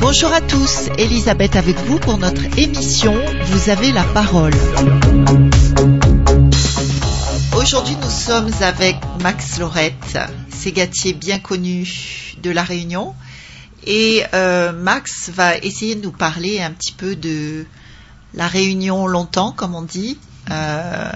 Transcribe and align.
Bonjour 0.00 0.32
à 0.32 0.40
tous, 0.40 0.88
Elisabeth 0.96 1.56
avec 1.56 1.76
vous 1.80 1.98
pour 1.98 2.16
notre 2.16 2.42
émission 2.58 3.14
Vous 3.44 3.68
avez 3.68 3.92
la 3.92 4.04
parole. 4.04 4.54
Aujourd'hui 7.56 7.96
nous 8.00 8.10
sommes 8.10 8.50
avec 8.62 8.96
Max 9.22 9.58
Lorette, 9.58 10.18
ségatier 10.50 11.12
bien 11.12 11.38
connu 11.38 11.86
de 12.42 12.50
la 12.50 12.62
Réunion. 12.62 13.14
Et 13.86 14.22
euh, 14.34 14.72
Max 14.72 15.30
va 15.30 15.56
essayer 15.58 15.94
de 15.94 16.02
nous 16.02 16.12
parler 16.12 16.60
un 16.60 16.70
petit 16.70 16.92
peu 16.92 17.16
de 17.16 17.64
la 18.34 18.46
Réunion 18.46 19.06
longtemps, 19.06 19.52
comme 19.52 19.74
on 19.74 19.82
dit. 19.82 20.18
Euh, 20.50 21.10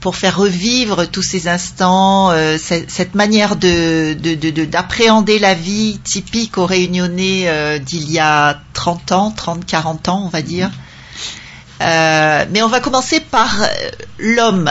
pour 0.00 0.16
faire 0.16 0.38
revivre 0.38 1.06
tous 1.06 1.20
ces 1.22 1.46
instants, 1.48 2.30
euh, 2.30 2.56
cette, 2.56 2.90
cette 2.90 3.14
manière 3.14 3.56
de, 3.56 4.14
de- 4.14 4.34
de- 4.34 4.50
de- 4.50 4.64
d'appréhender 4.64 5.38
la 5.38 5.52
vie 5.54 5.98
typique 6.02 6.56
aux 6.56 6.64
Réunionnais 6.64 7.42
euh, 7.48 7.78
d'il 7.78 8.10
y 8.10 8.18
a 8.18 8.60
30 8.72 9.12
ans, 9.12 9.30
30, 9.30 9.66
40 9.66 10.08
ans, 10.08 10.22
on 10.24 10.28
va 10.28 10.40
dire. 10.40 10.70
Euh, 11.82 12.46
mais 12.50 12.62
on 12.62 12.68
va 12.68 12.80
commencer 12.80 13.20
par 13.20 13.54
l'homme. 14.18 14.70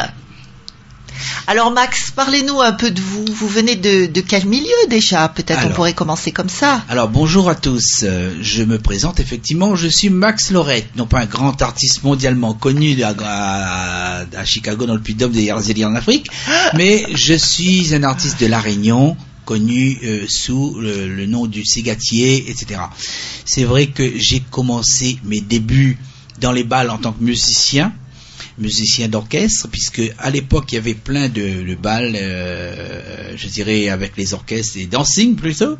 Alors 1.47 1.71
Max, 1.71 2.11
parlez-nous 2.11 2.61
un 2.61 2.71
peu 2.73 2.91
de 2.91 3.01
vous. 3.01 3.25
Vous 3.33 3.47
venez 3.47 3.75
de, 3.75 4.05
de 4.05 4.21
quel 4.21 4.45
milieu 4.45 4.67
déjà? 4.89 5.27
Peut-être 5.29 5.59
on 5.65 5.69
pourrait 5.73 5.93
commencer 5.93 6.31
comme 6.31 6.49
ça. 6.49 6.83
Alors 6.89 7.09
bonjour 7.09 7.49
à 7.49 7.55
tous, 7.55 8.03
Euh, 8.03 8.35
je 8.41 8.63
me 8.63 8.77
présente 8.79 9.19
effectivement, 9.19 9.75
je 9.75 9.87
suis 9.87 10.09
Max 10.09 10.51
Lorette, 10.51 10.87
non 10.95 11.05
pas 11.07 11.19
un 11.21 11.25
grand 11.25 11.61
artiste 11.61 12.03
mondialement 12.03 12.53
connu 12.53 13.01
à, 13.03 13.13
à- 13.19 14.25
à 14.37 14.45
Chicago 14.45 14.85
dans 14.85 14.93
le 14.95 15.01
Puy-de-Dôme 15.01 15.31
des 15.31 15.45
Herzéliens 15.45 15.89
en 15.91 15.95
Afrique, 15.95 16.27
mais 16.75 17.05
je 17.13 17.33
suis 17.33 17.93
un 17.95 18.03
artiste 18.03 18.39
de 18.39 18.45
La 18.47 18.59
Réunion 18.59 19.17
connu 19.45 19.97
euh, 20.03 20.25
sous 20.27 20.77
le, 20.79 21.07
le 21.07 21.25
nom 21.25 21.47
du 21.47 21.65
Ségatier, 21.65 22.49
etc. 22.51 22.81
C'est 23.45 23.63
vrai 23.63 23.87
que 23.87 24.11
j'ai 24.17 24.41
commencé 24.41 25.17
mes 25.23 25.41
débuts 25.41 25.97
dans 26.39 26.51
les 26.51 26.63
balles 26.63 26.89
en 26.91 26.97
tant 26.99 27.11
que 27.11 27.23
musicien, 27.23 27.91
musicien 28.59 29.07
d'orchestre, 29.07 29.67
puisque 29.69 30.01
à 30.17 30.29
l'époque 30.29 30.71
il 30.71 30.75
y 30.75 30.77
avait 30.77 30.93
plein 30.93 31.29
de, 31.29 31.63
de 31.67 31.75
balles, 31.75 32.15
euh, 32.15 33.33
je 33.35 33.47
dirais 33.47 33.89
avec 33.89 34.13
les 34.17 34.33
orchestres 34.33 34.77
et 34.77 34.85
dancing 34.85 35.35
plutôt, 35.35 35.77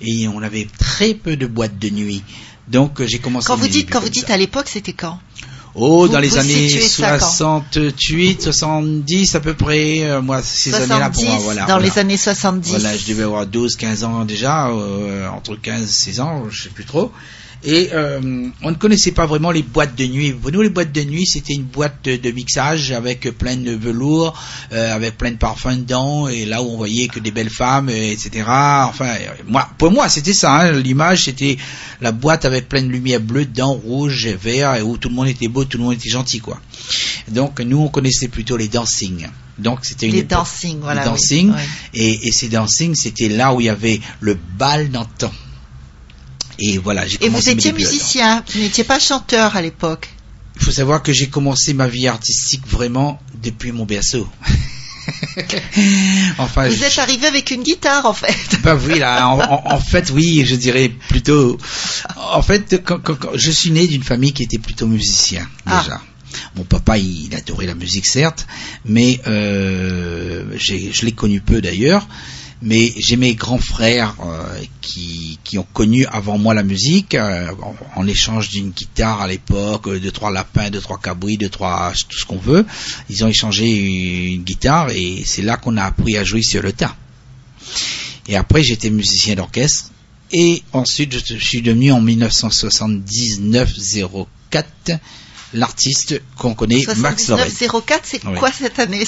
et 0.00 0.28
on 0.28 0.42
avait 0.42 0.66
très 0.78 1.14
peu 1.14 1.36
de 1.36 1.46
boîtes 1.46 1.78
de 1.78 1.90
nuit. 1.90 2.22
Donc 2.68 3.00
euh, 3.00 3.06
j'ai 3.06 3.18
commencé. 3.18 3.46
Quand 3.46 3.56
vous 3.56 3.68
dites, 3.68 3.90
quand 3.90 4.00
vous 4.00 4.08
dites 4.08 4.26
ça. 4.26 4.34
à 4.34 4.36
l'époque, 4.36 4.68
c'était 4.68 4.92
quand? 4.92 5.18
Oh, 5.78 6.06
vous- 6.06 6.08
dans 6.08 6.20
les 6.20 6.38
années 6.38 6.68
situez 6.68 6.88
ça 6.88 7.18
quand? 7.18 7.26
68, 7.26 8.42
70 8.42 9.34
à 9.34 9.40
peu 9.40 9.54
près, 9.54 10.02
euh, 10.04 10.22
moi 10.22 10.42
ces 10.42 10.74
années-là 10.74 11.10
pour 11.10 11.22
moi, 11.22 11.32
70, 11.32 11.44
voilà. 11.44 11.60
dans 11.62 11.66
voilà. 11.66 11.86
les 11.86 11.98
années 11.98 12.16
70. 12.16 12.70
Voilà, 12.70 12.96
je 12.96 13.06
devais 13.06 13.24
avoir 13.24 13.46
12, 13.46 13.76
15 13.76 14.04
ans 14.04 14.24
déjà, 14.24 14.68
euh, 14.68 15.28
entre 15.28 15.54
15 15.54 15.82
et 15.82 15.86
16 15.86 16.20
ans, 16.20 16.44
je 16.50 16.62
sais 16.64 16.70
plus 16.70 16.84
trop. 16.86 17.12
Et 17.68 17.90
euh, 17.92 18.48
on 18.62 18.70
ne 18.70 18.76
connaissait 18.76 19.10
pas 19.10 19.26
vraiment 19.26 19.50
les 19.50 19.64
boîtes 19.64 19.96
de 19.96 20.06
nuit. 20.06 20.30
Pour 20.32 20.52
nous, 20.52 20.62
les 20.62 20.68
boîtes 20.68 20.92
de 20.92 21.02
nuit, 21.02 21.26
c'était 21.26 21.52
une 21.52 21.64
boîte 21.64 21.96
de, 22.04 22.14
de 22.16 22.30
mixage 22.30 22.92
avec 22.92 23.22
plein 23.36 23.56
de 23.56 23.72
velours, 23.72 24.38
euh, 24.72 24.94
avec 24.94 25.18
plein 25.18 25.32
de 25.32 25.36
parfums 25.36 25.76
dedans, 25.78 26.28
et 26.28 26.44
là 26.44 26.62
où 26.62 26.66
on 26.66 26.76
voyait 26.76 27.08
que 27.08 27.18
des 27.18 27.32
belles 27.32 27.50
femmes, 27.50 27.88
etc. 27.88 28.30
Enfin, 28.46 29.08
euh, 29.08 29.28
moi, 29.48 29.68
pour 29.78 29.90
moi, 29.90 30.08
c'était 30.08 30.32
ça. 30.32 30.52
hein. 30.60 30.72
L'image, 30.72 31.24
c'était 31.24 31.56
la 32.00 32.12
boîte 32.12 32.44
avec 32.44 32.68
plein 32.68 32.82
de 32.82 32.88
lumière 32.88 33.20
bleue 33.20 33.46
dedans, 33.46 33.72
rouge 33.72 34.26
et 34.26 34.34
vert, 34.36 34.76
et 34.76 34.82
où 34.82 34.96
tout 34.96 35.08
le 35.08 35.16
monde 35.16 35.26
était 35.28 35.48
beau, 35.48 35.64
tout 35.64 35.78
le 35.78 35.84
monde 35.84 35.94
était 35.94 36.08
gentil, 36.10 36.38
quoi. 36.38 36.60
Donc, 37.28 37.58
nous, 37.58 37.78
on 37.78 37.88
connaissait 37.88 38.28
plutôt 38.28 38.56
les 38.56 38.68
dancing. 38.68 39.26
Donc, 39.58 39.80
c'était 39.82 40.06
une 40.06 40.12
les 40.12 40.22
dancing, 40.22 40.78
voilà. 40.80 41.00
les 41.02 41.06
oui, 41.08 41.12
dancing. 41.12 41.52
oui. 41.52 41.62
et, 41.94 42.28
et 42.28 42.32
ces 42.32 42.48
dancing, 42.48 42.94
c'était 42.94 43.28
là 43.28 43.52
où 43.54 43.60
il 43.60 43.64
y 43.64 43.68
avait 43.70 44.00
le 44.20 44.38
bal 44.56 44.90
d'antan. 44.90 45.32
Et 46.58 46.78
voilà, 46.78 47.06
j'ai 47.06 47.18
Et 47.24 47.28
vous 47.28 47.48
étiez 47.48 47.72
musicien, 47.72 48.42
vous 48.52 48.60
n'étiez 48.60 48.84
pas 48.84 48.98
chanteur 48.98 49.56
à 49.56 49.62
l'époque. 49.62 50.08
Il 50.56 50.62
faut 50.64 50.70
savoir 50.70 51.02
que 51.02 51.12
j'ai 51.12 51.28
commencé 51.28 51.74
ma 51.74 51.86
vie 51.88 52.08
artistique 52.08 52.66
vraiment 52.66 53.20
depuis 53.42 53.72
mon 53.72 53.84
berceau. 53.84 54.26
enfin, 56.38 56.68
Vous 56.68 56.82
êtes 56.84 56.98
arrivé 56.98 57.26
avec 57.26 57.50
une 57.50 57.62
guitare 57.62 58.06
en 58.06 58.12
fait. 58.14 58.34
Bah 58.62 58.76
oui, 58.86 58.98
là, 58.98 59.28
en, 59.28 59.38
en- 59.40 59.74
en 59.74 59.80
fait, 59.80 60.10
oui, 60.10 60.44
je 60.46 60.54
dirais 60.56 60.90
plutôt. 61.08 61.58
En 62.16 62.42
fait, 62.42 62.82
quand- 62.84 62.98
quand- 63.02 63.14
quand- 63.16 63.36
je 63.36 63.50
suis 63.50 63.70
né 63.70 63.86
d'une 63.86 64.02
famille 64.02 64.32
qui 64.32 64.42
était 64.42 64.58
plutôt 64.58 64.86
musicien 64.86 65.46
Ah. 65.66 65.82
déjà. 65.82 66.00
Mon 66.56 66.64
papa, 66.64 66.98
il, 66.98 67.34
adorait 67.34 67.66
la 67.66 67.74
musique, 67.74 68.06
certes, 68.06 68.46
mais 68.84 69.20
euh, 69.26 70.44
je 70.58 71.04
l'ai 71.06 71.12
connu 71.12 71.40
peu 71.40 71.60
d'ailleurs. 71.62 72.06
Mais 72.62 72.92
j'ai 72.96 73.16
mes 73.16 73.34
grands 73.34 73.58
frères 73.58 74.14
euh, 74.24 74.58
qui, 74.80 75.38
qui 75.44 75.58
ont 75.58 75.66
connu 75.74 76.06
avant 76.06 76.38
moi 76.38 76.54
la 76.54 76.62
musique, 76.62 77.14
euh, 77.14 77.50
en, 77.62 77.76
en 78.00 78.06
échange 78.06 78.48
d'une 78.48 78.70
guitare 78.70 79.20
à 79.20 79.28
l'époque, 79.28 79.88
euh, 79.88 80.00
deux 80.00 80.10
trois 80.10 80.30
lapins, 80.30 80.70
deux 80.70 80.80
trois 80.80 80.98
cabris, 80.98 81.36
deux 81.36 81.50
trois 81.50 81.92
tout 82.08 82.16
ce 82.18 82.24
qu'on 82.24 82.38
veut. 82.38 82.64
Ils 83.10 83.24
ont 83.24 83.28
échangé 83.28 84.32
une 84.32 84.42
guitare 84.42 84.88
et 84.90 85.22
c'est 85.26 85.42
là 85.42 85.58
qu'on 85.58 85.76
a 85.76 85.84
appris 85.84 86.16
à 86.16 86.24
jouer 86.24 86.42
sur 86.42 86.62
le 86.62 86.72
tas. 86.72 86.96
Et 88.26 88.36
après, 88.36 88.62
j'étais 88.62 88.88
musicien 88.90 89.34
d'orchestre. 89.34 89.90
Et 90.32 90.62
ensuite, 90.72 91.12
je 91.28 91.36
suis 91.36 91.60
devenu 91.62 91.92
en 91.92 92.00
1979-04 92.02 94.98
l'artiste 95.54 96.20
qu'on 96.36 96.54
connaît, 96.54 96.84
Max 96.96 97.28
Lorette. 97.28 97.52
7904, 97.52 98.00
c'est 98.04 98.24
Oui. 98.24 98.38
quoi 98.38 98.50
cette 98.50 98.78
année 98.78 99.04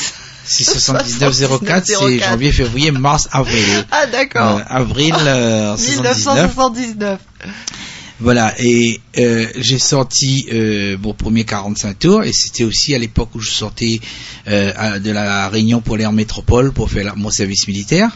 Si 0.49 0.65
79-04, 0.65 1.83
c'est 1.85 1.95
79-04. 1.95 2.19
janvier, 2.31 2.53
février, 2.53 2.91
mars, 2.91 3.29
avril. 3.33 3.65
Ah 3.91 4.07
d'accord. 4.07 4.59
Euh, 4.59 4.63
avril 4.69 5.15
euh, 5.19 5.77
79. 5.77 6.57
1979. 6.57 7.19
Voilà, 8.21 8.53
et 8.59 9.01
euh, 9.19 9.47
j'ai 9.57 9.79
sorti 9.79 10.49
euh, 10.53 10.97
mon 11.01 11.15
premier 11.15 11.45
45 11.45 11.99
tours, 12.01 12.25
et 12.25 12.33
c'était 12.33 12.65
aussi 12.65 12.93
à 12.95 12.99
l'époque 12.99 13.29
où 13.37 13.41
je 13.41 13.51
sortais 13.53 14.01
euh, 14.49 14.73
à- 14.77 14.99
de 14.99 15.13
la 15.13 15.49
Réunion 15.49 15.81
pour 15.81 15.97
en 16.05 16.11
métropole 16.13 16.73
pour 16.73 16.91
faire 16.91 17.05
la- 17.05 17.15
mon 17.15 17.31
service 17.31 17.69
militaire. 17.69 18.11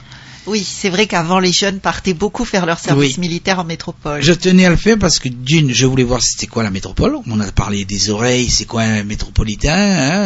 Oui, 0.46 0.66
c'est 0.68 0.88
vrai 0.90 1.06
qu'avant 1.06 1.38
les 1.38 1.52
jeunes 1.52 1.78
partaient 1.78 2.14
beaucoup 2.14 2.44
faire 2.44 2.66
leur 2.66 2.78
service 2.80 3.14
Oui. 3.16 3.20
militaire 3.20 3.60
en 3.60 3.64
métropole. 3.64 4.20
Je 4.22 4.32
tenais 4.32 4.66
à 4.66 4.70
le 4.70 4.76
faire 4.76 4.98
parce 4.98 5.18
que 5.20 5.28
d'une, 5.28 5.72
je 5.72 5.86
voulais 5.86 6.02
voir 6.02 6.20
c'était 6.22 6.48
quoi 6.48 6.62
la 6.64 6.70
métropole. 6.70 7.16
On 7.28 7.38
a 7.40 7.52
parlé 7.52 7.84
des 7.84 8.10
oreilles, 8.10 8.50
c'est 8.50 8.64
quoi 8.64 8.82
un 8.82 9.04
métropolitain. 9.04 9.72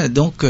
hein, 0.05 0.09
donc 0.09 0.45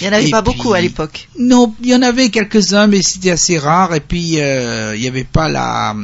Il 0.00 0.02
n'y 0.02 0.08
en 0.08 0.12
avait 0.12 0.30
pas 0.30 0.42
puis- 0.42 0.54
beaucoup 0.54 0.72
à 0.74 0.80
l'époque. 0.80 1.28
non, 1.38 1.74
il 1.82 1.88
y 1.88 1.94
en 1.96 2.02
avait 2.02 2.28
quelques-uns, 2.30 2.86
mais 2.86 3.02
c'était 3.02 3.30
assez 3.32 3.58
rare. 3.58 3.94
Et 3.94 4.00
puis 4.00 4.40
euh, 4.40 4.94
il 4.94 5.00
n'y 5.02 5.08
avait 5.08 5.24
pas 5.24 5.48
la, 5.48 5.96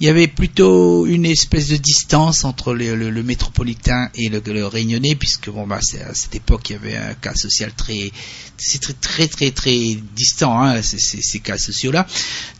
il 0.00 0.06
y 0.06 0.10
avait 0.10 0.26
plutôt 0.28 1.06
une 1.06 1.24
espèce 1.26 1.68
de 1.68 1.76
distance 1.76 2.44
entre 2.44 2.74
le, 2.74 2.94
le- 2.96 3.10
le 3.10 3.22
métropolitain 3.22 4.08
et 4.14 4.28
le, 4.28 4.42
le 4.46 4.66
réunionnais, 4.66 5.14
puisque 5.14 5.50
bon 5.50 5.66
bah 5.66 5.78
à 5.78 6.14
cette 6.14 6.34
époque 6.34 6.70
il 6.70 6.72
y 6.74 6.76
avait 6.76 6.96
un 6.96 7.14
cas 7.14 7.34
social 7.34 7.72
très, 7.76 8.10
c'est 8.56 8.80
très 8.80 8.94
très 8.94 9.28
très 9.28 9.50
très 9.50 9.96
distant 10.14 10.60
hein, 10.60 10.82
ces, 10.82 10.98
ces- 10.98 11.22
ces 11.22 11.40
cas 11.40 11.58
sociaux 11.58 11.92
là. 11.92 12.06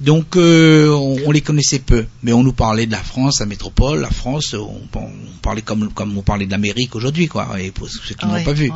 Donc 0.00 0.36
euh, 0.36 0.88
on, 0.90 1.18
on 1.26 1.30
les 1.30 1.40
connaissait 1.42 1.78
peu, 1.80 2.06
mais 2.22 2.32
on 2.32 2.42
nous 2.42 2.52
parlait 2.52 2.86
de 2.86 2.92
la 2.92 3.02
France, 3.02 3.40
la 3.40 3.46
métropole, 3.46 4.00
la 4.00 4.10
France, 4.10 4.54
on, 4.54 4.80
on 4.94 5.10
parlait 5.42 5.62
comme 5.62 5.92
comme 5.92 6.16
on 6.18 6.22
parlait 6.22 6.46
de 6.46 6.50
l'Amérique 6.50 6.94
aujourd'hui 6.96 7.28
quoi. 7.28 7.60
Et 7.60 7.70
pour 7.70 7.88
ceux 7.88 8.14
qui 8.14 8.26
n'ont 8.26 8.34
Oui, 8.34 8.44
pas 8.44 8.52
vu. 8.52 8.70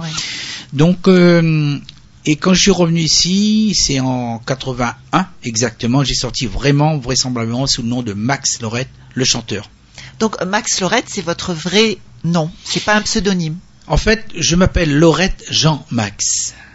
Donc, 0.73 1.09
euh, 1.09 1.79
et 2.27 2.37
quand 2.37 2.55
je 2.55 2.61
suis 2.61 2.71
revenu 2.71 3.01
ici, 3.01 3.75
c'est 3.75 4.01
en 4.01 4.39
81 4.39 5.27
exactement, 5.45 6.05
j'ai 6.05 6.15
sorti 6.15 6.47
vraiment, 6.47 6.99
vraisemblablement, 6.99 7.67
sous 7.67 7.83
le 7.83 7.89
nom 7.89 8.03
de 8.03 8.13
Max 8.13 8.61
Lorette, 8.61 8.91
le 9.15 9.25
chanteur. 9.25 9.71
Donc 10.19 10.43
Max 10.45 10.81
Lorette, 10.81 11.07
c'est 11.09 11.23
votre 11.23 11.53
vrai 11.53 11.99
nom, 12.25 12.51
c'est 12.65 12.85
pas 12.85 12.95
un 12.95 13.03
pseudonyme. 13.03 13.57
En 13.87 13.97
fait, 13.97 14.27
je 14.35 14.57
m'appelle 14.57 14.99
Lorette 14.99 15.45
Jean-Max. 15.51 16.55
D'accord. 16.55 16.68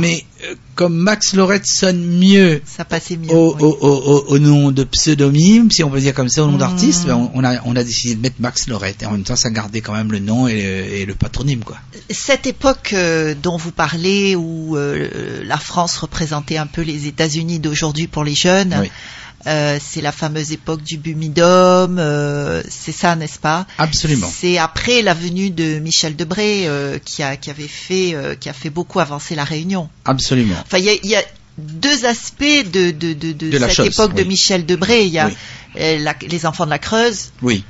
Mais 0.00 0.24
euh, 0.44 0.54
comme 0.74 0.96
Max 0.96 1.34
Lorette 1.34 1.66
sonne 1.66 2.04
mieux 2.18 2.60
ça 2.64 2.84
passait 2.84 3.16
mieux. 3.16 3.30
au, 3.32 3.54
oui. 3.54 3.62
au, 3.62 3.68
au, 3.80 4.24
au- 4.28 4.38
nom 4.38 4.70
de 4.70 4.84
pseudonyme, 4.84 5.70
si 5.70 5.82
on 5.84 5.90
veut 5.90 6.00
dire 6.00 6.14
comme 6.14 6.28
ça, 6.28 6.42
au 6.42 6.46
nom 6.46 6.52
Mhm. 6.52 6.58
d'artiste, 6.58 7.06
ben, 7.06 7.14
on, 7.16 7.30
on 7.34 7.44
a, 7.44 7.60
on 7.64 7.76
a 7.76 7.84
décidé 7.84 8.14
de 8.14 8.20
mettre 8.20 8.36
Max 8.40 8.66
Lorette. 8.68 9.02
Et 9.02 9.06
en 9.06 9.12
même 9.12 9.22
temps, 9.24 9.36
ça 9.36 9.50
gardait 9.50 9.80
quand 9.80 9.92
même 9.94 10.12
le 10.12 10.18
nom 10.18 10.48
et 10.48 10.62
le, 10.62 10.94
et 10.94 11.06
le 11.06 11.14
patronyme, 11.14 11.64
quoi. 11.64 11.76
Cette 12.10 12.46
époque 12.46 12.90
euh, 12.92 13.34
dont 13.40 13.56
vous 13.56 13.72
parlez, 13.72 14.36
où 14.36 14.76
euh, 14.76 15.42
la 15.44 15.58
France 15.58 15.96
représentait 15.96 16.56
un 16.56 16.66
peu 16.66 16.82
les 16.82 17.06
États-Unis 17.06 17.58
d'aujourd'hui 17.58 18.06
pour 18.06 18.24
les 18.24 18.34
jeunes, 18.34 18.76
Oui. 18.80 18.90
Euh, 19.46 19.78
c'est 19.80 20.00
la 20.00 20.12
fameuse 20.12 20.52
époque 20.52 20.82
du 20.82 20.96
Bumidum, 20.96 21.98
euh, 21.98 22.62
c'est 22.68 22.92
ça, 22.92 23.16
n'est-ce 23.16 23.38
pas? 23.38 23.66
Absolument. 23.78 24.30
C'est 24.34 24.58
après 24.58 25.02
la 25.02 25.14
venue 25.14 25.50
de 25.50 25.78
Michel 25.78 26.16
Debré 26.16 26.66
euh, 26.66 26.98
qui, 27.04 27.22
a, 27.22 27.36
qui 27.36 27.50
avait 27.50 27.68
fait, 27.68 28.14
euh, 28.14 28.34
qui 28.34 28.48
a 28.48 28.52
fait 28.52 28.70
beaucoup 28.70 29.00
avancer 29.00 29.34
la 29.34 29.44
Réunion. 29.44 29.88
Absolument. 30.04 30.56
Enfin, 30.64 30.78
il 30.78 30.84
y 30.84 30.90
a, 30.90 30.94
y 31.02 31.14
a 31.16 31.22
deux 31.58 32.04
aspects 32.04 32.42
de, 32.42 32.90
de, 32.90 33.12
de, 33.12 33.32
de 33.32 33.58
cette 33.58 33.72
chose, 33.72 33.86
époque 33.86 34.14
de. 34.14 34.24
Michel 34.24 34.66
Debré. 34.66 35.04
Il 35.06 35.12
y 35.12 35.18
a 35.18 35.26
Oui. 35.28 35.36
euh, 35.80 35.98
la- 35.98 36.16
les 36.28 36.46
enfants 36.46 36.64
de 36.64 36.70
la 36.70 36.78
Creuse 36.78 37.30
Oui. 37.42 37.64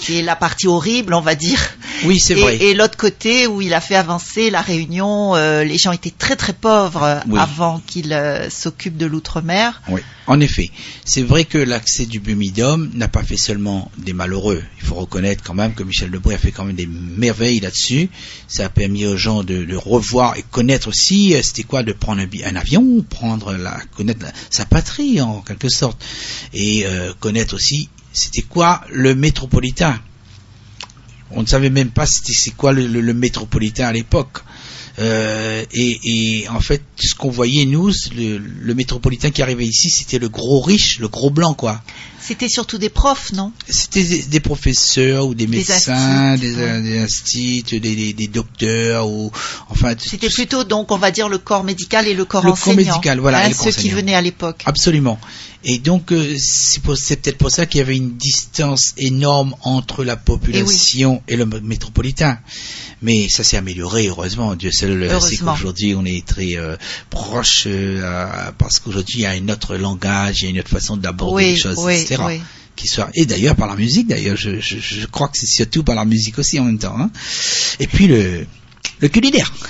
Qui 0.00 0.18
est 0.18 0.22
la 0.22 0.36
partie 0.36 0.66
horrible, 0.66 1.12
on 1.14 1.20
va 1.20 1.34
dire. 1.34 1.58
Oui, 2.04 2.20
c'est 2.20 2.34
vrai. 2.34 2.56
et 2.58 2.74
l'autre 2.74 2.96
côté 2.96 3.46
où 3.48 3.60
il 3.60 3.74
a 3.74 3.80
fait 3.80 3.96
avancer 3.96 4.50
la 4.50 4.60
Réunion, 4.60 5.34
euh, 5.34 5.64
les 5.64 5.78
gens 5.78 5.90
étaient 5.92 6.12
très 6.16 6.36
très 6.36 6.52
pauvres 6.52 7.02
euh, 7.02 7.18
Oui. 7.28 7.38
avant 7.40 7.80
qu'il 7.86 8.12
euh, 8.12 8.48
s'occupe 8.50 8.96
de 8.96 9.06
l'outre-mer. 9.06 9.82
Oui, 9.88 10.00
en 10.28 10.38
effet. 10.40 10.70
C'est 11.04 11.22
vrai 11.22 11.44
que 11.44 11.58
l'accès 11.58 12.06
du 12.06 12.20
Bumidum 12.20 12.90
n'a 12.94 13.08
pas 13.08 13.22
fait 13.24 13.36
seulement 13.36 13.90
des 13.98 14.12
malheureux. 14.12 14.62
Il 14.80 14.86
faut 14.86 14.94
reconnaître 14.94 15.42
quand 15.42 15.54
même 15.54 15.74
que 15.74 15.82
Michel 15.82 16.10
Debré 16.12 16.36
a 16.36 16.38
fait 16.38 16.52
quand 16.52 16.64
même 16.64 16.76
des 16.76 16.86
merveilles 16.86 17.60
là-dessus. 17.60 18.08
Ça 18.46 18.66
a 18.66 18.68
permis 18.68 19.04
aux 19.06 19.16
gens 19.16 19.42
de, 19.42 19.64
de 19.64 19.76
revoir 19.76 20.36
et 20.36 20.44
connaître 20.50 20.86
aussi 20.88 21.34
euh, 21.34 21.42
c'était 21.42 21.64
quoi 21.64 21.82
de 21.82 21.92
prendre 21.92 22.22
un, 22.22 22.56
avion, 22.56 23.04
prendre 23.10 23.54
la, 23.54 23.76
connaître 23.96 24.24
la- 24.24 24.32
sa 24.50 24.64
patrie 24.64 25.20
en 25.20 25.40
quelque 25.40 25.68
sorte, 25.68 26.00
et 26.54 26.84
euh, 26.86 27.12
connaître 27.18 27.54
aussi 27.54 27.88
c'était 28.18 28.42
quoi 28.42 28.82
le 28.90 29.14
métropolitain. 29.14 29.98
On 31.30 31.42
ne 31.42 31.46
savait 31.46 31.70
même 31.70 31.90
pas 31.90 32.06
c'était 32.06 32.32
c'est 32.32 32.52
quoi 32.52 32.72
le, 32.72 32.86
le- 32.86 33.00
le 33.02 33.14
métropolitain 33.14 33.86
à 33.86 33.92
l'époque. 33.92 34.38
Euh, 35.00 35.64
et, 35.72 36.00
et 36.42 36.48
en 36.48 36.58
fait, 36.58 36.82
ce 36.98 37.14
qu'on 37.14 37.30
voyait 37.30 37.66
nous, 37.66 37.92
le, 38.16 38.38
le 38.38 38.74
métropolitain 38.74 39.30
qui 39.30 39.42
arrivait 39.42 39.64
ici, 39.66 39.90
c'était 39.90 40.18
le 40.18 40.28
gros 40.28 40.60
riche, 40.60 40.98
le 40.98 41.06
gros 41.06 41.30
blanc, 41.30 41.54
quoi. 41.54 41.80
C'était 42.20 42.48
surtout 42.48 42.78
des 42.78 42.88
profs, 42.88 43.32
non? 43.32 43.52
C'était 43.68 44.02
des, 44.02 44.22
des 44.24 44.40
professeurs 44.40 45.26
ou 45.28 45.34
des 45.36 45.46
médecins, 45.46 46.34
des, 46.36 46.52
des 46.52 47.06
des, 47.78 47.78
des- 47.80 48.12
des 48.12 48.26
docteurs 48.26 49.08
ou 49.08 49.30
enfin 49.68 49.94
C'était 49.98 50.28
plutôt 50.30 50.64
donc, 50.64 50.90
on 50.90 50.98
va 50.98 51.12
dire, 51.12 51.28
le 51.28 51.38
corps 51.38 51.62
médical 51.62 52.08
et 52.08 52.14
le 52.14 52.24
corps 52.24 52.42
Le 52.44 52.50
corps 52.50 52.58
enseignant. 52.72 52.94
médical, 52.94 53.20
voilà, 53.20 53.38
hein, 53.38 53.46
et 53.46 53.48
le 53.50 53.54
ceux 53.54 53.64
corps 53.70 53.74
qui 53.76 53.90
venaient 53.90 54.16
à 54.16 54.20
l'époque. 54.22 54.62
Absolument. 54.66 55.20
Et 55.64 55.78
donc, 55.78 56.12
euh, 56.12 56.36
c'est 56.38 56.82
peut-être 56.82 57.36
pour 57.36 57.50
ça 57.50 57.66
qu'il 57.66 57.78
y 57.78 57.82
avait 57.82 57.96
une 57.96 58.16
distance 58.16 58.94
énorme 58.96 59.54
entre 59.62 60.04
la 60.04 60.16
population 60.16 61.22
et, 61.26 61.36
le 61.36 61.46
métropolitain. 61.46 62.38
Mais 63.02 63.28
ça 63.28 63.42
s'est 63.42 63.56
amélioré, 63.56 64.06
heureusement. 64.06 64.54
Dieu 64.54 64.70
seul 64.70 65.08
sait 65.20 65.36
qu'aujourd'hui, 65.36 65.94
on 65.96 66.04
est 66.04 66.24
très 66.24 66.56
euh, 66.56 66.76
proche, 67.10 67.64
euh, 67.66 68.50
parce 68.56 68.78
qu'aujourd'hui, 68.78 69.16
il 69.18 69.22
y 69.22 69.26
a 69.26 69.30
un 69.30 69.48
autre 69.48 69.76
langage, 69.76 70.42
il 70.42 70.44
y 70.44 70.48
a 70.48 70.50
une 70.50 70.60
autre 70.60 70.68
façon 70.70 70.96
d'aborder 70.96 71.34
Oui, 71.44 71.50
les 71.52 71.56
choses, 71.56 71.78
oui, 71.78 71.94
etc. 71.94 72.22
Qui 72.76 72.86
soit... 72.86 73.10
Et 73.14 73.26
d'ailleurs, 73.26 73.56
par 73.56 73.66
la 73.66 73.74
musique, 73.74 74.06
d'ailleurs, 74.06 74.36
je, 74.36 74.60
je, 74.60 74.76
je 74.78 75.06
crois 75.06 75.26
que 75.26 75.36
c'est 75.38 75.46
surtout 75.46 75.82
par 75.82 75.96
la 75.96 76.04
musique 76.04 76.38
aussi 76.38 76.60
en 76.60 76.64
même 76.64 76.78
temps. 76.78 76.96
hein. 76.96 77.10
Et 77.80 77.88
puis, 77.88 78.06
le, 78.06 78.46
le 79.00 79.08
culinaire. 79.08 79.52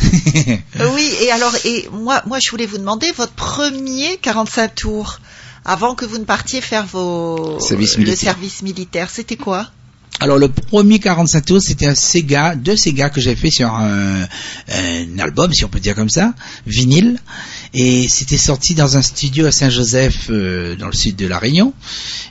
Oui, 0.94 1.10
et 1.22 1.30
alors, 1.30 1.54
et 1.64 1.88
moi, 1.92 2.22
moi, 2.26 2.38
je 2.38 2.50
voulais 2.50 2.66
vous 2.66 2.78
demander 2.78 3.10
votre 3.12 3.32
premier 3.32 4.16
45 4.18 4.74
tours 4.74 5.20
avant 5.64 5.94
que 5.94 6.04
vous 6.04 6.18
ne 6.18 6.24
partiez 6.24 6.60
faire 6.60 6.86
vos 6.86 7.58
Service 7.60 7.96
le 7.96 8.04
militaire. 8.04 8.32
service 8.34 8.62
militaire. 8.62 9.10
C'était 9.10 9.36
quoi? 9.36 9.68
Alors 10.20 10.36
le 10.38 10.48
premier 10.48 10.98
45 10.98 11.44
tours, 11.44 11.62
c'était 11.62 11.86
un 11.86 11.94
Sega, 11.94 12.56
deux 12.56 12.74
Sega 12.76 13.08
que 13.08 13.20
j'avais 13.20 13.36
fait 13.36 13.52
sur 13.52 13.72
un, 13.72 14.22
un 14.68 15.18
album, 15.20 15.52
si 15.54 15.64
on 15.64 15.68
peut 15.68 15.78
dire 15.78 15.94
comme 15.94 16.08
ça, 16.08 16.34
vinyle, 16.66 17.20
et 17.72 18.08
c'était 18.08 18.36
sorti 18.36 18.74
dans 18.74 18.96
un 18.96 19.02
studio 19.02 19.46
à 19.46 19.52
Saint-Joseph, 19.52 20.26
euh, 20.30 20.74
dans 20.74 20.88
le 20.88 20.92
sud 20.92 21.14
de 21.14 21.28
la 21.28 21.38
Réunion, 21.38 21.72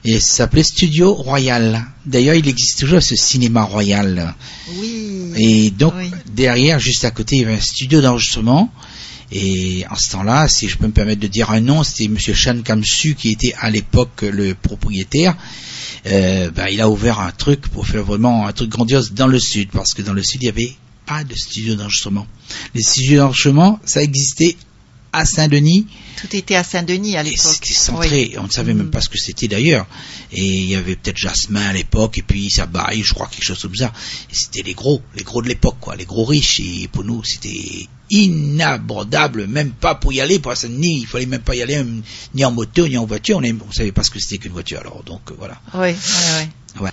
et 0.04 0.20
ça 0.20 0.28
s'appelait 0.36 0.64
Studio 0.64 1.14
Royal. 1.14 1.86
D'ailleurs, 2.06 2.36
il 2.36 2.46
existe 2.50 2.80
toujours 2.80 3.02
ce 3.02 3.16
cinéma 3.16 3.64
royal. 3.64 4.34
Oui. 4.80 5.32
Et 5.38 5.72
donc 5.72 5.94
Oui. 5.96 6.12
derrière, 6.34 6.80
juste 6.80 7.06
à 7.06 7.12
côté, 7.12 7.38
il 7.38 7.42
y 7.44 7.46
avait 7.46 7.56
un 7.56 7.62
studio 7.62 8.02
d'enregistrement. 8.02 8.70
Et 9.32 9.86
en 9.90 9.96
ce 9.96 10.12
temps-là, 10.12 10.48
si 10.48 10.70
je 10.70 10.78
peux 10.78 10.88
me 10.88 10.94
permettre 10.94 11.20
de 11.20 11.28
dire 11.28 11.52
un 11.52 11.60
nom, 11.60 11.84
c'était 11.84 12.08
Monsieur 12.08 12.34
Chan 12.34 12.62
Kamsu 12.64 13.16
qui 13.16 13.32
était 13.32 13.54
à 13.60 13.70
l'époque 13.70 14.22
le 14.22 14.54
propriétaire. 14.54 15.36
Euh, 16.06 16.50
ben, 16.52 16.68
il 16.68 16.80
a 16.80 16.90
ouvert 16.90 17.20
un 17.20 17.32
truc 17.32 17.68
pour 17.68 17.86
faire 17.86 18.04
vraiment 18.04 18.48
un 18.48 18.54
truc 18.54 18.70
grandiose 18.70 19.14
dans 19.14 19.28
le 19.28 19.40
sud, 19.40 19.70
parce 19.72 19.94
que 19.94 20.02
dans 20.02 20.14
le 20.14 20.24
sud, 20.24 20.44
il 20.44 20.46
y 20.46 20.50
avait 20.50 20.76
pas 21.06 21.24
de 21.24 21.36
studio 21.36 21.76
d'enregistrement. 21.76 22.28
Les 22.74 22.82
studios 22.82 23.18
d'enregistrement, 23.18 23.80
ça 23.84 24.02
existait 24.02 24.56
à 25.18 25.26
Saint-Denis, 25.26 25.88
Tout 26.20 26.36
était 26.36 26.56
à 26.56 26.64
Saint-Denis 26.64 27.16
à 27.18 27.24
l'époque. 27.24 27.38
c'était 27.62 27.74
centré, 27.74 28.34
on 28.40 28.44
ne 28.44 28.50
savait 28.50 28.74
même 28.74 28.88
Mm. 28.88 28.92
pas 28.92 29.02
ce 29.02 29.10
que 29.10 29.18
c'était 29.18 29.48
d'ailleurs. 29.48 29.86
Et 30.32 30.44
il 30.46 30.70
y 30.70 30.76
avait 30.76 30.96
peut-être 30.96 31.18
Jasmin 31.18 31.62
à 31.70 31.74
l'époque, 31.74 32.18
et 32.18 32.22
puis 32.24 32.50
Sabaï, 32.50 33.04
je 33.04 33.14
crois, 33.14 33.28
quelque 33.28 33.44
chose 33.44 33.62
comme 33.62 33.76
ça. 33.76 33.92
C'était 34.32 34.64
les 34.64 34.74
gros, 34.74 35.02
les 35.16 35.24
gros 35.24 35.42
de 35.42 35.48
l'époque, 35.48 35.78
quoi, 35.80 35.96
les 35.96 36.06
gros 36.06 36.26
riches. 36.26 36.60
Et 36.60 36.88
pour 36.92 37.04
nous, 37.04 37.24
c'était 37.24 37.88
inabordable, 38.10 39.48
même 39.48 39.72
pas 39.72 39.96
pour 39.96 40.14
y 40.14 40.22
aller, 40.22 40.40
pour 40.40 40.56
Saint-Denis, 40.56 41.00
il 41.02 41.08
fallait 41.08 41.26
même 41.26 41.42
pas 41.42 41.56
y 41.56 41.62
aller, 41.62 41.84
ni 42.34 42.46
en 42.46 42.52
moto, 42.52 42.88
ni 42.88 42.98
en 42.98 43.06
voiture. 43.06 43.38
On 43.38 43.42
ne 43.42 43.54
savait 43.72 43.92
pas 43.92 44.04
ce 44.04 44.12
que 44.12 44.20
c'était 44.20 44.38
qu'une 44.38 44.54
voiture, 44.54 44.80
alors, 44.80 45.04
donc 45.04 45.22
euh, 45.32 45.36
voilà. 45.38 45.60
Oui, 45.74 45.90
oui, 45.90 45.96
oui. 46.40 46.82
Ouais. 46.82 46.92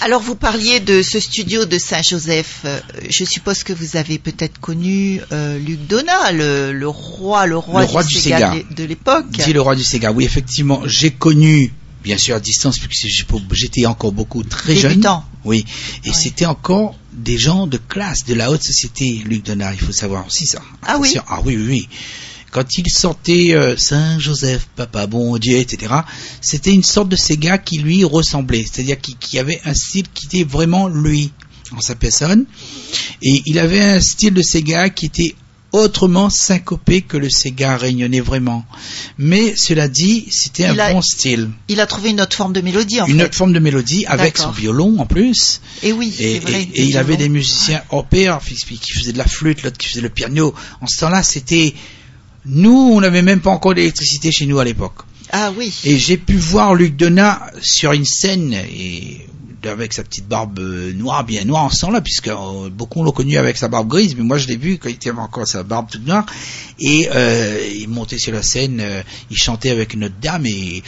Alors 0.00 0.20
vous 0.20 0.34
parliez 0.36 0.78
de 0.80 1.02
ce 1.02 1.18
studio 1.20 1.64
de 1.64 1.78
Saint-Joseph. 1.78 2.60
Euh, 2.64 2.80
Je 3.08 3.24
suppose 3.24 3.62
que 3.64 3.72
vous 3.72 3.96
avez 3.96 4.18
peut-être 4.18 4.60
connu 4.60 5.20
euh, 5.32 5.58
Luc 5.58 5.86
Donat, 5.86 6.32
le, 6.32 6.72
le 6.72 6.88
roi, 6.88 7.46
le 7.46 7.56
roi, 7.56 7.80
Le 7.80 7.86
roi 7.86 8.04
du 8.04 8.14
Sega. 8.14 8.54
de- 8.56 8.74
de 8.74 8.84
l'époque. 8.84 9.26
Dit 9.30 9.52
le 9.52 9.60
roi 9.62 9.74
du 9.74 9.82
Sega. 9.84 10.12
Oui, 10.12 10.24
effectivement, 10.24 10.82
j'ai 10.84 11.10
connu, 11.10 11.72
bien 12.04 12.18
sûr 12.18 12.36
à 12.36 12.40
distance, 12.40 12.78
puisque 12.78 13.06
j'étais 13.52 13.86
encore 13.86 14.12
beaucoup 14.12 14.42
très 14.44 14.76
jeune. 14.76 14.90
Débutant. 14.92 15.24
Oui, 15.44 15.64
et 16.04 16.08
Ouais. 16.10 16.14
c'était 16.14 16.46
encore 16.46 16.94
des 17.12 17.38
gens 17.38 17.66
de 17.66 17.78
classe, 17.78 18.24
de 18.26 18.34
la 18.34 18.50
haute 18.50 18.62
société, 18.62 19.22
Luc 19.24 19.44
Donat, 19.44 19.72
il 19.72 19.80
faut 19.80 19.92
savoir 19.92 20.26
aussi 20.26 20.46
ça. 20.46 20.60
Ah 20.82 20.98
oui. 21.00 21.14
Ah 21.28 21.40
oui, 21.44 21.56
oui, 21.56 21.66
oui. 21.68 21.88
Quand 22.56 22.78
il 22.78 22.90
sortait 22.90 23.52
euh, 23.54 23.76
Saint-Joseph, 23.76 24.66
Papa 24.76 25.06
Bon 25.06 25.36
Dieu, 25.36 25.58
etc., 25.58 25.92
c'était 26.40 26.72
une 26.72 26.82
sorte 26.82 27.10
de 27.10 27.14
Sega 27.16 27.58
qui 27.58 27.76
lui 27.76 28.02
ressemblait, 28.02 28.64
c'est-à-dire 28.64 28.98
qui, 28.98 29.14
qui 29.14 29.38
avait 29.38 29.60
un 29.66 29.74
style 29.74 30.06
qui 30.14 30.24
était 30.24 30.42
vraiment 30.44 30.88
lui, 30.88 31.32
en 31.76 31.82
sa 31.82 31.94
personne, 31.96 32.46
et 33.20 33.42
il 33.44 33.58
avait 33.58 33.82
un 33.82 34.00
style 34.00 34.32
de 34.32 34.40
Sega 34.40 34.88
qui 34.88 35.04
était 35.04 35.34
autrement 35.72 36.30
syncopé 36.30 37.02
que 37.02 37.18
le 37.18 37.28
Sega 37.28 37.76
réunionnais 37.76 38.20
vraiment. 38.20 38.64
Mais 39.18 39.54
cela 39.54 39.86
dit, 39.88 40.24
c'était 40.30 40.64
un 40.64 40.78
a- 40.78 40.92
bon 40.94 41.02
style. 41.02 41.50
Il 41.68 41.78
a 41.80 41.86
trouvé 41.86 42.08
une 42.08 42.22
autre 42.22 42.34
forme 42.36 42.54
de 42.54 42.62
mélodie 42.62 43.02
en 43.02 43.06
Une 43.06 43.18
fait. 43.18 43.24
autre 43.26 43.34
forme 43.34 43.52
de 43.52 43.58
mélodie 43.58 44.06
avec 44.06 44.38
son 44.38 44.50
violon 44.50 44.96
en 44.98 45.04
plus. 45.04 45.60
Et 45.82 45.92
oui, 45.92 46.10
Et, 46.20 46.38
vrai. 46.38 46.62
et- 46.72 46.80
et 46.80 46.84
il 46.84 46.96
avait 46.96 47.18
des 47.18 47.28
musiciens 47.28 47.82
hors 47.90 48.06
pair 48.06 48.38
qui 48.42 48.78
qui 48.78 48.92
faisaient 48.92 49.12
de 49.12 49.18
la 49.18 49.26
flûte, 49.26 49.62
l'autre 49.62 49.76
qui 49.76 49.88
faisait 49.88 50.00
le 50.00 50.08
piano. 50.08 50.54
En 50.80 50.86
ce 50.86 51.00
temps-là, 51.00 51.22
c'était... 51.22 51.74
Nous, 52.46 52.92
on 52.92 53.00
n'avait 53.00 53.22
même 53.22 53.40
pas 53.40 53.50
encore 53.50 53.74
d'électricité 53.74 54.30
chez 54.30 54.46
nous 54.46 54.58
à 54.58 54.64
l'époque. 54.64 55.02
Ah 55.32 55.52
oui. 55.56 55.72
Et 55.84 55.98
j'ai 55.98 56.16
pu 56.16 56.36
voir 56.36 56.74
Luc 56.74 56.96
Donat 56.96 57.50
sur 57.60 57.92
une 57.92 58.04
scène 58.04 58.52
et 58.52 59.26
avec 59.64 59.92
sa 59.92 60.04
petite 60.04 60.28
barbe 60.28 60.58
euh, 60.58 60.92
noire, 60.92 61.24
bien 61.24 61.44
noire 61.44 61.64
en 61.64 61.70
ce 61.70 61.80
temps-là, 61.82 62.00
puisque 62.00 62.28
euh, 62.28 62.70
beaucoup 62.70 63.02
l'ont 63.02 63.12
connu 63.12 63.36
avec 63.36 63.56
sa 63.56 63.68
barbe 63.68 63.88
grise, 63.88 64.14
mais 64.16 64.22
moi 64.22 64.38
je 64.38 64.46
l'ai 64.46 64.56
vu 64.56 64.78
quand 64.78 64.88
il 64.88 65.08
avait 65.08 65.18
encore 65.18 65.46
sa 65.46 65.62
barbe 65.62 65.88
toute 65.90 66.06
noire. 66.06 66.24
Et 66.78 67.08
euh, 67.12 67.58
il 67.74 67.88
montait 67.88 68.18
sur 68.18 68.32
la 68.32 68.42
scène, 68.42 68.80
euh, 68.80 69.02
il 69.30 69.36
chantait 69.36 69.70
avec 69.70 69.96
notre 69.96 70.14
dame 70.20 70.46
et 70.46 70.82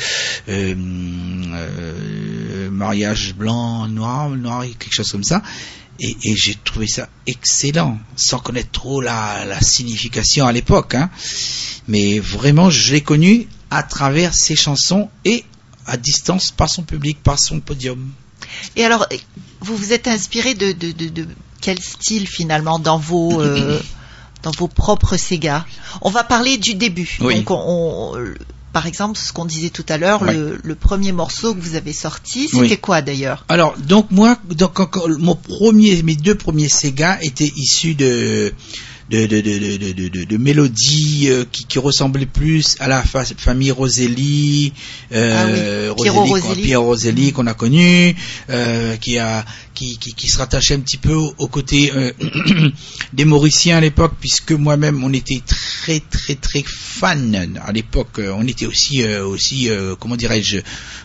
mariage 2.70 3.34
blanc, 3.34 3.88
noir, 3.88 4.30
noir, 4.30 4.64
quelque 4.78 4.94
chose 4.94 5.10
comme 5.10 5.24
ça. 5.24 5.42
Et, 6.00 6.16
et 6.22 6.36
j'ai 6.36 6.54
trouvé 6.54 6.86
ça 6.86 7.08
excellent, 7.26 7.98
sans 8.16 8.38
connaître 8.38 8.70
trop 8.70 9.00
la, 9.00 9.44
la 9.44 9.60
signification 9.60 10.46
à 10.46 10.52
l'époque. 10.52 10.94
Hein. 10.94 11.10
Mais 11.88 12.18
vraiment, 12.20 12.70
je 12.70 12.92
l'ai 12.94 13.00
connu 13.00 13.48
à 13.70 13.82
travers 13.82 14.32
ses 14.34 14.54
chansons 14.56 15.08
et 15.24 15.44
à 15.86 15.96
distance 15.96 16.50
par 16.52 16.68
son 16.68 16.82
public, 16.82 17.18
par 17.22 17.38
son 17.38 17.60
podium. 17.60 18.10
Et 18.76 18.84
alors, 18.84 19.06
vous 19.60 19.76
vous 19.76 19.92
êtes 19.92 20.06
inspiré 20.06 20.54
de, 20.54 20.72
de, 20.72 20.92
de, 20.92 21.08
de 21.08 21.26
quel 21.60 21.80
style 21.80 22.28
finalement 22.28 22.78
dans 22.78 22.98
vos 22.98 23.40
euh, 23.40 23.80
dans 24.42 24.52
vos 24.52 24.68
propres 24.68 25.16
Sega 25.16 25.66
On 26.02 26.10
va 26.10 26.22
parler 26.22 26.58
du 26.58 26.74
début. 26.74 27.18
Oui. 27.20 27.36
Donc, 27.36 27.50
on, 27.50 28.14
on- 28.14 28.34
par 28.72 28.86
exemple, 28.86 29.18
ce 29.18 29.32
qu'on 29.32 29.44
disait 29.44 29.70
tout 29.70 29.86
à 29.88 29.96
l'heure, 29.98 30.24
le, 30.24 30.58
le 30.62 30.74
premier 30.74 31.12
morceau 31.12 31.54
que 31.54 31.60
vous 31.60 31.74
avez 31.74 31.92
sorti, 31.92 32.48
c'était 32.48 32.60
Oui. 32.60 32.78
quoi 32.78 33.02
d'ailleurs? 33.02 33.44
Alors, 33.48 33.76
donc 33.78 34.10
moi, 34.10 34.36
donc, 34.50 34.78
mon 35.18 35.34
premier, 35.34 36.02
mes 36.02 36.16
deux 36.16 36.34
premiers 36.34 36.68
Sega 36.68 37.18
étaient 37.22 37.52
issus 37.56 37.94
de 37.94 38.52
de, 39.10 39.26
de, 39.26 39.40
de, 39.40 39.58
de, 39.58 39.76
de, 39.78 39.92
de- 39.92 40.08
de- 40.08 40.24
de 40.24 40.36
mélodies 40.36 41.28
euh, 41.30 41.44
qui, 41.50 41.64
qui 41.64 41.78
ressemblaient 41.78 42.26
plus 42.26 42.76
à 42.78 42.88
la 42.88 43.02
fa- 43.02 43.24
famille 43.24 43.70
Roselli, 43.70 44.72
euh, 45.12 45.90
Ah 45.90 45.94
oui, 45.98 46.08
Roselli, 46.10 46.14
qu'on- 46.14 46.48
Roselli. 46.48 46.76
Roselli 46.76 47.32
qu'on 47.32 47.46
a 47.46 47.54
connu, 47.54 48.14
euh, 48.50 48.96
qui 48.96 49.18
a 49.18 49.44
qui, 49.74 49.96
qui, 49.98 50.12
qui 50.12 50.26
se 50.28 50.38
rattachait 50.38 50.74
un 50.74 50.80
petit 50.80 50.96
peu 50.96 51.12
au, 51.14 51.32
au 51.38 51.46
côté 51.46 51.92
euh, 51.94 52.12
des 53.12 53.24
Mauriciens 53.24 53.76
à 53.78 53.80
l'époque, 53.80 54.14
puisque 54.20 54.52
moi-même 54.52 55.02
on 55.04 55.12
était 55.12 55.40
très 55.46 56.00
très 56.00 56.34
très 56.34 56.64
fan 56.66 57.58
à 57.64 57.72
l'époque. 57.72 58.20
On 58.20 58.46
était 58.46 58.66
aussi 58.66 59.02
euh, 59.02 59.24
aussi 59.24 59.70
euh, 59.70 59.94
comment 59.98 60.16
dirais-je 60.16 60.58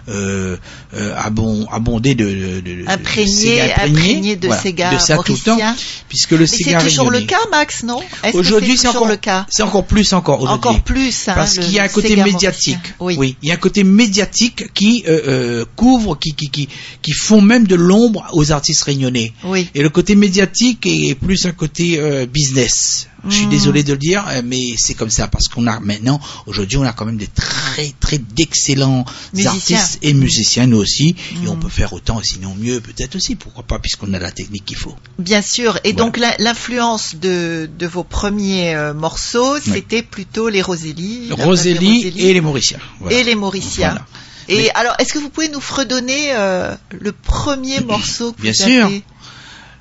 euh, 0.09 0.57
euh, 0.95 1.13
abon, 1.17 1.67
abondé 1.71 2.15
de, 2.15 2.25
de, 2.61 2.83
Imprégné, 2.87 3.61
imprégné 3.73 4.35
de 4.35 4.47
voilà, 4.47 4.99
ça 4.99 5.17
tout 5.17 5.33
le 5.33 5.39
temps, 5.39 5.51
mauricien. 5.55 5.75
puisque 6.09 6.31
le 6.31 6.39
Mais 6.39 6.47
c'est 6.47 6.77
toujours 6.79 7.11
le 7.11 7.21
cas, 7.21 7.37
Max, 7.51 7.83
non? 7.83 7.92
Non 7.93 8.31
Aujourd'hui, 8.33 8.77
c'est 8.77 8.87
encore 8.87 9.07
le 9.07 9.17
cas? 9.17 9.45
C'est 9.49 9.63
encore 9.63 9.85
plus 9.85 10.13
encore 10.13 10.41
aujourd'hui. 10.41 10.69
Encore 10.69 10.81
plus, 10.81 11.27
hein, 11.27 11.33
Parce 11.35 11.57
qu'il 11.57 11.71
y 11.71 11.79
a 11.79 11.83
un 11.83 11.87
côté 11.87 12.15
médiatique. 12.15 12.77
mauricien. 12.99 13.19
Oui. 13.19 13.35
il 13.41 13.49
y 13.49 13.51
a 13.51 13.55
un 13.55 13.57
côté 13.57 13.83
médiatique 13.83 14.73
qui 14.73 15.03
euh, 15.07 15.21
euh, 15.27 15.65
couvre, 15.75 16.15
qui, 16.17 16.33
qui, 16.33 16.49
qui, 16.49 16.69
qui 17.01 17.11
font 17.11 17.41
même 17.41 17.67
de 17.67 17.75
l'ombre 17.75 18.25
aux 18.33 18.51
artistes 18.51 18.83
réunionnais. 18.83 19.33
Oui. 19.43 19.69
Et 19.75 19.81
le 19.81 19.89
côté 19.89 20.15
médiatique 20.15 20.85
est 20.85 21.15
plus 21.15 21.45
un 21.45 21.51
côté 21.51 21.99
euh, 21.99 22.25
business. 22.25 23.07
Je 23.27 23.35
suis 23.35 23.47
désolé 23.47 23.83
de 23.83 23.93
le 23.93 23.97
dire, 23.99 24.25
euh, 24.27 24.41
mais 24.43 24.75
c'est 24.77 24.93
comme 24.95 25.09
ça 25.09 25.27
parce 25.27 25.47
qu'on 25.47 25.65
a 25.67 25.79
maintenant, 25.79 26.19
aujourd'hui, 26.45 26.77
on 26.77 26.83
a 26.83 26.91
quand 26.93 27.05
même 27.05 27.17
des 27.17 27.27
très 27.27 27.93
très 27.99 28.17
d'excellents 28.17 29.05
artistes 29.45 29.99
et 30.01 30.13
musiciens 30.13 30.67
nous 30.67 30.77
aussi, 30.77 31.15
et 31.43 31.47
on 31.47 31.55
Mm. 31.55 31.59
peut 31.59 31.69
faire 31.69 31.93
autant, 31.93 32.21
sinon 32.23 32.53
mieux 32.59 32.81
peut-être 32.81 33.15
aussi, 33.15 33.35
pourquoi 33.35 33.63
pas, 33.63 33.79
puisqu'on 33.79 34.13
a 34.13 34.19
la 34.19 34.31
technique 34.31 34.65
qu'il 34.65 34.77
faut. 34.77 34.95
Bien 35.19 35.41
sûr. 35.41 35.79
Et 35.83 35.93
donc 35.93 36.17
l'influence 36.39 37.15
de, 37.15 37.69
de 37.79 37.87
vos 37.87 38.03
premiers 38.03 38.75
euh, 38.75 38.93
morceaux, 38.93 39.59
c'était 39.59 40.03
plutôt 40.03 40.49
les 40.49 40.61
Rosélie, 40.61 41.29
Rosélie 41.31 42.13
et 42.17 42.33
les 42.33 42.41
Mauriciens. 42.41 42.79
Voilà. 42.99 43.17
et 43.17 43.23
les 43.23 43.35
Mauriciens. 43.35 43.89
Voilà. 43.91 44.05
Et 44.49 44.57
Mais- 44.57 44.69
alors, 44.75 44.93
est-ce 44.99 45.13
que 45.13 45.19
vous 45.19 45.29
pouvez 45.29 45.47
nous 45.47 45.61
fredonner 45.61 46.33
euh, 46.35 46.75
le 46.91 47.13
premier 47.13 47.79
morceau 47.79 48.33
que 48.33 48.41
Bien 48.41 48.51
vous 48.51 48.63
sûr. 48.63 48.91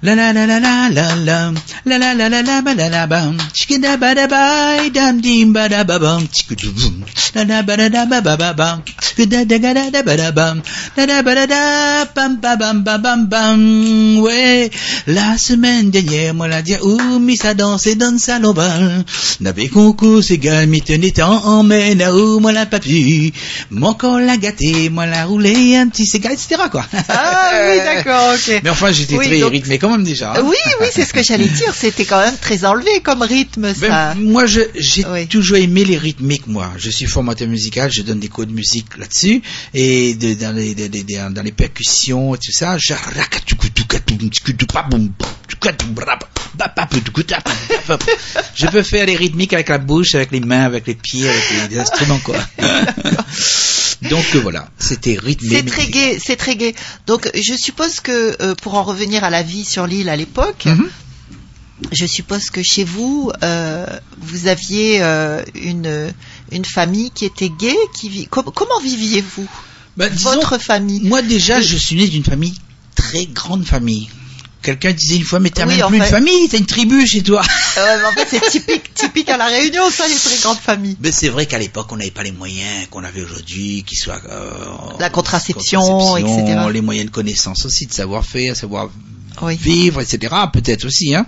La 0.03 0.17
la 0.17 0.33
la 0.33 0.47
la 0.47 0.59
la 0.59 0.89
la 0.91 1.15
la. 1.15 1.53
La 1.85 1.97
la 1.97 2.13
la 2.15 2.29
la 2.29 2.43
la 2.43 2.61
ba 2.61 2.75
la 2.75 2.89
la 2.89 3.07
bam 3.07 3.37
chikida 3.53 3.97
ba 3.97 4.15
da 4.15 4.27
ba 4.27 4.89
dam 4.91 5.21
dim 5.21 5.53
ba 5.53 5.69
da 5.69 5.85
ba 5.85 5.99
bam 6.01 6.27
chikudum 6.27 7.05
la 7.35 7.43
la 7.45 7.63
ba 7.63 7.77
da 7.77 7.89
da 7.89 8.05
ba 8.07 8.21
ba 8.21 8.37
ba 8.37 8.53
bam 8.53 8.83
da 9.17 9.45
da 9.45 9.59
ga 9.59 9.73
da 9.75 9.91
da 9.91 10.03
ba 10.03 10.17
da 10.17 10.33
bam 10.33 10.63
da 10.97 11.07
da 11.07 11.23
ba 11.23 11.35
da 11.35 11.47
da 11.47 11.63
bam 12.17 12.41
ba 12.43 12.57
bam 12.57 12.83
ba 12.83 12.99
bam 12.99 13.29
bam. 13.29 14.19
Ouais 14.19 14.71
la 15.07 15.39
semaine 15.39 15.91
dernière 15.91 16.35
moi 16.35 16.49
la 16.49 16.63
dia 16.63 16.83
ou 16.83 17.21
mis 17.21 17.37
sa 17.37 17.55
danse 17.55 17.87
et 17.87 17.95
donne 17.95 18.19
sa 18.19 18.41
lobal 18.41 19.05
n'avait 19.41 19.69
concours 19.69 20.25
c'est 20.25 20.39
gars 20.39 20.67
mi 20.67 20.83
tenait 20.83 21.23
en 21.23 21.37
emmène 21.59 22.03
à 22.03 22.13
où 22.13 22.41
moi 22.41 22.53
la 22.53 22.67
papi 22.67 23.33
mon 23.71 23.95
corps 23.95 24.19
l'a 24.19 24.37
gâté 24.37 24.91
moi 24.91 25.07
la 25.07 25.27
roulé 25.27 25.77
un 25.77 25.87
petit 25.89 26.07
cigare 26.07 26.33
etc 26.33 26.57
quoi. 26.73 26.85
Ah 27.09 27.51
oui, 27.67 27.79
d'accord, 27.85 28.35
ok. 28.35 28.61
mais 28.65 28.71
enfin 28.71 28.91
j'étais 28.91 29.17
très 29.17 29.43
rythmé 29.45 29.79
même 29.93 30.05
déjà 30.05 30.33
hein. 30.33 30.43
Oui, 30.45 30.57
oui, 30.81 30.87
c'est 30.93 31.05
ce 31.05 31.13
que 31.13 31.23
j'allais 31.23 31.47
dire. 31.49 31.75
C'était 31.75 32.05
quand 32.05 32.21
même 32.21 32.37
très 32.37 32.65
enlevé 32.65 33.01
comme 33.01 33.23
rythme, 33.23 33.73
Ben, 33.73 33.75
ça. 33.75 34.15
moi, 34.17 34.47
je- 34.47 34.61
j'ai 34.75 35.05
Oui. 35.07 35.27
toujours 35.27 35.57
aimé 35.59 35.85
les 35.85 35.97
rythmiques, 35.99 36.47
moi. 36.47 36.71
Je 36.79 36.91
suis 36.91 37.07
formateur 37.07 37.49
musical, 37.49 37.91
je 37.93 38.03
donne 38.03 38.21
des 38.21 38.29
cours 38.29 38.47
de 38.47 38.53
musique 38.53 38.97
là-dessus, 38.99 39.43
et 39.75 40.15
de- 40.15 40.35
dans, 40.35 40.55
les, 40.55 40.75
de- 40.75 40.87
de- 40.89 41.31
dans 41.35 41.43
les 41.43 41.53
percussions 41.53 42.35
et 42.35 42.39
tout 42.39 42.53
ça, 42.53 42.77
je... 42.79 42.95
Je 48.55 48.67
peux 48.67 48.83
faire 48.83 49.07
les 49.07 49.17
rythmiques 49.17 49.53
avec 49.53 49.69
la 49.69 49.79
bouche, 49.79 50.15
avec 50.15 50.31
les 50.33 50.41
mains, 50.41 50.65
avec 50.65 50.87
les 50.87 50.95
pieds, 50.95 51.29
avec 51.29 51.71
les, 51.71 51.79
instruments, 51.79 52.19
quoi. 52.21 52.37
Donc 54.11 54.25
euh, 54.35 54.41
voilà, 54.41 54.67
c'était 54.79 55.17
rythmé. 55.23 55.49
C'est 55.57 55.63
très 55.67 55.87
gai, 55.87 56.19
c'est 56.23 56.35
très 56.37 56.57
gai. 56.57 56.75
Donc, 57.07 57.31
je 57.35 57.55
suppose 57.55 58.01
que 58.01 58.37
euh, 58.43 58.55
pour 58.57 58.75
en 58.75 58.83
revenir 58.83 59.23
à 59.23 59.31
la 59.31 59.45
vie 59.45 59.65
sur 59.65 59.82
l'île 59.87 60.09
à 60.09 60.17
l'époque, 60.17 60.65
Mhm. 60.67 60.89
je 61.93 62.07
suppose 62.07 62.51
que 62.51 62.63
chez 62.63 62.85
vous, 62.85 63.33
euh, 63.43 63.87
vous 64.21 64.47
aviez 64.47 65.03
euh, 65.03 65.43
une 65.55 66.13
une 66.51 66.65
famille 66.65 67.11
qui 67.11 67.25
était 67.25 67.49
gay, 67.51 67.75
qui 67.99 68.09
vit. 68.09 68.27
com- 68.27 68.51
comment 68.55 68.79
viviez-vous? 68.83 69.49
Ben, 69.97 70.11
Votre 70.13 70.59
famille. 70.59 71.01
Moi 71.05 71.23
déjà, 71.23 71.61
je 71.61 71.77
suis 71.77 71.97
né 71.97 72.09
d'une 72.09 72.25
famille 72.25 72.55
très 72.95 73.27
grande 73.27 73.65
famille. 73.65 74.09
Quelqu'un 74.63 74.93
disait 74.93 75.17
une 75.17 75.25
fois, 75.25 75.41
mais 75.41 75.51
t'as 75.51 75.67
Oui, 75.67 75.77
même 75.77 75.87
plus 75.89 75.99
fait. 75.99 76.05
une 76.05 76.11
famille, 76.11 76.49
t'as 76.49 76.59
une 76.59 76.67
tribu 76.67 77.07
chez 77.07 77.23
toi. 77.23 77.43
Euh, 77.79 77.97
mais 78.01 78.05
en 78.07 78.13
fait, 78.13 78.27
c'est 78.39 78.51
typique, 78.51 78.93
typique 78.93 79.31
à 79.31 79.39
la 79.39 79.47
Réunion, 79.47 79.89
ça, 79.91 80.07
les 80.07 80.15
très 80.15 80.37
grandes 80.43 80.59
familles. 80.59 80.99
Mais 81.01 81.11
c'est 81.11 81.31
vrai 81.31 81.47
qu'à 81.47 81.59
l'époque, 81.59 81.87
on 81.91 81.97
n'avait 81.97 82.11
pas 82.11 82.23
les 82.23 82.31
moyens 82.33 82.87
qu'on 82.91 83.03
avait 83.03 83.23
aujourd'hui, 83.23 83.83
qui 83.87 83.97
soient 83.97 84.21
euh, 84.29 84.51
La 85.01 85.09
contraception, 85.09 85.81
contraception, 85.81 86.39
etc. 86.45 86.61
les 86.71 86.83
moyens 86.83 87.07
de 87.07 87.11
connaissance 87.15 87.65
aussi, 87.65 87.87
de 87.87 87.95
savoir-faire, 87.95 88.55
savoir 88.55 88.91
Oui. 89.41 89.57
vivre, 89.57 90.01
etc. 90.01 90.35
Peut-être 90.53 90.85
aussi. 90.85 91.15
Hein. 91.15 91.27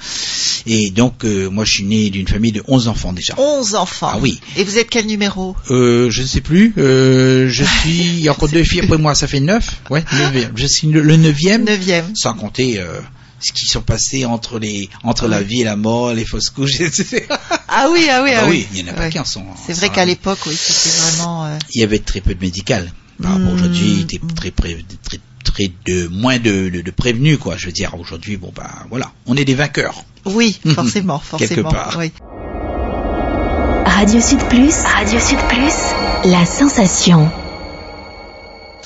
Et 0.66 0.90
donc, 0.90 1.24
euh, 1.24 1.48
moi, 1.48 1.64
je 1.64 1.72
suis 1.74 1.84
né 1.84 2.10
d'une 2.10 2.28
famille 2.28 2.52
de 2.52 2.62
11 2.68 2.88
enfants 2.88 3.12
déjà. 3.12 3.34
11 3.38 3.74
enfants. 3.74 4.10
Ah 4.12 4.18
oui. 4.20 4.40
Et 4.56 4.64
vous 4.64 4.78
êtes 4.78 4.90
quel 4.90 5.06
numéro? 5.06 5.56
Euh, 5.70 6.10
je 6.10 6.22
ne 6.22 6.26
sais 6.26 6.40
plus. 6.40 6.74
Euh, 6.78 7.48
je 7.48 7.64
suis 7.80 7.90
il 7.98 8.20
y 8.20 8.28
a 8.28 8.32
encore 8.32 8.48
deux 8.48 8.64
filles 8.64 8.80
après 8.80 8.98
moi, 8.98 9.14
ça 9.14 9.26
fait 9.26 9.40
neuf. 9.40 9.80
Ouais, 9.90 10.04
neuvième. 10.12 10.52
Je 10.56 10.66
suis 10.66 10.88
le, 10.88 11.00
le 11.02 11.16
neuvième, 11.16 11.64
Neuvième. 11.64 12.14
sans 12.14 12.34
compter 12.34 12.78
euh, 12.78 13.00
ce 13.40 13.52
qui 13.52 13.66
sont 13.66 13.82
passés 13.82 14.24
entre 14.24 14.58
les 14.58 14.88
entre 15.02 15.28
la 15.28 15.42
vie 15.42 15.60
et 15.62 15.64
la 15.64 15.76
mort, 15.76 16.12
les 16.14 16.24
fausses 16.24 16.50
couches, 16.50 16.80
etc. 16.80 17.26
Ah 17.68 17.88
oui, 17.92 18.06
ah 18.10 18.22
oui, 18.22 18.30
Ah 18.34 18.38
ah, 18.38 18.42
bah 18.42 18.46
oui. 18.50 18.66
oui, 18.72 18.78
il 18.80 18.86
y 18.86 18.88
en 18.88 18.92
a 18.92 18.96
pas 18.96 19.10
qu'un 19.10 19.24
sont. 19.24 19.44
C'est 19.66 19.74
vrai 19.74 19.90
qu'à 19.90 20.04
l'époque, 20.04 20.38
oui, 20.46 20.54
c'était 20.56 20.96
vraiment. 20.96 21.44
euh, 21.46 21.58
il 21.74 21.80
y 21.80 21.84
avait 21.84 21.98
très 21.98 22.20
peu 22.20 22.34
de 22.34 22.40
médical. 22.40 22.90
Par 23.22 23.32
rapport 23.32 23.46
à 23.48 23.50
Mm. 23.52 23.54
aujourd'hui, 23.54 24.00
était 24.00 24.20
très, 24.34 24.50
très, 24.50 24.76
très 25.54 25.70
de 25.86 26.08
moins 26.08 26.38
de, 26.38 26.68
de, 26.68 26.80
de 26.80 26.90
prévenus, 26.90 27.38
quoi. 27.38 27.56
Je 27.56 27.66
veux 27.66 27.72
dire, 27.72 27.94
aujourd'hui, 27.98 28.36
bon 28.36 28.52
ben 28.54 28.68
voilà, 28.90 29.12
on 29.26 29.36
est 29.36 29.44
des 29.44 29.54
vainqueurs. 29.54 30.04
Oui, 30.24 30.58
forcément, 30.74 31.22
Quelque 31.38 31.46
forcément. 31.46 31.70
part. 31.70 31.96
Oui. 31.98 32.12
Radio 33.86 34.20
Sud 34.20 34.40
Plus, 34.48 34.74
Radio 34.84 35.20
Sud 35.20 35.38
Plus, 35.48 36.30
la 36.30 36.44
sensation. 36.44 37.30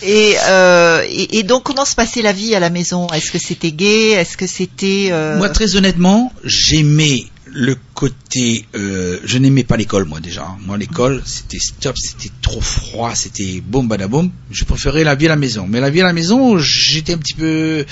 Et, 0.02 0.36
euh, 0.48 1.02
et, 1.08 1.38
et 1.38 1.42
donc, 1.42 1.64
comment 1.64 1.84
se 1.84 1.94
passait 1.96 2.22
la 2.22 2.32
vie 2.32 2.54
à 2.54 2.60
la 2.60 2.70
maison? 2.70 3.08
Est-ce 3.08 3.32
que 3.32 3.38
c'était 3.38 3.72
gay 3.72 4.10
Est-ce 4.10 4.36
que 4.36 4.46
c'était 4.46 5.08
euh, 5.10 5.38
Moi, 5.38 5.48
très 5.48 5.74
honnêtement, 5.76 6.32
j'aimais 6.44 7.24
le 7.58 7.76
côté. 7.94 8.66
Euh, 8.76 9.18
je 9.24 9.36
n'aimais 9.36 9.64
pas 9.64 9.76
l'école, 9.76 10.04
moi 10.04 10.20
déjà. 10.20 10.46
Moi, 10.64 10.78
l'école, 10.78 11.22
c'était 11.26 11.58
stop, 11.58 11.96
c'était 11.98 12.30
trop 12.40 12.60
froid, 12.60 13.14
c'était 13.16 13.60
boum 13.60 13.88
badaboum. 13.88 14.30
Je 14.52 14.64
préférais 14.64 15.02
la 15.02 15.16
vie 15.16 15.26
à 15.26 15.30
la 15.30 15.36
maison. 15.36 15.66
Mais 15.68 15.80
la 15.80 15.90
vie 15.90 16.00
à 16.00 16.04
la 16.04 16.12
maison, 16.12 16.56
j'étais 16.58 17.14
un 17.14 17.18
petit 17.18 17.34
peu 17.34 17.84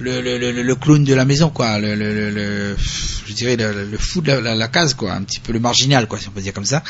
le, 0.00 0.20
le, 0.20 0.38
le, 0.38 0.62
le 0.62 0.74
clown 0.74 1.02
de 1.02 1.14
la 1.14 1.24
maison, 1.24 1.48
quoi. 1.48 1.78
Le, 1.78 2.76
je 3.26 3.32
dirais 3.32 3.56
le, 3.56 3.86
le 3.86 3.98
fou 3.98 4.20
de 4.20 4.28
la, 4.32 4.40
la, 4.42 4.54
la 4.54 4.68
case, 4.68 4.92
quoi. 4.92 5.14
Un 5.14 5.22
petit 5.22 5.40
peu 5.40 5.54
le 5.54 5.60
marginal, 5.60 6.06
quoi, 6.06 6.18
si 6.18 6.28
on 6.28 6.32
peut 6.32 6.42
dire 6.42 6.52
comme 6.52 6.66
ça. 6.66 6.82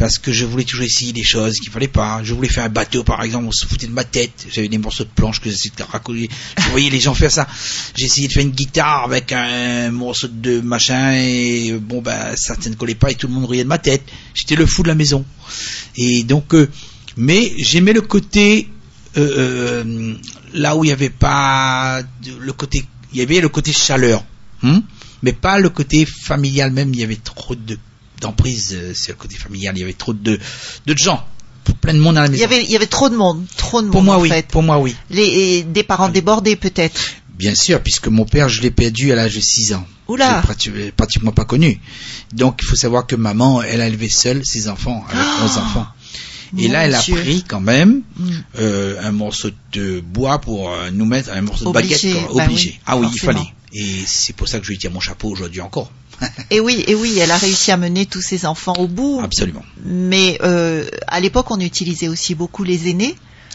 Parce 0.00 0.16
que 0.16 0.32
je 0.32 0.46
voulais 0.46 0.64
toujours 0.64 0.86
essayer 0.86 1.12
des 1.12 1.22
choses 1.22 1.58
qu'il 1.60 1.70
fallait 1.70 1.86
pas. 1.86 2.22
Je 2.24 2.32
voulais 2.32 2.48
faire 2.48 2.64
un 2.64 2.70
bateau, 2.70 3.04
par 3.04 3.22
exemple, 3.22 3.44
on 3.48 3.52
se 3.52 3.66
foutait 3.66 3.86
de 3.86 3.92
ma 3.92 4.02
tête. 4.02 4.46
J'avais 4.50 4.68
des 4.68 4.78
morceaux 4.78 5.04
de 5.04 5.10
planche 5.10 5.42
que 5.42 5.50
j'essayais 5.50 5.74
de 5.76 5.82
racoler. 5.82 6.30
Je 6.56 6.68
voyais 6.70 6.88
les 6.88 7.00
gens 7.00 7.12
faire 7.12 7.30
ça. 7.30 7.46
J'ai 7.94 8.06
essayé 8.06 8.26
de 8.26 8.32
faire 8.32 8.42
une 8.42 8.50
guitare 8.52 9.04
avec 9.04 9.30
un 9.32 9.90
morceau 9.90 10.26
de 10.28 10.62
machin 10.62 11.12
et 11.12 11.72
bon 11.78 12.00
ben 12.00 12.34
ça 12.34 12.56
ne 12.66 12.74
collait 12.76 12.94
pas 12.94 13.10
et 13.10 13.14
tout 13.14 13.26
le 13.26 13.34
monde 13.34 13.44
riait 13.44 13.62
de 13.64 13.68
ma 13.68 13.76
tête. 13.76 14.02
J'étais 14.34 14.56
le 14.56 14.64
fou 14.64 14.82
de 14.82 14.88
la 14.88 14.94
maison. 14.94 15.22
Et 15.96 16.22
donc, 16.24 16.54
euh, 16.54 16.70
mais 17.18 17.52
j'aimais 17.58 17.92
le 17.92 18.00
côté 18.00 18.68
euh, 19.18 19.82
euh, 19.84 20.14
là 20.54 20.76
où 20.76 20.84
il 20.84 20.86
n'y 20.86 20.92
avait 20.94 21.10
pas 21.10 22.00
de- 22.24 22.38
le 22.40 22.52
côté, 22.54 22.86
il 23.12 23.18
y 23.18 23.22
avait 23.22 23.42
le 23.42 23.50
côté 23.50 23.74
chaleur, 23.74 24.24
hein, 24.62 24.82
mais 25.22 25.34
pas 25.34 25.58
le 25.58 25.68
côté 25.68 26.06
familial 26.06 26.70
même. 26.72 26.94
Il 26.94 27.00
y 27.00 27.04
avait 27.04 27.16
trop 27.22 27.54
de 27.54 27.76
d'emprise 28.20 28.70
euh, 28.74 28.94
sur 28.94 29.12
le 29.12 29.18
côté 29.18 29.36
familial. 29.36 29.76
Il 29.76 29.80
y 29.80 29.84
avait 29.84 29.92
trop 29.92 30.12
de 30.12 30.38
de 30.86 30.94
gens, 30.96 31.24
plein 31.80 31.94
de 31.94 31.98
monde 31.98 32.18
à 32.18 32.22
la 32.22 32.26
Il 32.26 32.32
maison. 32.32 32.42
y 32.42 32.44
avait, 32.44 32.64
il 32.64 32.70
y 32.70 32.76
avait 32.76 32.86
trop 32.86 33.08
de 33.08 33.16
monde, 33.16 33.44
trop 33.56 33.82
de 33.82 33.88
Pour 33.88 33.96
monde 34.02 34.06
moi 34.06 34.16
en 34.16 34.20
oui, 34.20 34.28
fait. 34.28 34.46
pour 34.48 34.62
moi 34.62 34.78
oui. 34.78 34.94
Les, 35.10 35.62
des 35.62 35.82
parents 35.82 36.08
débordés 36.08 36.56
peut-être. 36.56 37.00
Bien 37.36 37.54
sûr, 37.54 37.80
puisque 37.82 38.08
mon 38.08 38.26
père, 38.26 38.50
je 38.50 38.60
l'ai 38.60 38.70
perdu 38.70 39.12
à 39.12 39.14
l'âge 39.14 39.34
de 39.34 39.40
6 39.40 39.72
ans. 39.72 39.86
Oula. 40.08 40.42
Je 40.58 40.70
l'ai 40.72 40.92
pratiquement 40.92 41.32
pas 41.32 41.46
connu. 41.46 41.80
Donc, 42.34 42.58
il 42.62 42.66
faut 42.66 42.76
savoir 42.76 43.06
que 43.06 43.16
maman, 43.16 43.62
elle 43.62 43.80
a 43.80 43.86
élevé 43.86 44.10
seule 44.10 44.44
ses 44.44 44.68
enfants, 44.68 45.02
avec 45.08 45.24
11 45.44 45.56
enfants. 45.56 45.86
Et 46.58 46.66
Mon 46.66 46.72
là, 46.74 46.84
elle 46.84 46.94
a 46.94 47.00
Dieu. 47.00 47.14
pris 47.16 47.42
quand 47.48 47.60
même 47.60 48.02
Mm. 48.18 48.30
euh, 48.58 49.00
un 49.02 49.12
morceau 49.12 49.48
de 49.72 50.00
bois 50.00 50.38
pour 50.40 50.68
euh, 50.70 50.90
nous 50.92 51.06
mettre 51.06 51.30
un 51.32 51.40
morceau 51.40 51.64
de 51.68 51.72
baguette. 51.72 52.02
quoi. 52.02 52.34
bah 52.34 52.44
obligé. 52.44 52.70
oui, 52.70 52.80
ah 52.84 52.96
oui, 52.98 53.06
il 53.14 53.18
fallait. 53.20 53.40
Et 53.72 54.02
c'est 54.04 54.34
pour 54.34 54.46
ça 54.48 54.58
que 54.58 54.66
je 54.66 54.70
lui 54.72 54.78
tire 54.78 54.90
mon 54.90 55.00
chapeau 55.00 55.28
aujourd'hui 55.30 55.62
encore. 55.62 55.90
Et 56.50 56.60
oui, 56.60 56.84
et 56.86 56.94
oui, 56.94 57.18
elle 57.18 57.30
a 57.30 57.36
réussi 57.36 57.70
à 57.70 57.76
mener 57.76 58.06
tous 58.06 58.20
ses 58.20 58.44
enfants 58.44 58.74
au 58.78 58.88
bout. 58.88 59.20
Absolument. 59.22 59.62
Mais 59.84 60.38
euh, 60.42 60.86
à 61.06 61.20
l'époque, 61.20 61.50
on 61.50 61.60
utilisait 61.60 62.08
aussi 62.08 62.34
beaucoup 62.34 62.64
les 62.64 62.88
aînés 62.88 63.14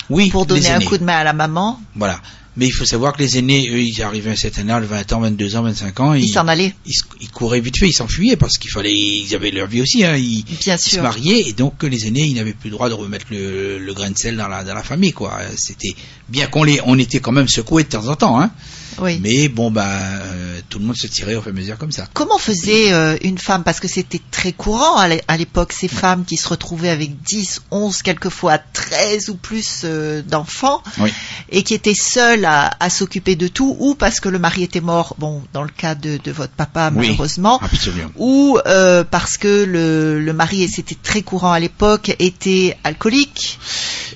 Oui, 0.10 0.30
pour 0.30 0.46
donner 0.46 0.70
un 0.70 0.80
coup 0.80 0.98
de 0.98 1.04
main 1.04 1.18
à 1.18 1.24
la 1.24 1.34
maman. 1.34 1.80
Voilà. 1.96 2.22
Mais 2.58 2.68
il 2.68 2.72
faut 2.72 2.86
savoir 2.86 3.12
que 3.12 3.20
les 3.20 3.38
aînés, 3.38 3.68
eux, 3.70 3.82
ils 3.82 4.02
arrivaient 4.02 4.30
à 4.30 4.34
un 4.34 4.38
certain 4.38 4.70
âge, 4.70 4.86
20 4.86 5.12
ans, 5.12 5.20
22 5.20 5.58
ans, 5.58 5.64
25 5.64 6.00
ans. 6.00 6.14
Ils 6.14 6.30
s'en 6.30 6.48
allaient, 6.48 6.74
ils, 6.86 7.30
couraient 7.30 7.60
vite 7.60 7.78
fait, 7.78 7.90
ils 7.90 7.94
s'enfuyaient 7.94 8.38
parce 8.38 8.58
qu'il 8.58 8.72
fallait, 8.72 8.96
ils 8.96 9.36
avaient 9.36 9.52
leur 9.52 9.68
vie 9.68 9.82
aussi. 9.82 10.06
Hein, 10.06 10.16
ils, 10.16 10.46
bien 10.46 10.76
ils 10.76 10.80
se 10.80 10.90
sûr. 10.92 11.04
mariaient 11.04 11.50
et 11.50 11.52
donc 11.54 11.84
les 11.84 12.08
aînés, 12.08 12.24
ils 12.24 12.36
n'avaient 12.36 12.54
plus 12.54 12.70
le 12.70 12.76
droit 12.76 12.88
de 12.88 12.94
remettre 12.94 13.26
le, 13.30 13.78
le 13.78 13.94
grain 13.94 14.10
de 14.10 14.18
sel 14.18 14.38
dans 14.38 14.48
la, 14.48 14.64
dans 14.64 14.74
la 14.74 14.84
famille, 14.84 15.12
quoi. 15.12 15.38
C'était 15.58 15.96
bien 16.30 16.48
qu'on 16.48 16.64
les, 16.64 16.80
on 16.86 16.98
était 16.98 17.20
quand 17.20 17.34
même 17.34 17.50
secoués 17.50 17.84
de 17.84 17.90
temps 17.90 18.08
en 18.08 18.16
temps, 18.16 18.40
hein. 18.40 18.52
Oui. 19.00 19.20
Mais 19.22 19.48
bon, 19.50 19.72
bah, 19.72 19.86
euh, 19.88 20.60
tout 20.70 20.80
le 20.80 20.86
monde 20.86 20.96
se 20.96 21.08
tirait 21.08 21.36
au 21.36 21.42
fur 21.42 21.50
et 21.50 21.56
à 21.56 21.60
mesure 21.60 21.78
comme 21.78 21.92
ça. 21.92 22.08
Comment 22.14 22.38
faisait 22.38 22.94
euh, 22.94 23.18
une 23.22 23.38
femme? 23.38 23.64
Parce 23.64 23.80
que 23.80 23.88
c'était 23.88 24.22
très 24.32 24.52
courant 24.54 24.98
à 24.98 25.08
l'é- 25.08 25.22
à 25.28 25.38
l'époque, 25.38 25.74
ces 25.74 25.88
femmes 25.88 26.24
qui 26.26 26.38
se 26.38 26.48
retrouvaient 26.48 26.90
avec 26.90 27.22
10, 27.22 27.62
11, 27.72 28.02
quelquefois 28.02 28.58
13 28.58 29.30
ou 29.30 29.36
plus 29.36 29.82
euh, 29.84 30.22
d'enfants, 30.22 30.82
Oui. 31.00 31.12
et 31.50 31.64
qui 31.64 31.74
étaient 31.74 31.94
seules 31.96 32.46
à, 32.46 32.72
à 32.80 32.90
s'occuper 32.90 33.36
de 33.36 33.48
tout, 33.48 33.76
ou 33.80 33.96
parce 33.96 34.20
que 34.20 34.30
le 34.30 34.40
mari 34.40 34.64
était 34.64 34.82
mort, 34.82 35.16
bon, 35.20 35.42
dans 35.54 35.64
le 35.64 35.70
cas 35.70 35.96
de, 35.96 36.18
de 36.24 36.32
votre 36.32 36.54
papa, 36.54 36.92
Oui. 36.96 37.08
malheureusement, 37.08 37.60
Absolument. 37.62 38.10
ou 38.16 38.58
euh, 38.66 39.04
parce 39.04 39.38
que 39.38 39.64
le, 39.66 40.20
le 40.22 40.34
mari, 40.34 40.64
et 40.64 40.68
c'était 40.68 40.98
très 41.02 41.22
courant 41.22 41.52
à 41.52 41.60
l'époque, 41.60 42.16
était 42.20 42.78
alcoolique. 42.84 43.60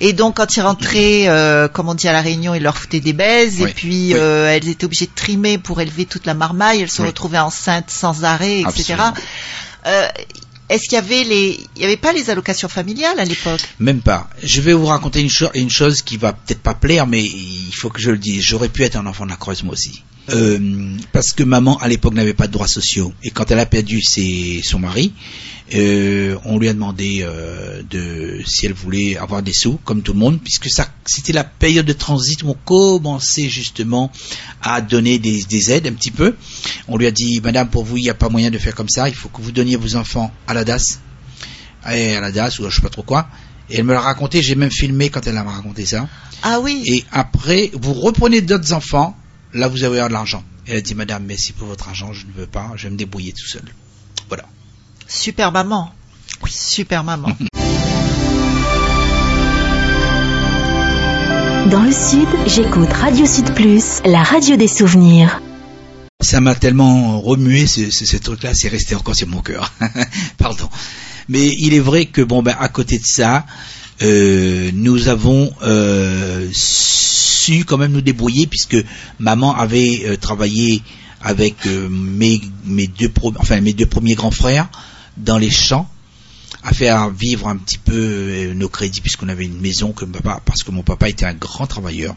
Et 0.00 0.12
donc 0.14 0.36
quand 0.38 0.56
il 0.56 0.60
rentrait, 0.62 1.28
euh, 1.28 1.68
comme 1.68 1.88
on 1.88 1.94
dit 1.94 2.08
à 2.08 2.12
la 2.12 2.22
Réunion, 2.22 2.54
il 2.54 2.62
leur 2.62 2.76
foutait 2.78 3.00
des 3.00 3.12
baises. 3.12 3.56
Oui. 3.60 3.68
Et 3.70 3.72
puis 3.74 4.14
Oui. 4.14 4.20
Étaient 4.70 4.84
obligées 4.86 5.06
de 5.06 5.14
trimer 5.14 5.58
pour 5.58 5.80
élever 5.80 6.06
toute 6.06 6.26
la 6.26 6.34
marmaille. 6.34 6.80
Elles 6.80 6.90
se 6.90 7.02
Oui. 7.02 7.08
retrouvaient 7.08 7.38
enceintes 7.38 7.90
sans 7.90 8.24
arrêt, 8.24 8.60
etc. 8.60 8.94
Euh, 9.86 10.08
Est-ce 10.68 10.84
qu'il 10.84 10.92
y 10.92 10.96
avait 10.98 11.24
les, 11.24 11.58
il 11.76 11.82
y 11.82 11.84
avait 11.84 11.96
pas 11.96 12.12
les 12.12 12.30
allocations 12.30 12.68
familiales 12.68 13.18
à 13.18 13.24
l'époque? 13.24 13.60
Même 13.80 14.00
pas. 14.02 14.30
Je 14.42 14.60
vais 14.60 14.72
vous 14.72 14.86
raconter 14.86 15.20
une, 15.20 15.28
cho- 15.30 15.50
une 15.54 15.68
chose 15.70 16.00
qui 16.02 16.16
va 16.16 16.32
peut-être 16.32 16.60
pas 16.62 16.74
plaire, 16.74 17.08
mais 17.08 17.24
il 17.24 17.72
faut 17.74 17.90
que 17.90 18.00
je 18.00 18.12
le 18.12 18.18
dise. 18.18 18.42
J'aurais 18.42 18.68
pu 18.68 18.84
être 18.84 18.94
un 18.96 19.06
enfant 19.06 19.24
de 19.24 19.30
la 19.30 19.36
Creuse 19.36 19.64
moi 19.64 19.72
aussi. 19.72 20.04
Euh, 20.28 20.96
parce 21.12 21.32
que 21.32 21.42
maman 21.42 21.76
à 21.78 21.88
l'époque 21.88 22.14
n'avait 22.14 22.34
pas 22.34 22.46
de 22.46 22.52
droits 22.52 22.68
sociaux 22.68 23.12
et 23.24 23.30
quand 23.30 23.50
elle 23.50 23.58
a 23.58 23.66
perdu 23.66 24.00
ses, 24.00 24.60
son 24.62 24.78
mari, 24.78 25.12
euh, 25.74 26.36
on 26.44 26.58
lui 26.58 26.68
a 26.68 26.72
demandé 26.72 27.20
euh, 27.22 27.82
de 27.88 28.40
si 28.44 28.66
elle 28.66 28.72
voulait 28.72 29.16
avoir 29.16 29.42
des 29.42 29.52
sous 29.52 29.78
comme 29.84 30.02
tout 30.02 30.12
le 30.12 30.18
monde, 30.18 30.40
puisque 30.42 30.68
ça 30.68 30.88
c'était 31.04 31.32
la 31.32 31.44
période 31.44 31.86
de 31.86 31.92
transit 31.92 32.42
où 32.42 32.50
on 32.50 32.56
commençait 32.64 33.48
justement 33.48 34.10
à 34.62 34.80
donner 34.80 35.18
des, 35.18 35.42
des 35.44 35.70
aides 35.70 35.86
un 35.86 35.92
petit 35.92 36.10
peu. 36.10 36.34
On 36.88 36.96
lui 36.96 37.06
a 37.06 37.10
dit 37.10 37.40
Madame 37.40 37.68
pour 37.68 37.84
vous 37.84 37.96
il 37.96 38.02
n'y 38.02 38.10
a 38.10 38.14
pas 38.14 38.28
moyen 38.28 38.50
de 38.50 38.58
faire 38.58 38.74
comme 38.74 38.88
ça, 38.88 39.08
il 39.08 39.14
faut 39.14 39.28
que 39.28 39.42
vous 39.42 39.52
donniez 39.52 39.76
vos 39.76 39.96
enfants 39.96 40.32
à 40.46 40.54
la 40.54 40.64
DAS, 40.64 41.00
à 41.84 41.94
la 41.94 42.32
DAS 42.32 42.58
ou 42.58 42.68
je 42.68 42.74
sais 42.74 42.82
pas 42.82 42.88
trop 42.88 43.02
quoi. 43.02 43.28
Et 43.70 43.76
elle 43.78 43.84
me 43.84 43.92
l'a 43.92 44.00
raconté, 44.00 44.42
j'ai 44.42 44.56
même 44.56 44.70
filmé 44.70 45.10
quand 45.10 45.26
elle 45.26 45.34
m'a 45.34 45.42
raconté 45.44 45.86
ça. 45.86 46.08
Ah 46.42 46.58
oui. 46.60 46.82
Et 46.86 47.04
après, 47.12 47.70
vous 47.74 47.94
reprenez 47.94 48.40
d'autres 48.40 48.72
enfants, 48.72 49.16
là 49.54 49.68
vous 49.68 49.84
avez 49.84 50.00
de 50.00 50.12
l'argent. 50.12 50.42
Elle 50.66 50.76
a 50.76 50.80
dit, 50.80 50.94
madame, 50.94 51.24
merci 51.24 51.52
pour 51.52 51.68
votre 51.68 51.88
argent, 51.88 52.12
je 52.12 52.26
ne 52.26 52.32
veux 52.32 52.46
pas, 52.46 52.72
je 52.76 52.84
vais 52.84 52.90
me 52.90 52.96
débrouiller 52.96 53.32
tout 53.32 53.46
seul. 53.46 53.62
Super 55.10 55.50
maman. 55.50 55.90
Super 56.48 57.02
maman. 57.04 57.28
Dans 61.70 61.82
le 61.82 61.92
Sud, 61.92 62.28
j'écoute 62.46 62.92
Radio 62.92 63.26
Sud 63.26 63.52
Plus, 63.54 64.00
la 64.04 64.22
radio 64.22 64.56
des 64.56 64.66
souvenirs. 64.68 65.40
Ça 66.22 66.40
m'a 66.40 66.54
tellement 66.54 67.20
remué, 67.20 67.66
ce, 67.66 67.90
ce, 67.90 68.06
ce 68.06 68.16
truc-là, 68.18 68.52
c'est 68.54 68.68
resté 68.68 68.94
encore 68.94 69.16
sur 69.16 69.26
mon 69.26 69.40
cœur. 69.40 69.72
Pardon. 70.38 70.68
Mais 71.28 71.48
il 71.58 71.74
est 71.74 71.80
vrai 71.80 72.06
que, 72.06 72.22
bon, 72.22 72.42
ben, 72.42 72.54
à 72.58 72.68
côté 72.68 72.98
de 72.98 73.04
ça, 73.06 73.46
euh, 74.02 74.70
nous 74.74 75.08
avons 75.08 75.52
euh, 75.62 76.48
su 76.52 77.64
quand 77.64 77.78
même 77.78 77.92
nous 77.92 78.00
débrouiller, 78.00 78.46
puisque 78.46 78.76
maman 79.18 79.54
avait 79.56 80.02
euh, 80.06 80.16
travaillé 80.16 80.82
avec 81.20 81.66
euh, 81.66 81.88
mes, 81.90 82.40
mes, 82.64 82.86
deux 82.86 83.08
pro- 83.10 83.34
enfin, 83.38 83.60
mes 83.60 83.72
deux 83.72 83.86
premiers 83.86 84.14
grands 84.14 84.30
frères 84.30 84.68
dans 85.20 85.38
les 85.38 85.50
champs 85.50 85.88
à 86.62 86.72
faire 86.72 87.10
vivre 87.10 87.48
un 87.48 87.56
petit 87.56 87.78
peu 87.78 87.94
euh, 87.94 88.54
nos 88.54 88.68
crédits 88.68 89.00
puisqu'on 89.00 89.28
avait 89.28 89.46
une 89.46 89.60
maison 89.60 89.92
que 89.92 90.04
papa 90.04 90.40
parce 90.44 90.62
que 90.62 90.70
mon 90.70 90.82
papa 90.82 91.08
était 91.08 91.24
un 91.24 91.34
grand 91.34 91.66
travailleur. 91.66 92.14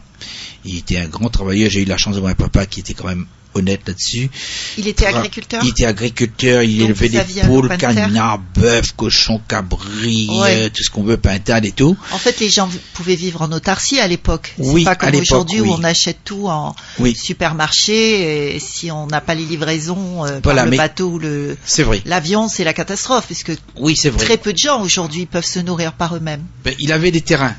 Il 0.64 0.76
était 0.76 0.98
un 0.98 1.08
grand 1.08 1.30
travailleur. 1.30 1.70
J'ai 1.70 1.82
eu 1.82 1.86
la 1.86 1.96
chance 1.96 2.14
d'avoir 2.14 2.32
un 2.32 2.36
papa 2.36 2.66
qui 2.66 2.80
était 2.80 2.94
quand 2.94 3.08
même 3.08 3.26
honnête 3.54 3.80
là-dessus 3.86 4.30
Il 4.78 4.88
était 4.88 5.06
agriculteur 5.06 5.62
il 5.64 5.70
était 5.70 5.86
agriculteur 5.86 6.62
il 6.62 6.78
Donc 6.78 6.88
élevait 6.90 7.08
des 7.08 7.42
poules 7.42 7.68
canards 7.76 8.40
bœufs 8.54 8.92
cochons 8.96 9.40
cabris 9.48 10.28
Ouais. 10.30 10.66
euh, 10.66 10.68
tout 10.70 10.82
ce 10.82 10.90
qu'on 10.90 11.02
veut 11.02 11.16
pintade 11.16 11.64
et 11.64 11.72
tout 11.72 11.96
En 12.12 12.18
fait, 12.18 12.40
les 12.40 12.50
gens 12.50 12.68
pouvaient 12.94 13.14
vivre 13.14 13.42
en 13.42 13.52
autarcie 13.52 14.00
à 14.00 14.06
l'époque. 14.08 14.54
Oui, 14.58 14.80
C'est 14.80 14.84
pas 14.84 14.94
comme 14.96 15.14
aujourd'hui 15.14 15.60
oui. 15.60 15.68
où 15.68 15.72
on 15.72 15.84
achète 15.84 16.18
tout 16.24 16.48
en 16.48 16.74
oui 16.98 17.14
supermarché 17.14 18.54
et 18.56 18.58
si 18.60 18.90
on 18.90 19.06
n'a 19.06 19.20
pas 19.20 19.34
les 19.34 19.44
livraisons 19.44 20.24
euh, 20.24 20.40
Voilà, 20.42 20.62
par 20.62 20.70
le 20.70 20.76
bateau 20.76 21.08
ou 21.10 21.18
le 21.18 21.56
c'est 21.64 21.82
vrai 21.82 22.02
l'avion, 22.04 22.48
c'est 22.48 22.64
la 22.64 22.72
catastrophe 22.72 23.26
puisque 23.26 23.52
oui 23.76 23.96
c'est 23.96 24.10
vrai 24.10 24.24
très 24.24 24.36
peu 24.36 24.52
de 24.52 24.58
gens 24.58 24.82
aujourd'hui 24.82 25.26
peuvent 25.26 25.44
se 25.44 25.58
nourrir 25.60 25.92
par 25.92 26.16
eux-mêmes. 26.16 26.42
Ben, 26.64 26.74
il 26.78 26.92
avait 26.92 27.10
des 27.10 27.20
terrains. 27.20 27.54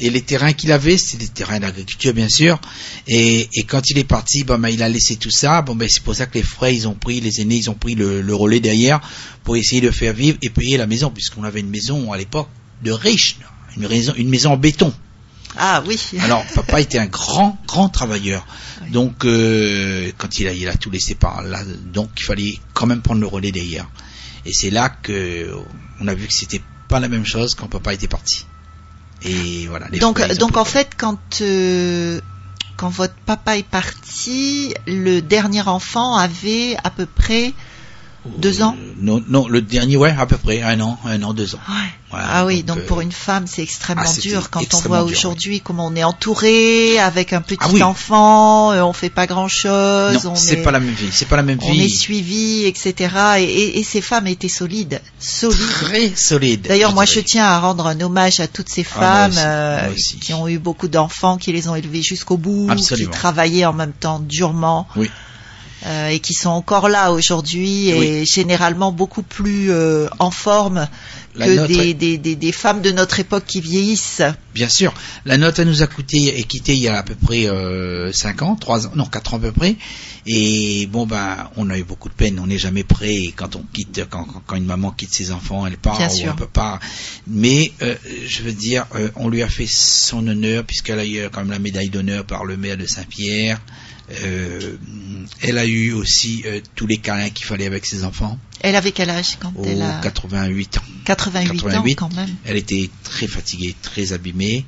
Et 0.00 0.10
les 0.10 0.22
terrains 0.22 0.52
qu'il 0.52 0.72
avait, 0.72 0.96
c'était 0.98 1.24
des 1.24 1.28
terrains 1.28 1.60
d'agriculture, 1.60 2.12
bien 2.14 2.28
sûr. 2.28 2.60
Et, 3.06 3.48
et 3.54 3.62
quand 3.62 3.88
il 3.90 3.98
est 3.98 4.04
parti, 4.04 4.42
bon, 4.42 4.58
ben, 4.58 4.68
il 4.68 4.82
a 4.82 4.88
laissé 4.88 5.16
tout 5.16 5.30
ça. 5.30 5.62
Bon, 5.62 5.76
ben, 5.76 5.88
c'est 5.88 6.02
pour 6.02 6.16
ça 6.16 6.26
que 6.26 6.34
les 6.34 6.42
frères, 6.42 6.70
ils 6.70 6.88
ont 6.88 6.94
pris, 6.94 7.20
les 7.20 7.40
aînés, 7.40 7.56
ils 7.56 7.70
ont 7.70 7.74
pris 7.74 7.94
le, 7.94 8.20
le 8.20 8.34
relais 8.34 8.60
derrière 8.60 9.00
pour 9.44 9.56
essayer 9.56 9.80
de 9.80 9.90
faire 9.92 10.12
vivre 10.12 10.36
et 10.42 10.50
payer 10.50 10.76
la 10.78 10.86
maison, 10.86 11.10
puisqu'on 11.10 11.44
avait 11.44 11.60
une 11.60 11.70
maison 11.70 12.12
à 12.12 12.16
l'époque 12.16 12.48
de 12.82 12.90
riches, 12.90 13.38
une 13.76 13.86
maison, 13.86 14.14
une 14.16 14.28
maison 14.28 14.52
en 14.52 14.56
béton. 14.56 14.92
Ah 15.56 15.84
oui. 15.86 16.00
Alors, 16.18 16.44
papa 16.54 16.80
était 16.80 16.98
un 16.98 17.06
grand, 17.06 17.56
grand 17.68 17.88
travailleur. 17.88 18.44
Oui. 18.82 18.90
Donc, 18.90 19.24
euh, 19.24 20.10
quand 20.18 20.40
il 20.40 20.48
a, 20.48 20.52
il 20.52 20.66
a 20.66 20.74
tout 20.74 20.90
laissé 20.90 21.14
par 21.14 21.42
là, 21.42 21.62
donc 21.92 22.10
il 22.18 22.24
fallait 22.24 22.58
quand 22.72 22.86
même 22.86 23.02
prendre 23.02 23.20
le 23.20 23.28
relais 23.28 23.52
derrière. 23.52 23.88
Et 24.44 24.52
c'est 24.52 24.70
là 24.70 24.88
que 24.88 25.54
on 26.00 26.08
a 26.08 26.14
vu 26.14 26.26
que 26.26 26.34
c'était 26.34 26.60
pas 26.88 26.98
la 26.98 27.08
même 27.08 27.24
chose 27.24 27.54
quand 27.54 27.68
papa 27.68 27.94
était 27.94 28.08
parti. 28.08 28.46
Et 29.24 29.66
voilà. 29.68 29.86
les 29.90 29.98
donc 29.98 30.20
donc 30.36 30.56
en 30.56 30.64
fait 30.64 30.90
quand 30.96 31.40
euh, 31.40 32.20
quand 32.76 32.88
votre 32.88 33.14
papa 33.26 33.56
est 33.56 33.66
parti, 33.66 34.74
le 34.86 35.20
dernier 35.20 35.62
enfant 35.62 36.16
avait 36.16 36.76
à 36.84 36.90
peu 36.90 37.06
près. 37.06 37.52
Deux 38.38 38.62
ans 38.62 38.74
Euh, 38.78 38.92
Non, 39.00 39.22
non, 39.28 39.48
le 39.48 39.60
dernier, 39.60 39.96
ouais, 39.96 40.14
à 40.18 40.24
peu 40.26 40.36
près 40.38 40.62
un 40.62 40.80
an, 40.80 40.98
un 41.04 41.22
an, 41.22 41.34
deux 41.34 41.54
ans. 41.54 41.60
Ouais. 41.68 41.74
Voilà, 42.10 42.26
ah 42.30 42.46
oui, 42.46 42.62
donc 42.62 42.78
euh, 42.78 42.86
pour 42.86 43.00
une 43.00 43.10
femme, 43.10 43.46
c'est 43.48 43.62
extrêmement 43.62 44.04
ah, 44.06 44.20
dur 44.20 44.48
quand 44.50 44.62
on 44.74 44.78
voit 44.82 45.02
aujourd'hui 45.02 45.60
comment 45.60 45.88
on 45.88 45.96
est 45.96 46.04
entouré 46.04 46.96
avec 47.00 47.32
un 47.32 47.40
petit 47.40 47.58
Ah 47.60 47.68
oui. 47.72 47.82
enfant, 47.82 48.70
euh, 48.72 48.82
on 48.82 48.92
fait 48.92 49.10
pas 49.10 49.26
grand-chose, 49.26 50.24
Non, 50.24 50.30
on 50.32 50.34
c'est 50.36 50.54
est 50.60 50.62
pas 50.62 50.70
la 50.70 50.78
même 50.80 50.94
vie. 50.94 51.08
C'est 51.10 51.24
pas 51.26 51.36
la 51.36 51.42
même 51.42 51.58
on 51.62 51.72
vie. 51.72 51.84
est 51.86 51.88
suivi, 51.88 52.64
etc. 52.66 52.94
Et, 53.38 53.42
et- 53.44 53.78
et 53.80 53.82
ces 53.82 54.00
femmes 54.00 54.28
étaient 54.28 54.48
solides, 54.48 55.00
solides. 55.18 55.66
Très 55.80 56.12
solide. 56.14 56.66
D'ailleurs, 56.68 56.94
moi, 56.94 57.04
je 57.04 57.18
tiens 57.20 57.46
à 57.46 57.58
rendre 57.58 57.86
un 57.88 58.00
hommage 58.00 58.38
à 58.40 58.46
toutes 58.46 58.68
ces 58.68 58.86
Ah, 58.96 58.98
moi 58.98 59.06
femmes 59.08 59.30
aussi, 59.32 59.40
euh, 59.44 59.82
moi 59.86 59.92
aussi. 59.94 60.18
qui 60.20 60.34
ont 60.34 60.48
eu 60.48 60.58
beaucoup 60.58 60.88
d'enfants, 60.88 61.36
qui 61.36 61.52
les 61.52 61.68
ont 61.68 61.74
élevés 61.74 62.02
jusqu'au 62.02 62.36
bout, 62.36 62.68
Absolument. 62.70 63.10
qui 63.10 63.16
travaillaient 63.18 63.64
en 63.66 63.72
même 63.72 63.92
temps 63.92 64.20
durement. 64.20 64.86
Oui. 64.96 65.10
Euh, 65.86 66.08
et 66.08 66.18
qui 66.18 66.34
sont 66.34 66.50
encore 66.50 66.88
là 66.88 67.12
aujourd'hui 67.12 67.88
et 67.90 68.20
Oui. 68.20 68.26
généralement 68.26 68.92
beaucoup 68.92 69.22
plus 69.22 69.70
euh, 69.70 70.08
en 70.18 70.30
forme 70.30 70.88
La 71.34 71.46
que 71.46 71.66
des, 71.66 71.94
des, 71.94 72.16
des, 72.18 72.36
des 72.36 72.52
femmes 72.52 72.80
de 72.80 72.90
notre 72.90 73.20
époque 73.20 73.44
qui 73.46 73.60
vieillissent. 73.60 74.22
Bien 74.54 74.68
sûr, 74.68 74.94
la 75.24 75.36
note 75.36 75.58
elle 75.58 75.68
nous 75.68 75.82
a 75.82 75.86
coûté 75.86 76.38
et 76.38 76.44
quitté 76.44 76.74
il 76.74 76.82
y 76.82 76.88
a 76.88 76.98
à 76.98 77.02
peu 77.02 77.14
près 77.14 77.46
euh, 77.48 78.12
5 78.12 78.42
ans, 78.42 78.56
3 78.56 78.86
ans, 78.86 78.92
non 78.94 79.04
4 79.06 79.34
ans 79.34 79.36
à 79.38 79.40
peu 79.40 79.52
près. 79.52 79.76
Et 80.26 80.86
bon 80.90 81.06
ben, 81.06 81.50
on 81.56 81.68
a 81.68 81.76
eu 81.76 81.82
beaucoup 81.84 82.08
de 82.08 82.14
peine. 82.14 82.38
On 82.40 82.46
n'est 82.46 82.56
jamais 82.58 82.82
prêt 82.84 83.14
Et 83.14 83.32
quand 83.32 83.56
on 83.56 83.64
quitte, 83.72 84.06
quand, 84.08 84.26
quand- 84.46 84.56
une 84.56 84.64
maman 84.64 84.90
quitte 84.90 85.12
ses 85.12 85.32
enfants, 85.32 85.66
elle 85.66 85.76
part 85.76 85.98
Bien 85.98 86.08
ou 86.08 86.14
sûr. 86.16 86.30
on 86.32 86.36
peut 86.36 86.46
pas. 86.46 86.80
Mais 87.26 87.72
euh, 87.82 87.94
je 88.26 88.42
veux 88.42 88.52
dire, 88.52 88.86
euh, 88.94 89.10
on 89.16 89.28
lui 89.28 89.42
a 89.42 89.48
fait 89.48 89.66
son 89.68 90.26
honneur 90.26 90.64
puisqu'elle 90.64 90.98
a 90.98 91.04
eu 91.04 91.28
quand 91.30 91.40
même 91.40 91.50
la 91.50 91.58
médaille 91.58 91.90
d'honneur 91.90 92.24
par 92.24 92.44
le 92.46 92.56
maire 92.56 92.78
de 92.78 92.86
Saint-Pierre. 92.86 93.60
Euh, 94.10 94.76
elle 95.40 95.58
a 95.58 95.66
eu 95.66 95.92
aussi 95.92 96.42
euh, 96.46 96.60
tous 96.74 96.86
les 96.86 96.98
câlins 96.98 97.30
qu'il 97.30 97.46
fallait 97.46 97.66
avec 97.66 97.86
ses 97.86 98.04
enfants. 98.04 98.38
Elle 98.60 98.76
avait 98.76 98.92
quel 98.92 99.10
âge 99.10 99.36
quand 99.40 99.52
elle 99.64 99.82
a 99.82 100.00
88 100.02 100.78
ans. 100.78 100.82
88, 101.04 101.62
88. 101.62 101.78
ans 101.78 102.08
quand 102.08 102.14
même. 102.14 102.34
Elle 102.44 102.56
était 102.56 102.90
très 103.02 103.26
fatiguée, 103.26 103.74
très 103.80 104.12
abîmée, 104.12 104.64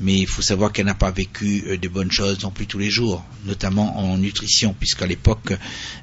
mais 0.00 0.18
il 0.18 0.26
faut 0.26 0.42
savoir 0.42 0.72
qu'elle 0.72 0.86
n'a 0.86 0.94
pas 0.94 1.10
vécu 1.10 1.64
euh, 1.66 1.76
de 1.76 1.88
bonnes 1.88 2.10
choses 2.10 2.42
non 2.42 2.50
plus 2.50 2.66
tous 2.66 2.78
les 2.78 2.90
jours, 2.90 3.24
notamment 3.44 3.98
en 3.98 4.18
nutrition, 4.18 4.74
puisqu'à 4.78 5.06
l'époque, 5.06 5.52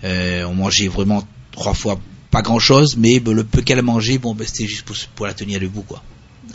euh, 0.03 0.43
on 0.45 0.55
mangeait 0.55 0.87
vraiment 0.87 1.25
trois 1.51 1.73
fois 1.73 1.99
pas 2.31 2.41
grand 2.41 2.59
chose, 2.59 2.97
mais 2.97 3.19
ben, 3.19 3.33
le 3.33 3.43
peu 3.43 3.61
qu'elle 3.61 3.81
mangeait, 3.81 4.17
bon, 4.17 4.33
ben, 4.33 4.45
c'était 4.47 4.67
juste 4.67 4.83
pour, 4.83 4.95
pour 5.15 5.27
la 5.27 5.33
tenir 5.33 5.59
debout, 5.59 5.83
quoi. 5.83 6.03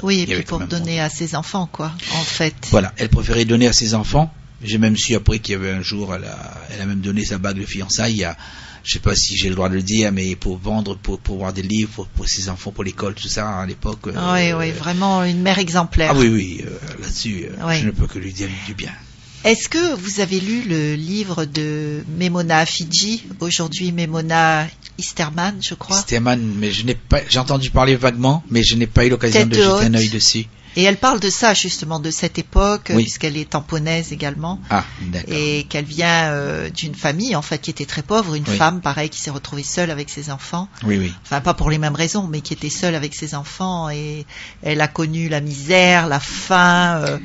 Oui, 0.03 0.27
et 0.29 0.35
puis 0.35 0.43
pour 0.43 0.61
donner 0.61 1.01
à 1.01 1.09
ses 1.09 1.35
enfants, 1.35 1.69
quoi, 1.71 1.93
en 2.15 2.23
fait. 2.23 2.55
Voilà, 2.71 2.93
elle 2.99 3.09
préférait 3.09 3.45
donner 3.45 3.67
à 3.67 3.73
ses 3.73 3.95
enfants. 3.95 4.33
J'ai 4.63 4.79
même 4.79 4.97
su 4.97 5.15
après 5.15 5.39
qu'il 5.39 5.53
y 5.53 5.55
avait 5.57 5.71
un 5.71 5.83
jour, 5.83 6.15
elle 6.15 6.25
a, 6.25 6.55
elle 6.71 6.81
a 6.81 6.87
même 6.87 7.01
donné 7.01 7.25
sa 7.25 7.39
bague 7.39 7.59
de 7.59 7.65
fiançailles 7.65 8.25
à, 8.25 8.37
je 8.83 8.95
sais 8.95 8.99
pas 8.99 9.15
si 9.15 9.37
j'ai 9.37 9.49
le 9.49 9.55
droit 9.55 9.69
de 9.69 9.75
le 9.75 9.83
dire, 9.83 10.11
mais 10.13 10.35
pour 10.35 10.57
vendre, 10.59 10.97
pour, 10.97 11.19
pour 11.21 11.39
voir 11.39 11.53
des 11.53 11.63
livres, 11.63 11.91
pour, 11.95 12.07
pour 12.09 12.29
ses 12.29 12.49
enfants, 12.49 12.73
pour 12.73 12.83
l'école, 12.85 13.15
tout 13.15 13.29
ça, 13.29 13.61
à 13.61 13.67
l'époque. 13.67 14.07
oui, 14.07 14.13
euh, 14.15 14.59
oui, 14.59 14.71
vraiment 14.73 15.23
une 15.25 15.43
mère 15.43 15.59
exemplaire. 15.59 16.11
Ah 16.13 16.19
oui, 16.19 16.29
oui, 16.29 16.65
euh, 16.67 16.71
là-dessus, 17.01 17.45
euh, 17.47 17.67
Oui. 17.67 17.81
je 17.81 17.87
ne 17.87 17.91
peux 17.93 18.07
que 18.07 18.19
lui 18.19 18.33
dire 18.33 18.49
du 18.67 18.75
bien. 18.75 18.91
Est-ce 19.45 19.69
que 19.69 19.95
vous 19.95 20.19
avez 20.21 20.41
lu 20.41 20.63
le 20.69 20.95
livre 20.97 21.45
de 21.45 22.03
Memona 22.19 22.67
Fidji, 22.67 23.23
aujourd'hui 23.39 23.93
Memona 23.93 24.67
Isterman, 24.99 25.55
je 25.61 25.75
crois? 25.75 26.01
Sterman, 26.01 26.41
mais 26.57 26.73
je 26.73 26.85
n'ai 26.85 26.97
pas, 26.97 27.21
j'ai 27.29 27.39
entendu 27.39 27.71
parler 27.71 27.95
vaguement, 27.95 28.43
mais 28.51 28.65
je 28.65 28.75
n'ai 28.75 28.89
pas 28.89 29.07
eu 29.07 29.11
l'occasion 29.11 29.41
Tête 29.41 29.51
de 29.51 29.55
jeter 29.55 29.85
un 29.85 29.95
œil 29.95 30.09
dessus. 30.09 30.47
Et 30.77 30.83
elle 30.85 30.97
parle 30.97 31.21
de 31.21 31.31
ça 31.31 31.55
justement, 31.55 31.99
de 32.01 32.11
cette 32.11 32.39
époque, 32.39 32.93
Oui. 32.95 33.03
puisqu'elle 33.03 33.37
est 33.37 33.51
tamponnaise 33.51 34.13
également, 34.13 34.61
Ah, 34.71 34.85
d'accord. 35.03 35.35
et 35.35 35.67
qu'elle 35.69 35.85
vient 35.85 36.31
euh, 36.33 36.71
d'une 36.71 36.95
famille 36.95 37.35
en 37.37 37.43
fait 37.43 37.59
qui 37.59 37.71
était 37.71 37.87
très 37.87 38.03
pauvre, 38.03 38.35
une 38.35 38.45
Oui. 38.49 38.57
femme 38.57 38.81
pareil 38.81 39.09
qui 39.09 39.19
s'est 39.21 39.31
retrouvée 39.31 39.63
seule 39.65 39.91
avec 39.91 40.09
ses 40.11 40.31
enfants. 40.31 40.69
Oui, 40.85 40.99
oui. 40.99 41.13
Enfin, 41.25 41.41
pas 41.41 41.55
pour 41.55 41.71
les 41.71 41.79
mêmes 41.79 41.95
raisons, 41.97 42.27
mais 42.29 42.41
qui 42.41 42.53
était 42.53 42.71
seule 42.71 42.95
avec 42.95 43.15
ses 43.15 43.35
enfants 43.35 43.91
et 43.91 44.25
elle 44.63 44.81
a 44.81 44.89
connu 44.89 45.29
la 45.29 45.41
misère, 45.41 46.07
la 46.07 46.21
faim. 46.21 47.01
euh, 47.05 47.19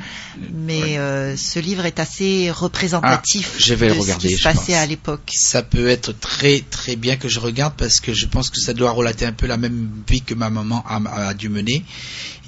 mais 0.51 0.97
euh, 0.97 1.37
ce 1.37 1.59
livre 1.59 1.85
est 1.85 1.99
assez 1.99 2.49
représentatif 2.51 3.51
Ah, 3.53 3.57
je 3.59 3.73
vais 3.75 3.89
de 3.89 3.93
le 3.93 3.99
regarder, 3.99 4.29
ce 4.29 4.33
qui 4.35 4.39
se 4.41 4.43
passait 4.43 4.73
à 4.73 4.85
l'époque. 4.85 5.31
Ça 5.33 5.61
peut 5.61 5.87
être 5.89 6.11
très 6.19 6.61
très 6.69 6.95
bien 6.95 7.17
que 7.17 7.27
je 7.29 7.39
regarde 7.39 7.73
parce 7.77 7.99
que 7.99 8.13
je 8.13 8.25
pense 8.25 8.49
que 8.49 8.59
ça 8.59 8.73
doit 8.73 8.91
relater 8.91 9.25
un 9.25 9.31
peu 9.33 9.45
la 9.45 9.57
même 9.57 9.89
vie 10.07 10.21
que 10.21 10.33
ma 10.33 10.49
maman 10.49 10.83
a, 10.87 11.27
a 11.29 11.33
dû 11.33 11.49
mener. 11.49 11.83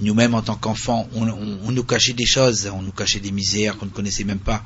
Nous-mêmes 0.01 0.33
en 0.35 0.41
tant 0.41 0.55
qu'enfants, 0.55 0.94
on, 1.13 1.71
nous 1.71 1.83
cachait 1.83 2.13
des 2.13 2.25
choses, 2.25 2.69
on 2.73 2.81
nous 2.81 2.91
cachait 2.91 3.19
des 3.19 3.31
misères 3.31 3.77
qu'on 3.77 3.85
ne 3.85 3.91
connaissait 3.91 4.23
même 4.23 4.39
pas. 4.39 4.63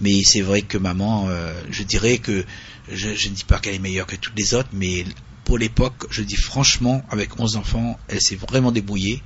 Mais 0.00 0.22
c'est 0.24 0.42
vrai 0.42 0.62
que 0.62 0.78
maman, 0.78 1.26
euh, 1.28 1.52
je 1.70 1.82
dirais 1.82 2.18
que 2.18 2.44
je, 2.90 3.14
je 3.14 3.28
ne 3.28 3.34
dis 3.34 3.44
pas 3.44 3.58
qu'elle 3.58 3.74
est 3.74 3.80
meilleure 3.80 4.06
que 4.06 4.16
toutes 4.16 4.38
les 4.38 4.54
autres, 4.54 4.68
mais 4.72 5.04
pour 5.44 5.58
l'époque, 5.58 6.06
je 6.10 6.22
dis 6.22 6.36
franchement, 6.36 7.04
avec 7.10 7.38
11 7.38 7.56
enfants, 7.56 7.98
elle 8.08 8.20
s'est 8.20 8.36
vraiment 8.36 8.72
débrouillée. 8.72 9.22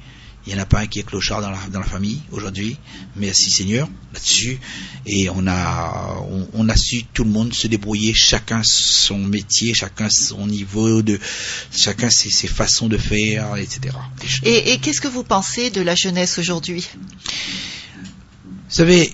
Il 0.50 0.54
n'y 0.54 0.60
en 0.60 0.64
a 0.64 0.66
pas 0.66 0.80
un 0.80 0.86
qui 0.88 0.98
est 0.98 1.04
clochard 1.04 1.40
dans 1.42 1.50
la, 1.50 1.58
dans 1.72 1.78
la 1.78 1.86
famille 1.86 2.20
aujourd'hui. 2.32 2.76
Merci 3.14 3.52
Seigneur 3.52 3.88
là-dessus. 4.12 4.58
Et 5.06 5.30
on 5.30 5.46
a, 5.46 6.16
on, 6.28 6.48
on 6.54 6.68
a 6.68 6.76
su 6.76 7.04
tout 7.04 7.22
le 7.22 7.30
monde 7.30 7.54
se 7.54 7.68
débrouiller, 7.68 8.14
chacun 8.14 8.60
son 8.64 9.18
métier, 9.18 9.74
chacun 9.74 10.08
son 10.10 10.48
niveau 10.48 11.02
de, 11.02 11.20
chacun 11.70 12.10
ses, 12.10 12.30
ses 12.30 12.48
façons 12.48 12.88
de 12.88 12.98
faire, 12.98 13.54
etc. 13.58 13.94
Et 14.42 14.78
qu'est-ce 14.78 15.00
que 15.00 15.06
vous 15.06 15.22
pensez 15.22 15.70
de 15.70 15.82
la 15.82 15.94
jeunesse 15.94 16.36
aujourd'hui? 16.40 16.84
Vous 18.44 18.50
savez, 18.76 19.12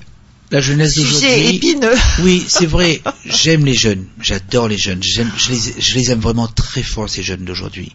la 0.51 0.62
jeunesse 0.62 0.94
Sujet 0.94 1.05
d'aujourd'hui. 1.05 1.57
épineux. 1.57 1.94
Oui, 2.22 2.46
c'est 2.49 2.64
vrai. 2.64 3.03
J'aime 3.27 3.66
les 3.66 3.75
jeunes. 3.75 4.07
J'adore 4.22 4.68
les 4.68 4.79
jeunes. 4.79 5.03
J'aime, 5.03 5.31
je 5.37 5.51
les, 5.51 5.75
je 5.83 5.94
les 5.96 6.11
aime 6.12 6.20
vraiment 6.20 6.49
très 6.49 6.83
fort 6.83 7.11
ces 7.11 7.22
jeunes 7.22 7.44
d'aujourd'hui. 7.44 7.94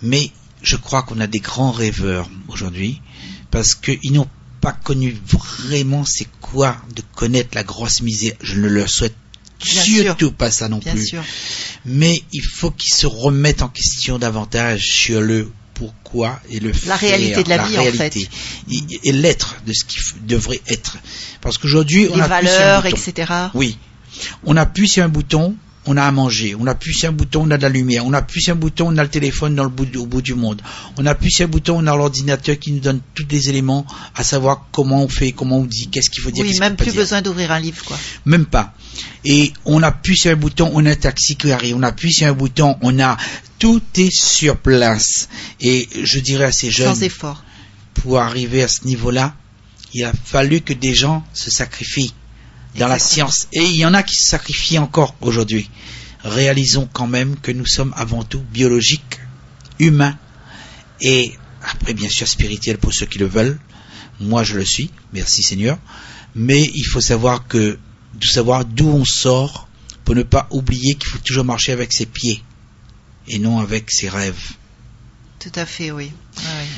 Mais 0.00 0.30
je 0.62 0.76
crois 0.76 1.02
qu'on 1.02 1.20
a 1.20 1.26
des 1.26 1.40
grands 1.40 1.72
rêveurs 1.72 2.28
aujourd'hui 2.48 3.00
parce 3.50 3.74
qu'ils 3.74 4.12
n'ont 4.12 4.28
pas 4.60 4.72
connu 4.72 5.16
vraiment 5.26 6.04
c'est 6.04 6.28
quoi 6.40 6.76
de 6.94 7.02
connaître 7.14 7.50
la 7.54 7.64
grosse 7.64 8.00
misère. 8.02 8.34
Je 8.42 8.60
ne 8.60 8.68
leur 8.68 8.88
souhaite 8.88 9.14
Bien 9.64 9.82
sûr. 9.82 10.02
surtout 10.04 10.32
pas 10.32 10.50
ça 10.50 10.68
non 10.68 10.78
Bien 10.78 10.92
plus. 10.94 11.06
sûr. 11.06 11.22
Mais 11.84 12.22
il 12.32 12.42
faut 12.42 12.70
qu'ils 12.70 12.92
se 12.92 13.06
remettent 13.06 13.62
en 13.62 13.68
question 13.68 14.18
davantage 14.18 14.86
sur 14.86 15.20
le 15.20 15.50
pourquoi 15.74 16.40
et 16.50 16.60
le 16.60 16.68
La 16.70 16.74
faire, 16.74 16.98
réalité 17.00 17.42
de 17.44 17.48
la 17.48 17.58
vie, 17.66 17.76
en 17.78 17.82
réalité. 17.82 18.28
Et, 18.70 19.08
et 19.08 19.12
l'être 19.12 19.56
de 19.66 19.72
ce 19.72 19.84
qui 19.84 19.98
devrait 20.26 20.60
être. 20.68 20.96
Parce 21.40 21.58
qu'aujourd'hui, 21.58 22.08
on 22.10 22.16
Les 22.16 22.22
appuie 22.22 22.46
sur 22.48 22.54
un 22.56 22.58
valeurs, 22.58 22.82
bouton. 22.82 22.96
etc. 22.96 23.32
Oui. 23.54 23.78
On 24.44 24.56
appuie 24.56 24.88
sur 24.88 25.02
un 25.04 25.08
bouton, 25.08 25.56
on 25.86 25.96
a 25.96 26.04
à 26.04 26.10
manger. 26.12 26.54
On 26.58 26.66
appuie 26.66 26.94
sur 26.94 27.08
un 27.08 27.12
bouton, 27.12 27.42
on 27.46 27.50
a 27.50 27.56
de 27.56 27.62
la 27.62 27.68
lumière. 27.68 28.06
On 28.06 28.12
appuie 28.12 28.40
sur 28.40 28.52
un 28.52 28.56
bouton, 28.56 28.88
on 28.94 28.96
a 28.98 29.02
le 29.02 29.08
téléphone 29.08 29.54
dans 29.56 29.64
le 29.64 29.68
bout, 29.70 29.84
du- 29.84 29.98
au 29.98 30.06
bout 30.06 30.22
du 30.22 30.34
monde. 30.34 30.62
On 30.96 31.06
appuie 31.06 31.32
sur 31.32 31.44
un 31.46 31.48
bouton, 31.48 31.76
on 31.78 31.86
a 31.86 31.96
l'ordinateur 31.96 32.58
qui 32.58 32.72
nous 32.72 32.80
donne 32.80 33.00
tous 33.14 33.26
les 33.28 33.48
éléments 33.48 33.84
à 34.14 34.22
savoir 34.22 34.66
comment 34.72 35.02
on 35.02 35.08
fait, 35.08 35.32
comment 35.32 35.58
on 35.58 35.64
dit, 35.64 35.88
qu'est-ce 35.88 36.08
qu'il 36.10 36.22
faut 36.22 36.30
dire, 36.30 36.44
Oui, 36.44 36.50
qu'est-ce 36.50 36.60
même 36.60 36.76
plus 36.76 36.94
besoin 36.94 37.20
d'ouvrir 37.22 37.50
un 37.50 37.58
livre, 37.60 37.84
quoi. 37.84 37.98
Même 38.26 38.46
pas. 38.46 38.74
Et 39.24 39.52
on 39.64 39.82
appuie 39.82 40.16
sur 40.16 40.30
un 40.30 40.36
bouton, 40.36 40.70
on 40.74 40.86
a 40.86 40.90
un 40.90 40.94
taxi 40.96 41.36
qui 41.36 41.50
arrive. 41.50 41.76
On 41.76 41.82
appuie 41.82 42.12
sur 42.12 42.26
un 42.28 42.32
bouton, 42.32 42.76
on 42.82 42.98
a 43.00 43.16
tout 43.58 43.82
est 43.96 44.10
sur 44.12 44.56
place. 44.58 45.28
Et 45.60 45.88
je 46.02 46.18
dirais 46.20 46.44
à 46.44 46.52
ces 46.52 46.70
jeunes, 46.70 46.94
Sans 46.94 47.02
effort. 47.02 47.42
pour 47.94 48.18
arriver 48.20 48.62
à 48.62 48.68
ce 48.68 48.84
niveau-là, 48.86 49.34
il 49.94 50.04
a 50.04 50.12
fallu 50.24 50.60
que 50.60 50.72
des 50.72 50.94
gens 50.94 51.24
se 51.32 51.50
sacrifient 51.50 52.14
dans 52.76 52.88
la 52.88 52.98
science. 52.98 53.48
Et 53.52 53.62
il 53.62 53.76
y 53.76 53.84
en 53.86 53.94
a 53.94 54.02
qui 54.02 54.16
se 54.16 54.24
sacrifient 54.28 54.78
encore 54.78 55.14
aujourd'hui. 55.20 55.70
Réalisons 56.24 56.88
quand 56.92 57.06
même 57.06 57.36
que 57.38 57.50
nous 57.52 57.66
sommes 57.66 57.92
avant 57.96 58.22
tout 58.22 58.40
biologiques, 58.40 59.18
humains, 59.78 60.16
et 61.00 61.32
après 61.68 61.94
bien 61.94 62.08
sûr 62.08 62.28
spirituels 62.28 62.78
pour 62.78 62.92
ceux 62.94 63.06
qui 63.06 63.18
le 63.18 63.26
veulent. 63.26 63.58
Moi 64.20 64.44
je 64.44 64.56
le 64.56 64.64
suis, 64.64 64.90
merci 65.12 65.42
Seigneur. 65.42 65.78
Mais 66.34 66.62
il 66.74 66.84
faut 66.84 67.00
savoir 67.00 67.46
que, 67.48 67.78
savoir 68.22 68.64
d'où 68.64 68.88
on 68.88 69.04
sort, 69.04 69.68
pour 70.04 70.14
ne 70.14 70.22
pas 70.22 70.46
oublier 70.50 70.94
qu'il 70.94 71.08
faut 71.10 71.18
toujours 71.18 71.44
marcher 71.44 71.72
avec 71.72 71.92
ses 71.92 72.06
pieds, 72.06 72.42
et 73.28 73.38
non 73.38 73.58
avec 73.58 73.90
ses 73.90 74.08
rêves. 74.08 74.52
Tout 75.40 75.52
à 75.56 75.66
fait, 75.66 75.90
oui. 75.90 76.12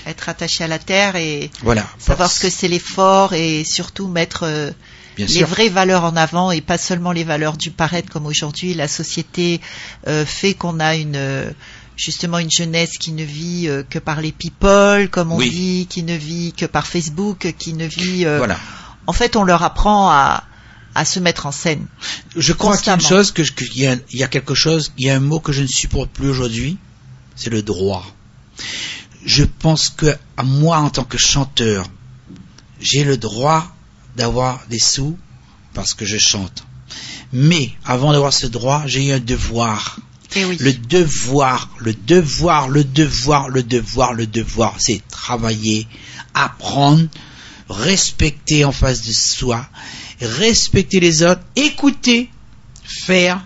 Être 0.07 0.29
attaché 0.31 0.65
à 0.65 0.69
la 0.69 0.79
terre 0.79 1.17
et 1.17 1.51
Voilà. 1.63 1.87
savoir 1.99 2.17
Parce- 2.29 2.37
ce 2.37 2.41
que 2.41 2.51
c'est 2.51 2.69
l'effort 2.69 3.35
et 3.35 3.63
surtout 3.65 4.09
mettre 4.09 4.45
euh, 4.45 4.71
bien 5.17 5.27
les 5.27 5.33
sûr. 5.33 5.47
vraies 5.47 5.69
valeurs 5.69 6.05
en 6.05 6.17
avant 6.17 6.51
et 6.51 6.61
pas 6.61 6.79
seulement 6.79 7.13
les 7.13 7.25
valeurs 7.25 7.57
du 7.57 7.71
paraître 7.71 8.11
comme 8.11 8.27
aujourd'hui. 8.27 8.75
La 8.75 8.89
société 8.89 9.61
euh, 10.07 10.25
fait 10.27 10.55
qu'on 10.55 10.81
a 10.81 10.97
une 10.97 11.17
euh, 11.17 11.51
justement 11.97 12.39
une 12.39 12.51
jeunesse 12.51 12.99
qui 12.99 13.13
ne 13.13 13.23
vit 13.25 13.69
euh, 13.69 13.83
que 13.89 13.99
par 13.99 14.21
les 14.21 14.33
people, 14.33 15.09
comme 15.11 15.33
on 15.33 15.37
Oui. 15.37 15.51
dit, 15.51 15.87
qui 15.89 16.03
ne 16.03 16.15
vit 16.17 16.53
que 16.53 16.67
par 16.67 16.87
Facebook, 16.87 17.55
qui 17.59 17.73
ne 17.75 17.87
vit. 17.87 18.27
euh, 18.27 18.39
Voilà. 18.39 18.59
En 19.07 19.13
fait, 19.13 19.37
on 19.37 19.45
leur 19.45 19.63
apprend 19.63 20.11
à 20.11 20.45
à 20.97 21.05
se 21.05 21.19
mettre 21.19 21.47
en 21.47 21.51
scène. 21.51 21.87
Je 22.37 22.53
crois 22.53 22.77
qu'il 22.77 22.87
y 22.87 22.91
a 22.91 22.95
une 22.95 23.01
chose 23.01 23.33
que, 23.33 23.43
je- 23.43 23.51
que- 23.51 23.65
il 23.65 23.83
y 23.83 24.17
y 24.19 24.23
a 24.23 24.29
quelque 24.29 24.55
chose, 24.55 24.93
il 24.97 25.07
y 25.09 25.11
a 25.11 25.17
un 25.17 25.21
mot 25.21 25.41
que 25.41 25.51
je 25.51 25.61
ne 25.63 25.67
supporte 25.67 26.09
plus 26.11 26.29
aujourd'hui, 26.29 26.79
c'est 27.35 27.51
le 27.51 27.63
droit. 27.63 28.07
Je 29.27 29.43
pense 29.43 29.89
que 29.89 30.15
à 30.37 30.45
moi 30.45 30.79
en 30.79 30.91
tant 30.91 31.03
que 31.03 31.19
chanteur, 31.19 31.87
j'ai 32.81 33.03
le 33.03 33.17
droit 33.17 33.74
d'avoir 34.17 34.65
des 34.69 34.79
sous 34.79 35.19
parce 35.73 35.95
que 35.95 36.05
je 36.05 36.19
chante. 36.19 36.65
Mais 37.33 37.73
avant 37.85 38.13
d'avoir 38.13 38.33
ce 38.33 38.47
droit, 38.47 38.83
j'ai 38.87 39.09
eu 39.09 39.13
un 39.13 39.21
devoir. 39.21 39.99
Et 40.37 40.45
oui. 40.45 40.57
Le 40.61 40.73
devoir, 40.73 41.69
le 41.79 41.93
devoir, 41.93 42.69
le 42.69 42.85
devoir, 42.85 43.49
le 43.49 43.63
devoir, 43.63 44.15
le 44.15 44.27
devoir, 44.27 44.77
c'est 44.79 45.03
travailler, 45.09 45.87
apprendre, 46.35 47.09
respecter 47.69 48.65
en 48.65 48.73
face 48.73 49.03
de 49.03 49.13
soi, 49.13 49.67
respecter 50.21 51.01
les 51.01 51.23
autres, 51.23 51.43
écouter, 51.57 52.31
faire, 52.85 53.45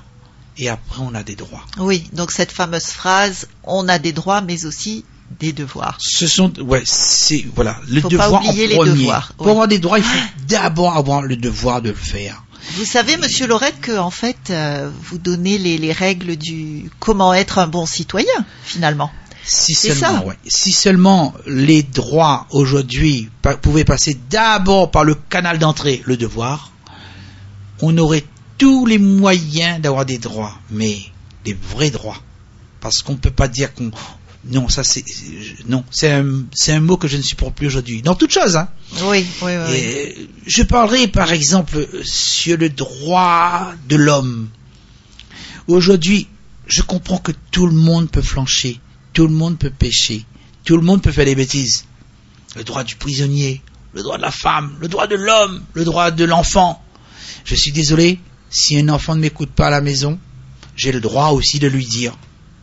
et 0.57 0.69
après 0.69 1.01
on 1.01 1.15
a 1.15 1.23
des 1.23 1.37
droits. 1.37 1.65
Oui. 1.79 2.09
Donc 2.13 2.33
cette 2.33 2.53
fameuse 2.53 2.87
phrase, 2.87 3.49
on 3.65 3.89
a 3.89 3.99
des 3.99 4.13
droits, 4.13 4.41
mais 4.41 4.65
aussi 4.65 5.05
des 5.41 5.53
devoirs. 5.53 5.97
Ce 6.01 6.27
sont, 6.27 6.53
ouais, 6.61 6.83
c'est, 6.85 7.45
voilà, 7.55 7.77
le 7.89 8.01
Faut 8.01 8.09
pas 8.09 8.25
devoir 8.25 8.45
oublier 8.45 8.65
en 8.65 8.69
les 8.69 8.75
premier. 8.77 8.91
devoirs, 8.93 9.33
Pour 9.37 9.49
avoir 9.49 9.69
des 9.69 9.79
droits, 9.79 9.99
il 9.99 10.05
faut 10.05 10.19
d'abord 10.49 10.97
avoir 10.97 11.23
le 11.23 11.37
devoir 11.37 11.83
de 11.83 11.91
le 11.91 11.95
faire. 11.95 12.43
Vous 12.77 12.85
savez, 12.85 13.17
Monsieur 13.17 13.47
Lorette, 13.47 13.81
que 13.81 13.97
en 13.99 14.11
fait, 14.11 14.37
euh, 14.51 14.91
vous 15.05 15.19
donnez 15.19 15.59
les, 15.59 15.79
les 15.79 15.93
règles 15.93 16.37
du 16.37 16.91
comment 16.99 17.33
être 17.33 17.59
un 17.59 17.67
bon 17.67 17.87
citoyen, 17.87 18.27
finalement. 18.65 19.11
Si 19.45 19.75
C'est 19.75 19.95
seulement, 19.95 20.19
ça. 20.21 20.27
ouais. 20.27 20.37
si 20.47 20.73
seulement 20.73 21.33
les 21.47 21.83
droits 21.83 22.47
aujourd'hui 22.51 23.31
pa- 23.41 23.57
pouvaient 23.57 23.85
passer 23.85 24.19
d'abord 24.29 24.91
par 24.91 25.05
le 25.05 25.15
canal 25.15 25.59
d'entrée, 25.59 26.03
le 26.05 26.19
devoir, 26.19 26.73
on 27.81 27.97
aurait 27.97 28.25
tous 28.59 28.85
les 28.85 28.99
moyens 28.99 29.81
d'avoir 29.81 30.05
des 30.05 30.19
droits, 30.19 30.59
mais 30.71 30.99
des 31.47 31.55
vrais 31.55 31.91
droits. 31.91 32.19
Parce 32.81 33.03
qu'on 33.03 33.13
ne 33.13 33.19
peut 33.19 33.31
pas 33.31 33.49
dire 33.49 33.73
qu'on... 33.73 33.91
Non, 34.51 34.69
ça 34.69 34.83
c'est... 34.83 35.05
Non, 35.67 35.85
c'est 35.91 36.11
un, 36.11 36.45
c'est 36.55 36.73
un 36.73 36.81
mot 36.81 36.97
que 36.97 37.09
je 37.09 37.17
ne 37.17 37.23
supporte 37.23 37.55
plus 37.55 37.67
aujourd'hui. 37.67 38.03
Dans 38.03 38.15
toute 38.15 38.33
chose, 38.33 38.57
hein. 38.57 38.69
Oui, 39.03 39.27
oui, 39.43 39.43
oui. 39.43 39.53
oui. 39.69 39.77
Et 39.77 40.29
je 40.47 40.63
parlerai 40.63 41.09
par 41.09 41.33
exemple 41.33 41.87
sur 42.03 42.57
le 42.57 42.71
droit 42.71 43.73
de 43.89 43.97
l'homme. 43.97 44.49
Aujourd'hui, 45.67 46.29
je 46.67 46.83
comprends 46.83 47.19
que 47.19 47.33
tout 47.51 47.67
le 47.67 47.75
monde 47.75 48.11
peut 48.11 48.23
flancher, 48.23 48.81
tout 49.13 49.27
le 49.27 49.35
monde 49.35 49.59
peut 49.59 49.71
pécher, 49.71 50.25
tout 50.65 50.77
le 50.77 50.83
monde 50.83 51.03
peut 51.03 51.13
faire 51.13 51.27
des 51.27 51.35
bêtises. 51.35 51.85
Le 52.57 52.65
droit 52.65 52.85
du 52.85 52.97
prisonnier, 52.97 53.61
le 53.93 54.03
droit 54.03 54.17
de 54.17 54.23
la 54.23 54.31
femme, 54.31 54.77
le 54.81 54.89
droit 54.89 55.07
de 55.07 55.17
l'homme, 55.17 55.63
le 55.75 55.85
droit 55.85 56.11
de 56.11 56.25
l'enfant. 56.25 56.83
Je 57.45 57.55
suis 57.55 57.73
désolé, 57.73 58.19
si 58.49 58.79
un 58.79 58.89
enfant 58.89 59.15
ne 59.15 59.21
m'écoute 59.21 59.51
pas 59.51 59.67
à 59.67 59.71
la 59.71 59.83
maison, 59.83 60.19
j'ai 60.75 60.93
le 60.93 61.01
droit 61.01 61.29
aussi 61.31 61.59
de 61.59 61.69
lui 61.69 61.85
dire 61.87 62.17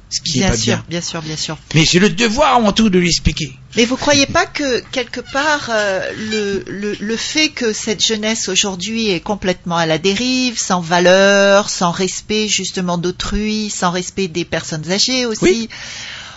ce 0.10 0.22
qui 0.22 0.34
n'est 0.39 0.46
bien 0.46 0.50
pas 0.52 0.58
sûr, 0.58 0.76
bien. 0.76 0.84
bien 0.89 1.02
sûr, 1.02 1.22
bien 1.22 1.36
sûr. 1.36 1.58
Mais 1.74 1.84
j'ai 1.84 2.00
le 2.00 2.10
devoir 2.10 2.56
avant 2.56 2.72
tout 2.72 2.89
de 2.89 3.00
lui 3.00 3.08
expliquer. 3.10 3.54
Mais 3.76 3.86
vous 3.86 3.98
croyez 3.98 4.26
pas 4.28 4.46
que 4.46 4.80
quelque 4.91 5.20
part 5.20 5.70
euh, 5.72 6.02
le, 6.32 6.63
le, 6.68 6.96
le 7.00 7.18
fait 7.18 7.50
que 7.50 7.74
cette 7.74 8.06
jeunesse 8.06 8.48
aujourd'hui 8.48 9.10
est 9.10 9.20
complètement 9.20 9.76
à 9.78 9.86
la 9.86 9.98
dérive, 9.98 10.58
sans 10.60 10.80
valeur, 10.80 11.70
sans 11.70 11.91
respect 11.91 12.48
justement 12.48 12.98
d'autrui, 12.98 13.70
sans 13.70 13.91
respect 13.91 14.28
des 14.28 14.46
personnes 14.46 14.89
âgées 14.91 15.26
aussi, 15.26 15.44
Oui. 15.44 15.70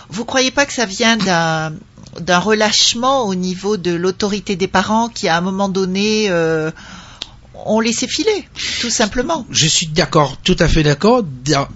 vous 0.09 0.25
croyez 0.25 0.51
pas 0.51 0.65
que 0.65 0.73
ça 0.73 0.85
vient 0.85 1.15
d'un 1.17 1.73
d'un 2.19 2.39
relâchement 2.39 3.27
au 3.27 3.35
niveau 3.35 3.77
de 3.77 3.91
l'autorité 3.91 4.55
des 4.55 4.67
parents 4.67 5.09
qui 5.09 5.27
à 5.27 5.37
un 5.37 5.41
moment 5.41 5.69
donné 5.69 6.25
euh, 6.29 6.71
ont 7.65 7.79
laissé 7.79 8.07
filer, 8.07 8.47
tout 8.81 8.89
simplement. 8.89 9.45
Je 9.51 9.67
suis 9.67 9.87
d'accord, 9.87 10.37
tout 10.43 10.55
à 10.59 10.67
fait 10.67 10.83
d'accord, 10.83 11.23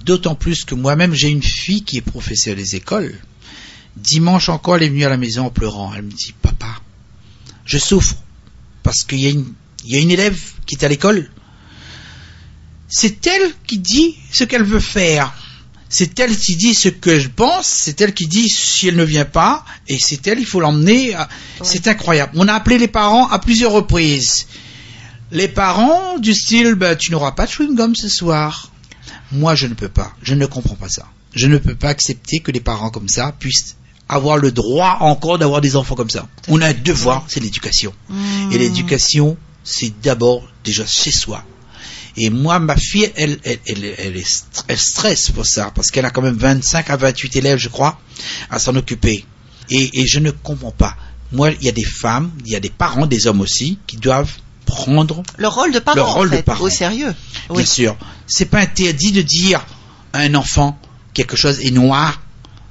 d'autant 0.06 0.36
plus 0.36 0.64
que 0.66 0.76
moi-même 0.76 1.14
j'ai 1.14 1.30
une 1.30 1.44
fille 1.44 1.84
qui 1.84 1.98
est 1.98 2.02
professeure 2.02 2.56
des 2.56 2.76
écoles. 2.76 3.16
Dimanche 3.98 4.50
encore, 4.50 4.78
elle 4.78 4.84
est 4.84 4.90
venue 4.90 5.06
à 5.06 5.10
la 5.10 5.18
maison 5.18 5.46
en 5.46 5.50
pleurant. 5.52 5.92
Elle 5.96 6.04
me 6.04 6.12
dit, 6.12 6.34
papa, 6.42 6.68
je 7.66 7.78
souffre 7.78 8.16
parce 8.82 9.04
qu'il 9.04 9.20
y, 9.20 9.28
a 9.28 9.30
une- 9.30 9.54
il 9.86 9.92
y 9.92 9.96
a 9.96 10.00
une 10.00 10.12
élève 10.12 10.40
qui 10.66 10.76
est 10.76 10.84
à 10.84 10.88
l'école. 10.88 11.30
C'est 12.88 13.26
elle 13.28 13.54
qui 13.66 13.78
dit 13.80 14.16
ce 14.32 14.44
qu'elle 14.44 14.64
veut 14.64 14.80
faire. 14.80 15.34
C'est 15.90 16.20
elle 16.20 16.36
qui 16.38 16.56
dit 16.56 16.74
ce 16.74 16.90
que 16.90 17.20
je 17.20 17.28
pense. 17.28 17.68
C'est 17.68 18.02
elle 18.02 18.14
qui 18.14 18.28
dit 18.28 18.50
si 18.50 18.88
elle 18.88 18.96
ne 18.96 19.04
vient 19.04 19.26
pas. 19.26 19.64
Et 19.88 20.00
c'est 20.00 20.26
elle, 20.28 20.40
il 20.40 20.46
faut 20.46 20.60
l'emmener. 20.60 21.14
à- 21.14 21.30
C'est 21.62 21.88
incroyable. 21.88 22.34
On 22.36 22.48
a 22.48 22.54
appelé 22.54 22.78
les 22.80 22.88
parents 22.88 23.28
à 23.30 23.38
plusieurs 23.40 23.72
reprises. 23.72 24.48
Les 25.34 25.48
parents 25.48 26.20
du 26.20 26.34
style, 26.34 26.76
bah, 26.76 26.96
tu 26.96 27.12
n'auras 27.12 27.32
pas 27.32 27.46
de 27.48 27.52
chewing-gum 27.52 27.96
ce 27.96 28.08
soir. 28.08 28.72
Moi, 29.32 29.56
je 29.56 29.68
ne 29.68 29.74
peux 29.74 29.90
pas. 29.90 30.14
Je 30.22 30.36
ne 30.36 30.46
comprends 30.46 30.76
pas 30.76 30.90
ça. 30.90 31.08
Je 31.34 31.48
ne 31.48 31.58
peux 31.58 31.74
pas 31.76 31.90
accepter 31.90 32.40
que 32.40 32.52
les 32.52 32.60
parents 32.60 32.92
comme 32.92 33.10
ça 33.10 33.34
puissent 33.38 33.76
avoir 34.08 34.38
le 34.38 34.52
droit 34.52 34.98
encore 35.00 35.40
d'avoir 35.40 35.60
des 35.60 35.76
enfants 35.76 35.96
comme 35.96 36.10
ça. 36.12 36.28
On 36.50 36.62
a 36.62 36.68
un 36.68 36.74
devoir, 36.74 37.26
c'est 37.28 37.40
l'éducation. 37.40 37.94
Et 38.52 38.58
l'éducation, 38.60 39.36
c'est 39.64 39.92
d'abord 40.04 40.48
déjà 40.64 40.86
chez 40.86 41.10
soi. 41.12 41.44
Et 42.16 42.30
moi, 42.30 42.60
ma 42.60 42.76
fille, 42.78 43.12
elle, 43.16 43.40
elle, 43.44 43.58
elle, 43.66 43.96
elle, 43.98 44.18
est 44.18 44.28
st- 44.28 44.64
elle 44.68 44.78
stresse 44.78 45.32
pour 45.32 45.48
ça, 45.48 45.72
parce 45.74 45.90
qu'elle 45.90 46.06
a 46.06 46.12
quand 46.12 46.22
même 46.22 46.38
25 46.38 46.92
à 46.92 46.98
28 46.98 47.38
élèves, 47.38 47.58
je 47.58 47.70
crois, 47.70 48.00
à 48.52 48.60
s'en 48.60 48.76
occuper. 48.76 49.26
Et, 49.72 50.02
et 50.02 50.06
je 50.06 50.20
ne 50.20 50.30
comprends 50.30 50.70
pas. 50.72 50.96
Moi, 51.32 51.54
il 51.54 51.64
y 51.66 51.70
a 51.70 51.72
des 51.72 51.84
femmes, 51.84 52.30
il 52.46 52.52
y 52.52 52.56
a 52.56 52.60
des 52.60 52.70
parents, 52.70 53.08
des 53.08 53.26
hommes 53.26 53.42
aussi, 53.42 53.80
qui 53.88 53.98
doivent 53.98 54.32
prendre 54.66 55.24
Le 55.38 55.48
rôle 55.48 55.72
de 55.72 55.80
parent, 55.80 55.96
Le 55.96 56.02
rôle 56.04 56.34
en 56.34 56.38
de 56.38 56.42
parent. 56.42 56.64
au 56.64 56.70
sérieux. 56.70 57.14
Bien 57.50 57.56
Oui. 57.58 57.66
sûr. 57.66 57.96
C'est 58.28 58.46
pas 58.46 58.60
interdit 58.60 59.12
de 59.12 59.22
dire 59.22 59.66
à 60.14 60.20
un 60.20 60.36
enfant 60.36 60.78
quelque 61.14 61.36
chose 61.36 61.60
est 61.60 61.72
noir 61.72 62.22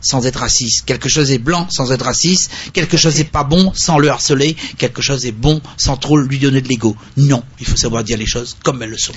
sans 0.01 0.27
être 0.27 0.41
raciste, 0.41 0.85
quelque 0.85 1.09
chose 1.09 1.31
est 1.31 1.39
blanc 1.39 1.69
sans 1.71 1.93
être 1.93 2.05
raciste, 2.05 2.51
quelque 2.73 2.97
chose 2.97 3.21
est 3.21 3.25
pas 3.31 3.45
bon 3.45 3.73
sans 3.75 3.99
le 3.99 4.11
harceler, 4.11 4.57
quelque 4.79 5.01
chose 5.01 5.27
est 5.27 5.33
bon 5.33 5.61
sans 5.77 5.97
trop 5.97 6.19
lui 6.19 6.39
donner 6.41 6.61
de 6.61 6.69
l'ego. 6.69 6.97
Non, 7.17 7.45
il 7.61 7.67
faut 7.67 7.77
savoir 7.77 8.03
dire 8.03 8.19
les 8.19 8.27
choses 8.27 8.57
comme 8.65 8.83
elles 8.83 8.91
le 8.91 8.99
sont. 8.99 9.13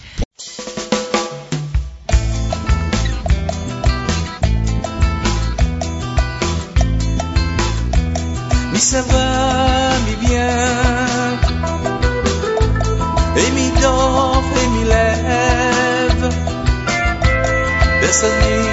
Mi 8.74 8.80
ça 8.80 9.02
va, 9.02 10.00
mi 10.06 10.28
bien. 10.28 10.45
Personne 18.26 18.60
n'y 18.60 18.65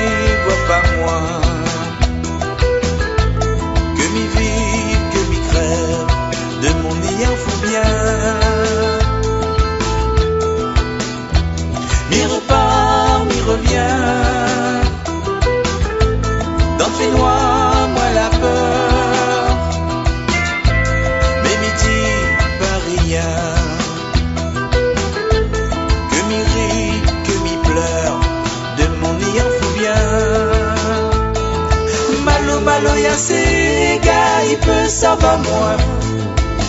gars, 34.03 34.43
il 34.51 34.59
peut 34.59 34.89
s'en 34.89 35.17
va 35.17 35.37
moins. 35.37 35.77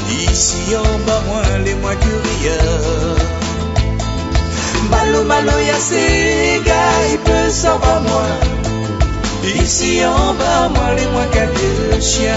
Ici 0.09 0.75
en 0.75 0.99
bas, 1.05 1.21
moins 1.27 1.57
les 1.65 1.75
moins 1.75 1.95
curieux. 1.95 3.15
Malo, 4.89 5.23
malo, 5.23 5.51
y'a 5.67 5.79
il 7.11 7.19
peut 7.19 7.49
s'en 7.49 7.77
va 7.77 7.99
moins. 7.99 8.39
Ici 9.63 10.01
en 10.05 10.33
bas, 10.33 10.69
moi 10.69 10.93
les 10.97 11.07
moins 11.07 11.27
qu'un 11.33 12.01
chien. 12.01 12.33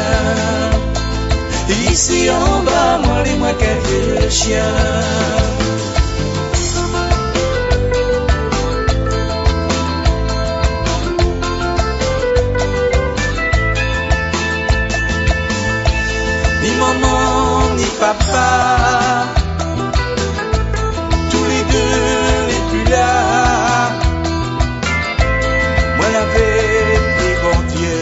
Ici 1.90 2.30
en 2.30 2.62
bas, 2.62 2.98
moi 3.04 3.22
les 3.24 3.34
moins 3.34 3.54
qu'un 3.54 4.30
chien. 4.30 5.65
Papa, 17.98 19.26
tous 21.30 21.44
les 21.52 21.64
deux 21.72 22.46
les 22.50 22.62
plus 22.70 22.90
là. 22.90 23.90
Moi 25.96 26.06
l'avais 26.14 26.98
pris 27.16 27.34
bon 27.42 27.58
Dieu 27.74 28.00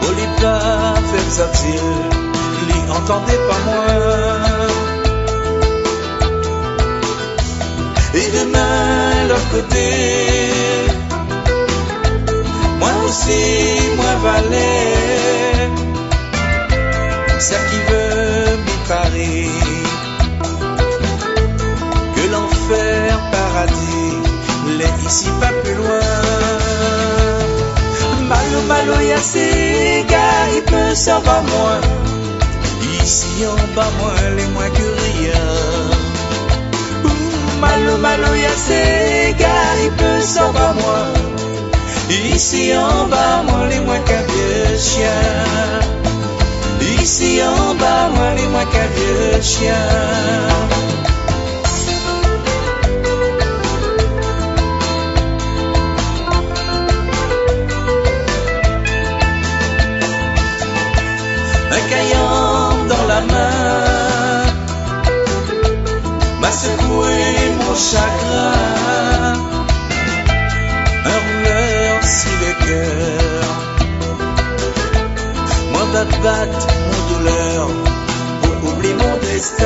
Pour 0.00 0.12
les 0.18 0.30
pas 0.40 0.94
faire 1.10 1.30
sortir. 1.32 1.80
Il 2.86 2.90
entendait 2.90 3.42
pas 3.48 3.60
moi. 3.66 3.84
Et 8.14 8.28
demain 8.38 9.28
l'autre 9.28 9.50
côté 9.50 9.86
Moi 12.78 12.90
aussi, 13.06 13.42
moi 13.96 14.14
valet 14.22 15.53
Ça 17.44 17.56
qui 17.56 17.76
veut 17.76 18.56
m'y 18.64 18.88
parer 18.88 19.48
que 22.14 22.32
l'enfer 22.32 23.18
paradis 23.32 24.16
l'est 24.78 25.06
ici 25.06 25.28
pas 25.42 25.52
plus 25.62 25.74
loin. 25.74 26.08
Malo, 28.30 28.60
malo, 28.66 28.98
y'a 29.10 29.18
ces 29.18 30.06
gars, 30.08 30.46
il 30.56 30.62
peut 30.62 30.94
s'en 30.94 31.20
va 31.20 31.42
moins. 31.42 31.82
Ici 33.02 33.44
en 33.46 33.74
bas, 33.76 33.90
moins 33.98 34.30
les 34.38 34.46
moins 34.54 34.70
que 34.70 34.88
rien. 35.06 35.46
Ouh, 37.04 37.60
Malo, 37.60 37.98
malo, 37.98 38.34
y'a 38.42 38.56
ces 38.56 39.34
gars, 39.38 39.74
il 39.84 39.90
peut 39.90 40.22
s'en 40.22 40.50
va 40.50 40.72
moins. 40.72 41.12
Ici 42.08 42.72
en 42.74 43.06
bas, 43.08 43.42
moins 43.46 43.66
les 43.68 43.80
moins 43.80 44.00
qu'un 44.00 44.22
vieux 44.32 44.78
chien. 44.78 46.03
Ici 47.04 47.38
en 47.42 47.74
bas, 47.74 48.08
moins 48.14 48.34
les 48.34 48.48
moins 48.48 48.64
qu'un 48.64 48.88
vieux 48.96 49.42
chien. 49.42 49.74
un 61.76 61.82
caillant 61.90 62.86
dans 62.88 63.06
la 63.12 63.20
main 63.32 64.44
m'a 66.40 66.52
secoué 66.62 67.18
mon 67.60 67.74
chagrin. 67.74 69.34
Un 71.12 71.18
rouleur 71.26 72.02
si 72.02 72.32
le 72.42 72.52
cœur, 72.64 73.44
moi 75.70 75.84
bat 75.92 76.08
bat 76.22 76.83
pour 77.24 78.72
oublier 78.72 78.94
mon 78.94 79.16
destin. 79.18 79.64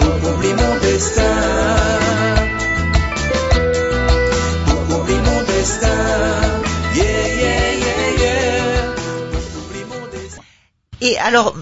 Pour 0.00 0.30
oublier 0.30 0.54
mon 0.54 0.78
destin. 0.80 1.22
Pour 4.66 4.98
oublier 5.00 5.20
mon 5.20 5.42
destin. 5.42 5.88
Yeah, 6.94 7.04
yeah, 7.04 7.74
yeah, 7.74 8.10
yeah. 8.18 8.94
Pour 9.42 9.64
oublier 9.64 9.84
mon 9.84 10.06
destin. 10.10 10.42
Et 11.00 11.18
alors, 11.18 11.54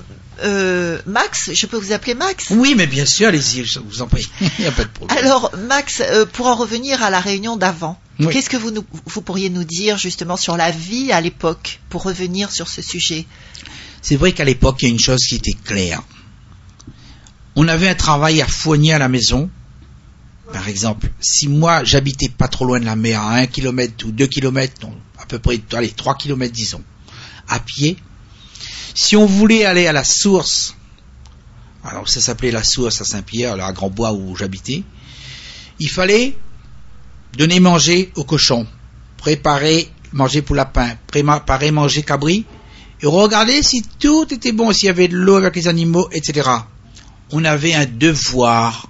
euh, 0.45 1.01
Max, 1.07 1.53
je 1.53 1.67
peux 1.67 1.77
vous 1.77 1.93
appeler 1.93 2.15
Max? 2.15 2.47
Oui, 2.51 2.75
mais 2.77 2.87
bien 2.87 3.07
sûr, 3.07 3.29
allez-y, 3.29 3.65
je 3.65 3.81
vous 3.81 4.03
en 4.03 4.07
prie. 4.07 4.29
Il 4.41 4.51
n'y 4.61 4.67
a 4.67 4.73
pas 4.73 4.85
de 4.85 4.89
problème. 4.89 5.19
Alors, 5.19 5.53
Max, 5.57 6.03
euh, 6.05 6.27
pour 6.27 6.47
en 6.47 6.55
revenir 6.55 7.03
à 7.03 7.11
la 7.11 7.21
réunion 7.21 7.57
d'avant, 7.57 7.99
Oui. 8.21 8.29
qu'est-ce 8.33 8.49
que 8.51 8.57
vous, 8.57 8.71
nous- 8.71 8.85
vous 9.07 9.23
pourriez 9.23 9.51
nous 9.51 9.65
dire 9.65 9.99
justement 9.99 10.37
sur 10.37 10.57
la 10.57 10.71
vie 10.71 11.11
à 11.13 11.21
l'époque, 11.21 11.81
pour 11.89 12.03
revenir 12.05 12.51
sur 12.53 12.69
ce 12.69 12.81
sujet? 12.83 13.27
C'est 14.03 14.17
vrai 14.17 14.33
qu'à 14.33 14.45
l'époque, 14.45 14.83
il 14.83 14.85
y 14.85 14.89
a 14.89 14.93
une 14.93 15.01
chose 15.01 15.25
qui 15.27 15.37
était 15.37 15.53
claire. 15.65 16.03
On 17.57 17.67
avait 17.69 17.89
un 17.89 17.95
travail 17.95 18.43
à 18.43 18.47
foigner 18.47 18.93
à 18.93 18.99
la 18.99 19.09
maison. 19.09 19.51
Par 20.53 20.69
exemple, 20.69 21.11
si 21.21 21.49
moi 21.49 21.85
j'habitais 21.85 22.29
pas 22.29 22.49
trop 22.49 22.67
loin 22.67 22.79
de 22.79 22.85
la 22.85 22.97
mer, 22.97 23.21
à 23.21 23.37
un 23.37 23.47
kilomètre 23.47 24.07
ou 24.07 24.13
deux 24.13 24.27
kilomètres, 24.27 24.87
non, 24.87 24.95
à 25.19 25.27
peu 25.27 25.39
près, 25.39 25.61
allez, 25.73 25.91
trois 25.91 26.17
kilomètres 26.17 26.53
disons, 26.55 26.83
à 27.49 27.59
pied, 27.61 27.97
si 28.95 29.17
on 29.17 29.27
voulait 29.27 29.65
aller 29.65 29.87
à 29.87 29.93
la 29.93 30.05
source, 30.05 30.77
alors 31.83 32.09
ça 32.09 32.21
s'appelait 32.21 32.51
la 32.51 32.63
source 32.63 33.01
à 33.01 33.05
Saint-Pierre, 33.05 33.55
à 33.65 33.73
Grand-Bois 33.73 34.13
où 34.13 34.37
j'habitais, 34.37 34.83
il 35.81 35.89
fallait 35.91 36.37
donner 37.37 37.61
manger 37.61 38.13
aux 38.17 38.25
cochons, 38.25 38.67
préparer 39.19 39.89
manger 40.13 40.43
pour 40.43 40.57
lapin, 40.57 40.97
préparer 41.07 41.71
manger 41.71 42.03
cabri, 42.03 42.45
et 43.03 43.07
regarder 43.07 43.63
si 43.63 43.83
tout 43.99 44.27
était 44.33 44.53
bon, 44.53 44.73
s'il 44.73 44.87
y 44.87 44.91
avait 44.91 45.09
de 45.09 45.17
l'eau 45.17 45.37
avec 45.37 45.57
les 45.57 45.69
animaux, 45.69 46.09
etc. 46.13 46.49
On 47.33 47.45
avait 47.45 47.75
un 47.75 47.87
devoir 47.87 48.89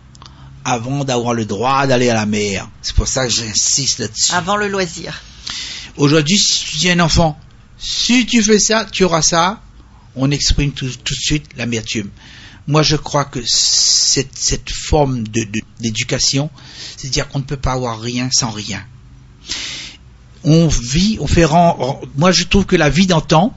avant 0.64 1.04
d'avoir 1.04 1.35
le 1.35 1.44
droit 1.44 1.87
d'aller 1.87 2.11
à 2.11 2.14
la 2.14 2.26
mer. 2.26 2.68
C'est 2.83 2.94
pour 2.94 3.09
ça 3.09 3.24
que 3.26 3.33
j'insiste 3.33 3.98
là-dessus. 3.98 4.33
Avant 4.33 4.57
le 4.57 4.68
loisir. 4.68 5.22
Aujourd'hui, 5.96 6.38
si 6.38 6.64
tu 6.64 6.76
dis 6.78 6.90
à 6.90 6.94
un 6.94 7.00
enfant, 7.00 7.38
si 7.78 8.26
tu 8.26 8.42
fais 8.42 8.59
ça, 8.59 8.87
tu 8.90 9.04
auras 9.04 9.22
ça, 9.22 9.61
on 10.16 10.30
exprime 10.30 10.72
tout, 10.72 10.88
tout 10.88 11.14
de 11.14 11.20
suite 11.20 11.46
l'amertume. 11.57 12.11
Moi, 12.66 12.83
je 12.83 12.96
crois 12.96 13.24
que 13.27 13.40
cette, 13.44 14.37
cette 14.38 14.70
forme 14.70 15.24
de- 15.29 15.44
de- 15.44 15.61
d'éducation, 15.81 16.50
c'est-à-dire 16.96 17.29
qu'on 17.29 17.40
ne 17.40 17.44
peut 17.44 17.57
pas 17.59 17.72
avoir 17.72 18.00
rien 18.00 18.29
sans 18.33 18.50
rien. 18.50 18.83
On 20.44 20.68
vit, 20.68 21.18
on 21.20 21.27
fait 21.27 21.44
rend, 21.46 22.00
moi 22.16 22.31
je 22.31 22.44
trouve 22.44 22.66
que 22.66 22.77
la 22.77 22.90
vie 22.90 23.07
d'antan, 23.07 23.57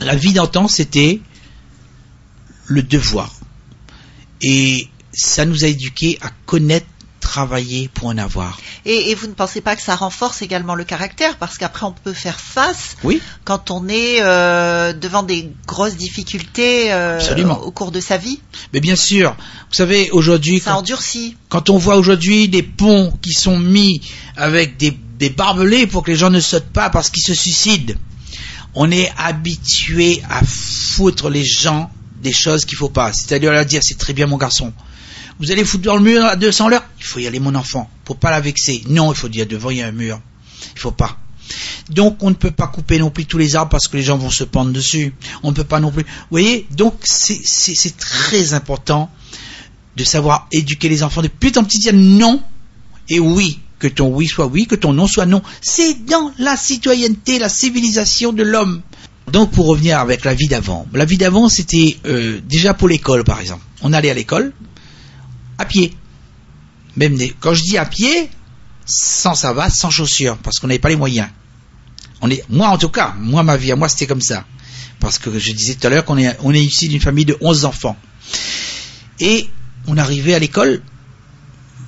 la 0.00 0.14
vie 0.14 0.32
d'antan 0.32 0.68
c'était 0.68 1.20
le 2.66 2.82
devoir. 2.82 3.34
Et 4.40 4.88
ça 5.12 5.44
nous 5.44 5.64
a 5.64 5.68
éduqués 5.68 6.18
à 6.22 6.30
connaître, 6.46 6.86
travailler 7.30 7.88
pour 7.94 8.08
en 8.08 8.18
avoir. 8.18 8.58
Et, 8.84 9.10
et 9.10 9.14
vous 9.14 9.28
ne 9.28 9.34
pensez 9.34 9.60
pas 9.60 9.76
que 9.76 9.82
ça 9.82 9.94
renforce 9.94 10.42
également 10.42 10.74
le 10.74 10.82
caractère 10.82 11.36
parce 11.36 11.58
qu'après 11.58 11.86
on 11.86 11.92
peut 11.92 12.12
faire 12.12 12.40
face 12.40 12.96
Oui, 13.04 13.22
quand 13.44 13.70
on 13.70 13.86
est 13.88 14.16
euh, 14.20 14.92
devant 14.92 15.22
des 15.22 15.48
grosses 15.64 15.94
difficultés 15.96 16.92
euh, 16.92 17.20
au 17.62 17.70
cours 17.70 17.92
de 17.92 18.00
sa 18.00 18.16
vie. 18.16 18.40
mais 18.72 18.80
bien 18.80 18.96
sûr, 18.96 19.36
vous 19.68 19.74
savez, 19.82 20.10
aujourd'hui, 20.10 20.58
Ça 20.58 20.72
quand, 20.72 20.78
endurcit. 20.78 21.36
quand 21.48 21.70
on 21.70 21.78
voit 21.78 21.96
aujourd'hui 21.98 22.48
des 22.48 22.64
ponts 22.64 23.16
qui 23.22 23.32
sont 23.32 23.58
mis 23.60 24.00
avec 24.36 24.76
des, 24.76 24.90
des 25.20 25.30
barbelés 25.30 25.86
pour 25.86 26.02
que 26.02 26.10
les 26.10 26.16
gens 26.16 26.30
ne 26.30 26.40
sautent 26.40 26.72
pas 26.72 26.90
parce 26.90 27.10
qu'ils 27.10 27.22
se 27.22 27.34
suicident, 27.34 27.94
on 28.74 28.90
est 28.90 29.12
habitué 29.16 30.20
à 30.28 30.40
foutre 30.44 31.30
les 31.30 31.44
gens 31.44 31.90
des 32.22 32.32
choses 32.32 32.64
qu'il 32.64 32.76
faut 32.76 32.88
pas. 32.88 33.12
C'est-à-dire 33.12 33.52
leur 33.52 33.64
dire, 33.66 33.82
c'est 33.84 33.98
très 33.98 34.14
bien 34.14 34.26
mon 34.26 34.36
garçon. 34.36 34.72
Vous 35.40 35.50
allez 35.50 35.64
foutre 35.64 35.84
dans 35.84 35.96
le 35.96 36.02
mur 36.02 36.24
à 36.24 36.36
200 36.36 36.68
l'heure? 36.68 36.84
Il 36.98 37.04
faut 37.04 37.18
y 37.18 37.26
aller 37.26 37.40
mon 37.40 37.54
enfant, 37.54 37.90
pour 38.04 38.16
pas 38.16 38.30
la 38.30 38.40
vexer. 38.40 38.82
Non, 38.88 39.10
il 39.12 39.16
faut 39.16 39.28
dire 39.28 39.46
devant 39.46 39.70
il 39.70 39.78
y 39.78 39.82
a 39.82 39.86
un 39.86 39.92
mur. 39.92 40.20
Il 40.74 40.78
faut 40.78 40.90
pas. 40.90 41.18
Donc 41.88 42.22
on 42.22 42.30
ne 42.30 42.34
peut 42.34 42.50
pas 42.50 42.68
couper 42.68 42.98
non 42.98 43.10
plus 43.10 43.24
tous 43.24 43.38
les 43.38 43.56
arbres 43.56 43.70
parce 43.70 43.88
que 43.88 43.96
les 43.96 44.02
gens 44.02 44.18
vont 44.18 44.30
se 44.30 44.44
pendre 44.44 44.70
dessus. 44.70 45.14
On 45.42 45.50
ne 45.50 45.56
peut 45.56 45.64
pas 45.64 45.80
non 45.80 45.90
plus. 45.90 46.02
Vous 46.04 46.08
voyez? 46.30 46.66
Donc 46.70 46.94
c'est- 47.02 47.96
très 47.98 48.54
important 48.54 49.10
de 49.96 50.04
savoir 50.04 50.46
éduquer 50.52 50.88
les 50.88 51.02
enfants 51.02 51.22
depuis 51.22 51.52
tant 51.52 51.64
petit 51.64 51.78
dire 51.78 51.94
non 51.94 52.40
et 53.08 53.18
oui, 53.18 53.58
que 53.80 53.88
ton 53.88 54.08
oui 54.14 54.28
soit 54.28 54.46
oui, 54.46 54.66
que 54.66 54.76
ton 54.76 54.92
non 54.92 55.06
soit 55.08 55.26
non. 55.26 55.42
C'est 55.62 56.04
dans 56.04 56.30
la 56.38 56.56
citoyenneté, 56.56 57.38
la 57.38 57.48
civilisation 57.48 58.32
de 58.32 58.42
l'homme. 58.44 58.82
Donc 59.32 59.50
pour 59.50 59.66
revenir 59.66 59.98
avec 59.98 60.24
la 60.24 60.34
vie 60.34 60.48
d'avant, 60.48 60.86
la 60.92 61.04
vie 61.04 61.18
d'avant 61.18 61.48
c'était 61.48 61.96
euh, 62.06 62.40
déjà 62.48 62.74
pour 62.74 62.88
l'école 62.88 63.24
par 63.24 63.40
exemple. 63.40 63.64
On 63.82 63.92
allait 63.92 64.10
à 64.10 64.14
l'école 64.14 64.52
à 65.60 65.64
pied. 65.66 65.94
Même 66.96 67.16
des- 67.16 67.34
quand 67.38 67.54
je 67.54 67.62
dis 67.62 67.78
à 67.78 67.84
pied, 67.86 68.28
sans 68.86 69.34
ça 69.34 69.52
va, 69.52 69.70
sans 69.70 69.90
chaussures, 69.90 70.36
parce 70.38 70.58
qu'on 70.58 70.66
n'avait 70.66 70.78
pas 70.80 70.88
les 70.88 70.96
moyens. 70.96 71.28
On 72.22 72.30
est, 72.30 72.44
moi 72.48 72.68
en 72.68 72.78
tout 72.78 72.88
cas, 72.88 73.14
moi 73.18 73.42
ma 73.42 73.56
vie 73.56 73.70
à 73.72 73.76
moi 73.76 73.88
c'était 73.88 74.06
comme 74.06 74.20
ça, 74.20 74.44
parce 74.98 75.18
que 75.18 75.38
je 75.38 75.52
disais 75.52 75.74
tout 75.74 75.86
à 75.86 75.90
l'heure 75.90 76.04
qu'on 76.04 76.18
est, 76.18 76.36
on 76.42 76.52
est 76.52 76.62
ici 76.62 76.88
d'une 76.88 77.00
famille 77.00 77.24
de 77.24 77.36
11 77.40 77.64
enfants. 77.64 77.96
Et 79.20 79.48
on 79.86 79.96
arrivait 79.96 80.34
à 80.34 80.38
l'école, 80.38 80.82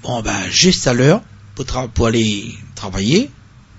bon 0.02 0.22
ben 0.22 0.48
juste 0.50 0.86
à 0.86 0.92
l'heure 0.94 1.22
pour, 1.54 1.66
pour 1.94 2.06
aller 2.06 2.54
travailler. 2.74 3.30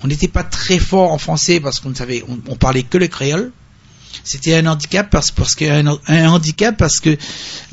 On 0.03 0.07
n'était 0.07 0.27
pas 0.27 0.43
très 0.43 0.79
fort 0.79 1.11
en 1.11 1.17
français 1.17 1.59
parce 1.61 1.79
qu'on 1.79 1.89
ne 1.89 1.95
savait, 1.95 2.23
on 2.47 2.55
parlait 2.57 2.83
que 2.83 2.97
le 2.97 3.07
créole. 3.07 3.51
C'était 4.23 4.55
un 4.55 4.65
handicap 4.67 5.09
parce, 5.09 5.31
parce 5.31 5.53
que 5.55 5.65
un, 5.65 5.97
un 6.07 6.27
handicap 6.29 6.77
parce 6.77 6.99
que 7.01 7.17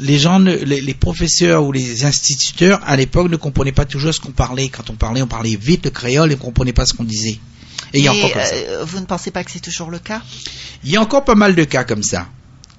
les 0.00 0.18
gens, 0.18 0.40
ne- 0.40 0.56
les, 0.56 0.80
les 0.80 0.94
professeurs 0.94 1.64
ou 1.64 1.70
les 1.72 2.04
instituteurs 2.04 2.80
à 2.84 2.96
l'époque 2.96 3.30
ne 3.30 3.36
comprenaient 3.36 3.70
pas 3.72 3.84
toujours 3.84 4.12
ce 4.12 4.20
qu'on 4.20 4.32
parlait. 4.32 4.68
Quand 4.68 4.90
on 4.90 4.94
parlait, 4.94 5.22
on 5.22 5.28
parlait 5.28 5.54
vite 5.56 5.84
le 5.84 5.90
créole 5.90 6.32
et 6.32 6.34
on 6.34 6.38
ne 6.38 6.42
comprenait 6.42 6.72
pas 6.72 6.86
ce 6.86 6.94
qu'on 6.94 7.04
disait. 7.04 7.38
Et 7.92 7.98
il 8.00 8.04
y 8.04 8.08
a 8.08 8.14
Et, 8.14 8.24
encore 8.24 8.36
euh, 8.36 8.84
vous 8.84 8.98
ne 9.00 9.04
pensez 9.06 9.30
pas 9.30 9.44
que 9.44 9.50
c'est 9.50 9.60
toujours 9.60 9.90
le 9.90 9.98
cas? 10.00 10.22
Il 10.84 10.90
y 10.90 10.96
a 10.96 11.00
encore 11.00 11.24
pas 11.24 11.34
mal 11.36 11.54
de 11.54 11.64
cas 11.64 11.84
comme 11.84 12.02
ça, 12.02 12.26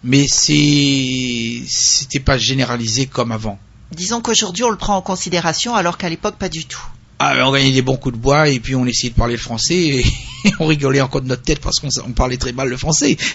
mais 0.03 0.27
c'est 0.27 1.63
c'était 1.67 2.19
pas 2.19 2.37
généralisé 2.37 3.05
comme 3.05 3.31
avant. 3.31 3.57
Disons 3.93 4.21
qu'aujourd'hui 4.21 4.63
on 4.63 4.69
le 4.69 4.77
prend 4.77 4.95
en 4.97 5.01
considération 5.01 5.75
alors 5.75 5.97
qu'à 5.97 6.09
l'époque 6.09 6.35
pas 6.37 6.49
du 6.49 6.65
tout. 6.65 6.81
Ah, 7.19 7.35
on 7.45 7.51
gagnait 7.51 7.71
des 7.71 7.81
bons 7.81 7.97
coups 7.97 8.15
de 8.15 8.21
bois 8.21 8.49
et 8.49 8.59
puis 8.59 8.75
on 8.75 8.85
essayait 8.85 9.11
de 9.11 9.15
parler 9.15 9.35
le 9.35 9.41
français 9.41 9.75
et 9.75 10.05
on 10.59 10.65
rigolait 10.67 11.01
encore 11.01 11.21
de 11.21 11.27
notre 11.27 11.43
tête 11.43 11.59
parce 11.59 11.79
qu'on 11.79 12.11
parlait 12.13 12.37
très 12.37 12.51
mal 12.53 12.67
le 12.69 12.77
français. 12.77 13.17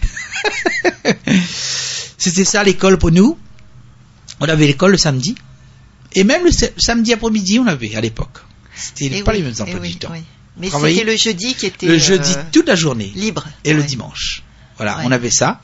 C'était 2.19 2.45
ça 2.45 2.65
l'école 2.65 2.99
pour 2.99 3.11
nous. 3.11 3.39
On 4.41 4.47
avait 4.49 4.67
l'école 4.67 4.93
le 4.93 4.99
samedi 4.99 5.35
et 6.15 6.25
même 6.25 6.45
le 6.45 6.53
sa- 6.53 6.67
samedi 6.77 7.13
après-midi 7.13 7.59
on 7.59 7.67
avait 7.67 7.95
à 7.95 8.01
l'époque. 8.01 8.39
C'était 8.75 9.11
Eh 9.19 9.23
pas 9.23 9.33
oui, 9.33 9.39
les 9.39 9.45
mêmes 9.45 9.55
eh 9.59 9.63
emplois 9.63 9.81
oui, 9.81 9.89
du 9.93 9.97
temps. 9.97 10.09
oui. 10.13 10.23
Mais 10.59 10.71
c'était 10.71 11.05
le 11.05 11.17
jeudi 11.17 11.55
qui 11.55 11.67
était 11.67 11.87
Le 11.87 11.99
jeudi 11.99 12.33
euh, 12.35 12.43
toute 12.53 12.67
la 12.67 12.77
journée 12.77 13.13
libre. 13.15 13.45
et 13.65 13.75
le 13.75 13.83
dimanche. 13.83 14.43
Voilà, 14.77 14.99
Ouais. 14.99 15.03
on 15.07 15.13
avait 15.13 15.31
ça. 15.31 15.61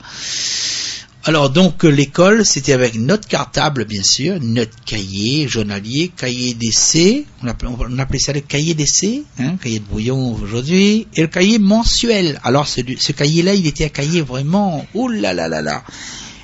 Alors 1.25 1.49
donc 1.49 1.85
euh, 1.85 1.89
l'école, 1.89 2.45
c'était 2.45 2.73
avec 2.73 2.95
notre 2.95 3.29
cartable 3.29 3.85
bien 3.85 4.03
sûr, 4.03 4.39
notre 4.41 4.75
cahier 4.83 5.47
journalier, 5.47 6.11
cahier 6.15 6.53
d'essai, 6.53 7.25
on 7.41 7.47
appelait, 7.47 8.19
ça 8.19 8.33
le 8.33 8.41
cahier 8.41 8.73
d'essai, 8.73 9.23
hein, 9.39 9.55
cahier 9.55 9.79
de 9.79 9.85
brouillon 9.85 10.33
aujourd'hui, 10.33 11.07
et 11.15 11.21
le 11.21 11.27
cahier 11.27 11.59
mensuel. 11.59 12.41
Alors 12.43 12.67
ce, 12.67 12.81
cahier-là, 13.13 13.53
il 13.53 13.65
était 13.67 13.85
un 13.85 13.89
cahier 13.89 14.21
vraiment, 14.21 14.85
ouh 14.93 15.07
là 15.07 15.33
là 15.33 15.47
là 15.47 15.61
là. 15.61 15.85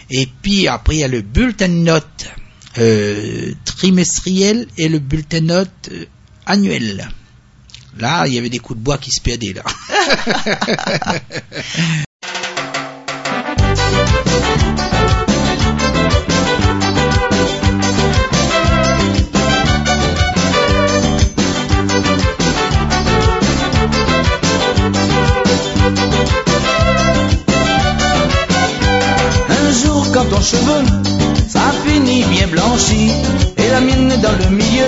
Et 0.10 0.30
puis 0.42 0.70
après 0.70 0.96
il 0.96 1.00
y 1.00 1.04
a 1.04 1.10
le 1.10 1.22
bulletin 1.22 1.68
de 1.68 1.74
notes 1.74 2.30
euh, 2.78 3.52
trimestriel 3.66 4.66
et 4.78 4.88
le 4.88 5.00
bulletin 5.00 5.42
de 5.42 5.46
notes 5.46 5.90
euh, 5.92 6.06
annuel. 6.46 7.10
Là, 7.98 8.28
il 8.28 8.34
y 8.34 8.38
avait 8.38 8.50
des 8.50 8.60
coups 8.60 8.80
de 8.80 8.84
bois 8.86 8.98
qui 8.98 9.12
se 9.12 9.20
perdaient 9.20 9.54
là. 9.54 9.64
jour 30.42 30.60
quand 30.60 30.80
ton 30.80 30.84
cheveu, 30.84 30.84
ça 31.48 31.62
finit 31.86 32.24
bien 32.26 32.48
blanchi, 32.48 33.12
et 33.58 33.70
la 33.72 33.82
mienne 33.82 34.14
dans 34.22 34.32
le 34.32 34.56
milieu, 34.56 34.86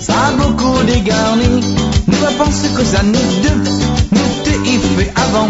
ça 0.00 0.14
a 0.28 0.30
beaucoup 0.32 0.82
dégarni. 0.84 1.60
Nous 2.06 2.18
va 2.18 2.44
penser 2.44 2.68
que 2.76 2.84
ça 2.84 3.02
nous 3.02 3.12
deux, 3.42 3.70
nous 4.12 4.44
t'es 4.44 4.70
y 4.70 4.78
fait 4.78 5.12
avant, 5.16 5.48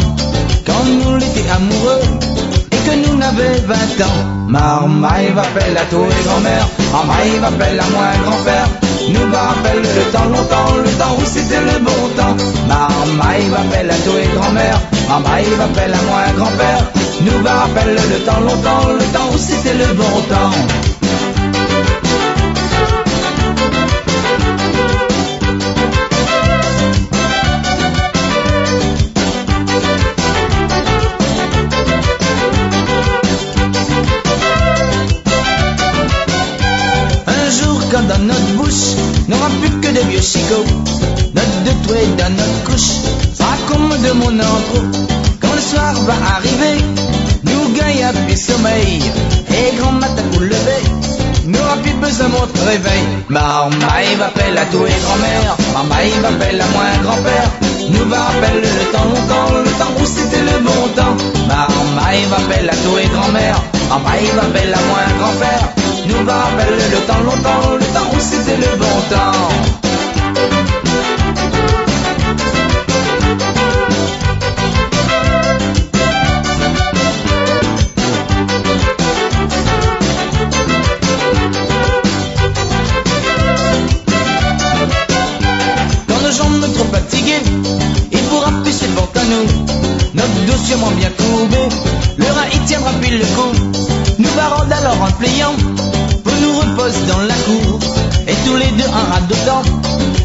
quand 0.66 0.85
nous 0.85 1.16
l'étions 1.16 1.55
amoureux, 1.55 2.01
et 2.72 2.77
que 2.77 3.09
nous 3.09 3.16
n'avions 3.16 3.66
20 3.66 4.05
ans. 4.05 4.49
Marmaille 4.49 5.33
va 5.35 5.42
appeler 5.42 5.77
à 5.77 5.85
toi 5.90 6.07
et 6.07 6.25
grand-mère, 6.25 6.68
Marmaille 6.92 7.38
va 7.40 7.49
appeler 7.49 7.79
à 7.79 7.90
moi 7.90 8.07
grand-père. 8.25 8.68
Nous 9.09 9.31
va 9.31 9.38
rappeler 9.38 9.83
le 9.83 10.12
temps 10.12 10.25
longtemps, 10.25 10.77
le 10.83 10.90
temps 10.99 11.16
où 11.16 11.25
c'était 11.25 11.61
le 11.61 11.79
bon 11.79 12.09
temps. 12.16 12.37
Marmaille 12.66 13.49
va 13.51 13.61
appeler 13.61 13.90
à 13.90 13.96
toi 13.99 14.14
et 14.20 14.37
grand-mère, 14.37 14.81
Marmaille 15.09 15.46
va 15.57 15.64
appeler 15.64 15.94
à 15.94 16.03
moi 16.09 16.22
grand-père. 16.37 16.95
Nous 17.26 17.42
va 17.42 17.54
rappeler 17.54 17.94
le 17.94 18.18
temps 18.24 18.38
longtemps, 18.38 18.92
le 18.92 19.04
temps 19.12 19.28
où 19.34 19.36
c'était 19.36 19.74
le 19.74 19.94
bon 19.94 20.04
temps. 20.30 20.52
Un 37.26 37.50
jour 37.50 37.82
quand 37.90 38.02
dans 38.06 38.22
notre 38.22 38.52
bouche 38.56 38.94
n'aura 39.26 39.48
plus 39.60 39.70
que 39.80 39.88
des 39.88 40.04
vieux 40.04 40.20
chicots 40.20 40.64
Notre 41.34 41.62
deux 41.64 42.16
dans 42.18 42.30
notre 42.30 42.64
couche 42.64 42.92
sera 43.34 43.56
comme 43.66 43.88
de 43.88 44.12
mon 44.12 44.38
entre 44.38 45.15
soir 45.76 45.94
va 46.08 46.16
arriver. 46.36 46.78
Nous 47.44 47.64
gagne 47.78 48.04
à 48.04 48.12
plus 48.12 48.40
sommeil. 48.50 49.02
Et 49.58 49.76
grand 49.76 49.92
matin 49.92 50.22
pour 50.32 50.40
lever 50.40 50.82
N'aura 51.44 51.76
plus 51.76 51.94
besoin 51.94 52.28
de 52.28 52.32
notre 52.32 52.60
réveil. 52.66 53.04
Marmaille 53.28 54.14
va 54.18 54.26
appeler 54.26 54.58
à 54.58 54.66
toi 54.66 54.86
et 54.94 55.00
grand-mère 55.04 55.52
Marmaille 55.72 56.12
va 56.22 56.28
appeler 56.28 56.60
à 56.60 56.68
moi 56.74 56.86
grand-père. 57.04 57.50
Nous 57.92 58.06
va 58.10 58.18
rappeler 58.28 58.60
le 58.78 58.84
temps 58.92 59.08
longtemps 59.12 59.50
Le 59.64 59.72
temps 59.80 59.94
où 60.00 60.04
c'était 60.04 60.44
le 60.50 60.56
bon 60.66 60.82
temps. 60.98 61.16
Marmaille 61.48 62.24
va 62.30 62.36
appeler 62.36 62.68
à 62.68 62.77
toi 62.85 63.02
et 63.02 63.08
grand-mère 63.14 63.58
Marmaille 63.88 64.31
va 64.37 64.42
appeler 64.48 64.74
à 64.81 64.83
moi 64.88 65.02
grand-père. 65.20 65.64
Nous 66.08 66.24
va 66.27 66.35
rappeler 66.44 66.88
le 66.94 67.00
temps 67.08 67.22
longtemps, 67.29 67.77
le 67.79 67.87
temps 67.94 68.08
où 68.12 68.20
c'était 68.20 68.56
le 68.64 68.72
bon 68.83 68.96
temps. 69.12 69.77
Alors 94.87 95.02
en 95.02 95.12
pliant 95.18 95.54
pour 96.22 96.32
nous 96.42 96.54
reposer 96.60 97.02
dans 97.08 97.18
la 97.18 97.34
cour. 97.46 97.80
Et 98.28 98.34
tous 98.44 98.56
les 98.56 98.70
deux 98.78 98.88
un 99.00 99.04
rat 99.10 99.24
dedans. 99.28 99.62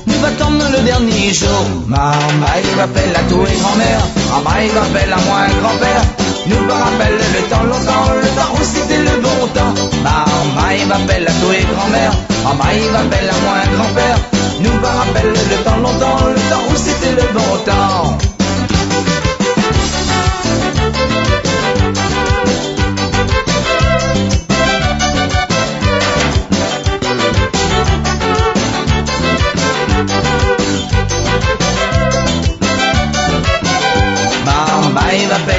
Nous 0.05 0.25
attendre 0.25 0.65
le 0.71 0.81
dernier 0.83 1.33
jour. 1.33 1.65
Maman, 1.87 2.53
il 2.63 2.75
m'appelle 2.77 3.13
à 3.15 3.23
tous 3.29 3.43
les 3.43 3.57
grand-mères. 3.61 4.05
Maman, 4.29 4.57
il 4.65 4.73
m'appelle 4.73 5.13
à 5.13 5.21
moi, 5.27 5.39
grand-père. 5.61 6.03
Nous 6.45 6.61
me 6.67 6.71
rappelle 6.71 7.17
le 7.35 7.41
temps 7.49 7.63
longtemps, 7.63 8.05
le 8.21 8.29
temps 8.37 8.51
où 8.53 8.63
c'était 8.63 9.01
le 9.09 9.15
bon 9.25 9.41
temps. 9.57 9.73
Maman, 10.03 10.69
il 10.79 10.87
m'appelle 10.87 11.27
à 11.27 11.33
tous 11.41 11.51
les 11.51 11.65
grand-mères. 11.73 12.15
Maman, 12.43 12.69
il 12.75 12.91
m'appelle 12.91 13.29
à 13.29 13.37
moi, 13.45 13.57
grand-père. 13.75 14.17
Nous 14.61 14.73
me 14.73 14.89
rappelle 14.99 15.33
le 15.51 15.57
temps 15.65 15.77
longtemps, 15.77 16.27
le 16.27 16.41
temps 16.51 16.65
où 16.69 16.75
c'était 16.75 17.15
le 17.19 17.27
bon 17.33 17.51
temps. 17.65 18.40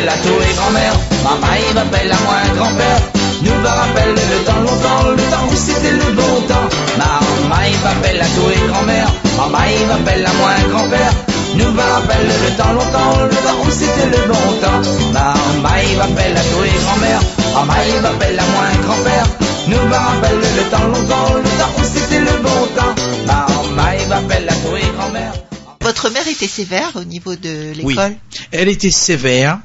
M'appelle 0.02 0.08
à 0.08 0.22
tous 0.22 0.38
les 0.40 0.54
grand-mères. 0.54 0.96
Maman, 1.24 1.54
il 1.68 1.74
m'appelle 1.74 2.12
à 2.12 2.20
moi, 2.24 2.34
grand-père. 2.56 3.00
Nous 3.42 3.54
me 3.54 3.66
rappelle 3.66 4.14
le 4.14 4.44
temps 4.44 4.60
longtemps, 4.60 5.10
le 5.10 5.22
temps 5.30 5.46
où 5.50 5.54
c'était 5.54 5.92
le 5.92 6.12
bon 6.14 6.40
temps. 6.48 6.68
Maman, 6.98 7.62
il 7.66 7.78
m'appelle 7.82 8.20
à 8.20 8.26
tous 8.26 8.48
les 8.48 8.68
grand-mères. 8.68 9.10
Maman, 9.36 9.58
il 9.80 9.86
m'appelle 9.86 10.26
à 10.26 10.32
moi, 10.34 10.50
grand-père. 10.70 11.12
Nous 11.54 11.70
me 11.70 11.80
rappelle 11.80 12.26
le 12.26 12.56
temps 12.56 12.72
longtemps, 12.72 13.14
le 13.30 13.36
temps 13.36 13.60
où 13.66 13.70
c'était 13.70 14.06
le 14.06 14.26
bon 14.28 14.46
temps. 14.62 14.80
Maman, 15.12 15.76
il 15.90 15.96
m'appelle 15.98 16.36
à 16.36 16.40
tous 16.40 16.62
les 16.62 16.78
grand-mères. 16.84 17.22
Maman, 17.54 17.74
il 17.94 18.00
m'appelle 18.02 18.38
à 18.38 18.44
moi, 18.54 18.64
grand-père. 18.82 19.26
Nous 19.68 19.86
me 19.88 19.94
rappelle 19.94 20.38
le 20.38 20.70
temps 20.70 20.86
longtemps, 20.88 21.34
le 21.34 21.50
temps 21.60 21.72
où 21.78 21.84
c'était 21.84 22.20
le 22.20 22.42
bon 22.42 22.66
temps. 22.76 22.94
Maman, 23.26 23.90
il 24.00 24.08
m'appelle 24.08 24.48
à 24.48 24.54
tous 24.54 24.74
les 24.74 24.90
grand-mères. 24.96 25.32
Votre 25.80 26.10
mère 26.10 26.26
était 26.28 26.46
sévère 26.48 26.92
au 26.94 27.02
niveau 27.04 27.34
de 27.34 27.72
Oui. 27.82 27.94
l'école? 27.94 28.14
Elle 28.52 28.68
était 28.68 28.90
sévère, 28.90 29.58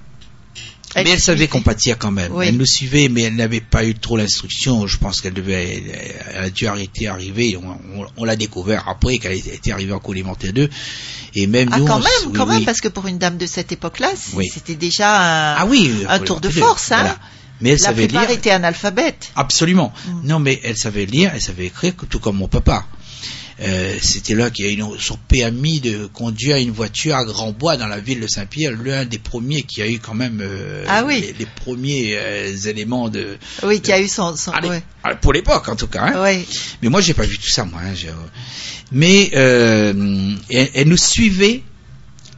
Elle 0.95 1.03
mais 1.05 1.11
elle 1.11 1.19
savait 1.19 1.47
compatir 1.47 1.97
quand 1.97 2.11
même. 2.11 2.31
Oui. 2.33 2.45
Elle 2.47 2.57
nous 2.57 2.65
suivait, 2.65 3.09
mais 3.09 3.23
elle 3.23 3.35
n'avait 3.35 3.59
pas 3.61 3.83
eu 3.85 3.93
trop 3.93 4.17
l'instruction. 4.17 4.88
Je 4.88 4.97
pense 4.97 5.21
qu'elle 5.21 5.33
devait, 5.33 5.83
elle, 6.33 6.43
a 6.45 6.49
dû 6.49 6.65
arrêter, 6.65 7.07
arriver. 7.07 7.57
On, 7.61 8.01
on- 8.01 8.07
on 8.17 8.23
l'a 8.23 8.35
découvert 8.35 8.88
après 8.88 9.19
qu'elle 9.19 9.33
était 9.33 9.71
arrivée 9.71 9.93
en 9.93 9.99
coélémentaire 9.99 10.53
2. 10.53 10.69
Et 11.35 11.45
même 11.45 11.69
Ah 11.71 11.79
nous, 11.79 11.85
quand 11.85 11.97
on 11.97 11.99
même, 11.99 12.07
oui, 12.27 12.33
quand 12.33 12.45
même, 12.47 12.65
parce 12.65 12.81
que 12.81 12.88
pour 12.88 13.05
une 13.07 13.17
dame 13.19 13.38
de 13.38 13.45
cette 13.45 13.71
époque-là, 13.71 14.09
c'était 14.51 14.75
déjà 14.75 15.53
un, 15.53 15.55
Ah 15.57 15.65
oui, 15.67 15.93
un 16.07 16.19
tour 16.19 16.39
de 16.41 16.49
force, 16.49 16.91
hein. 16.91 16.99
Voilà. 17.01 17.19
Mais 17.59 17.69
elle 17.71 17.79
La 17.79 17.85
savait 17.85 18.07
plupart 18.07 18.27
lire. 18.27 18.38
étaient 18.38 18.51
analphabètes. 18.51 19.31
Absolument. 19.35 19.91
Mm. 20.07 20.27
Non, 20.27 20.39
mais 20.39 20.59
elle 20.63 20.77
savait 20.77 21.05
lire, 21.07 21.31
elle 21.33 21.41
savait 21.41 21.65
écrire, 21.65 21.93
tout 22.09 22.19
comme 22.19 22.38
mon 22.38 22.47
papa. 22.47 22.85
Euh, 23.60 23.97
C'était 24.01 24.36
là 24.36 24.51
qu'il 24.51 24.66
a 24.68 24.70
eu 24.70 24.84
son 24.99 25.18
permis 25.28 25.80
de 25.80 26.05
conduire 26.08 26.58
une 26.58 26.70
voiture 26.72 27.16
à 27.16 27.26
Grand 27.26 27.51
Bois 27.53 27.76
dans 27.76 27.88
la 27.88 27.99
ville 27.99 28.20
de 28.20 28.28
Saint-Pierre, 28.28 28.74
l'un 28.84 29.05
des 29.05 29.18
premiers 29.18 29.64
qui 29.64 29.82
a 29.82 29.88
eu 29.89 29.97
quand 29.99 30.14
même 30.14 30.39
euh, 30.41 30.86
Ah 30.88 31.03
oui. 31.05 31.22
les, 31.22 31.34
les 31.34 31.47
premiers 31.47 32.16
euh, 32.18 32.55
éléments 32.68 33.10
de. 33.10 33.38
Oui, 33.64 33.82
qui 33.82 33.91
a 33.91 33.99
eu 33.99 34.08
son, 34.08 34.36
son 34.36 34.51
Allez, 34.51 34.70
ouais. 34.70 34.84
pour 35.22 35.34
l'époque 35.34 35.68
en 35.70 35.76
tout 35.76 35.88
cas. 35.88 36.03
Hein. 36.03 36.22
Ouais. 36.22 36.45
Mais 36.84 36.89
moi, 36.89 37.01
j'ai 37.01 37.16
pas 37.16 37.24
vu 37.26 37.38
tout 37.39 37.49
ça, 37.49 37.66
moi. 37.66 37.82
hein, 37.84 37.93
Mais 38.91 39.32
euh, 39.36 40.36
elle, 40.49 40.70
elle 40.76 40.88
nous 40.88 40.97
suivait. 40.97 41.64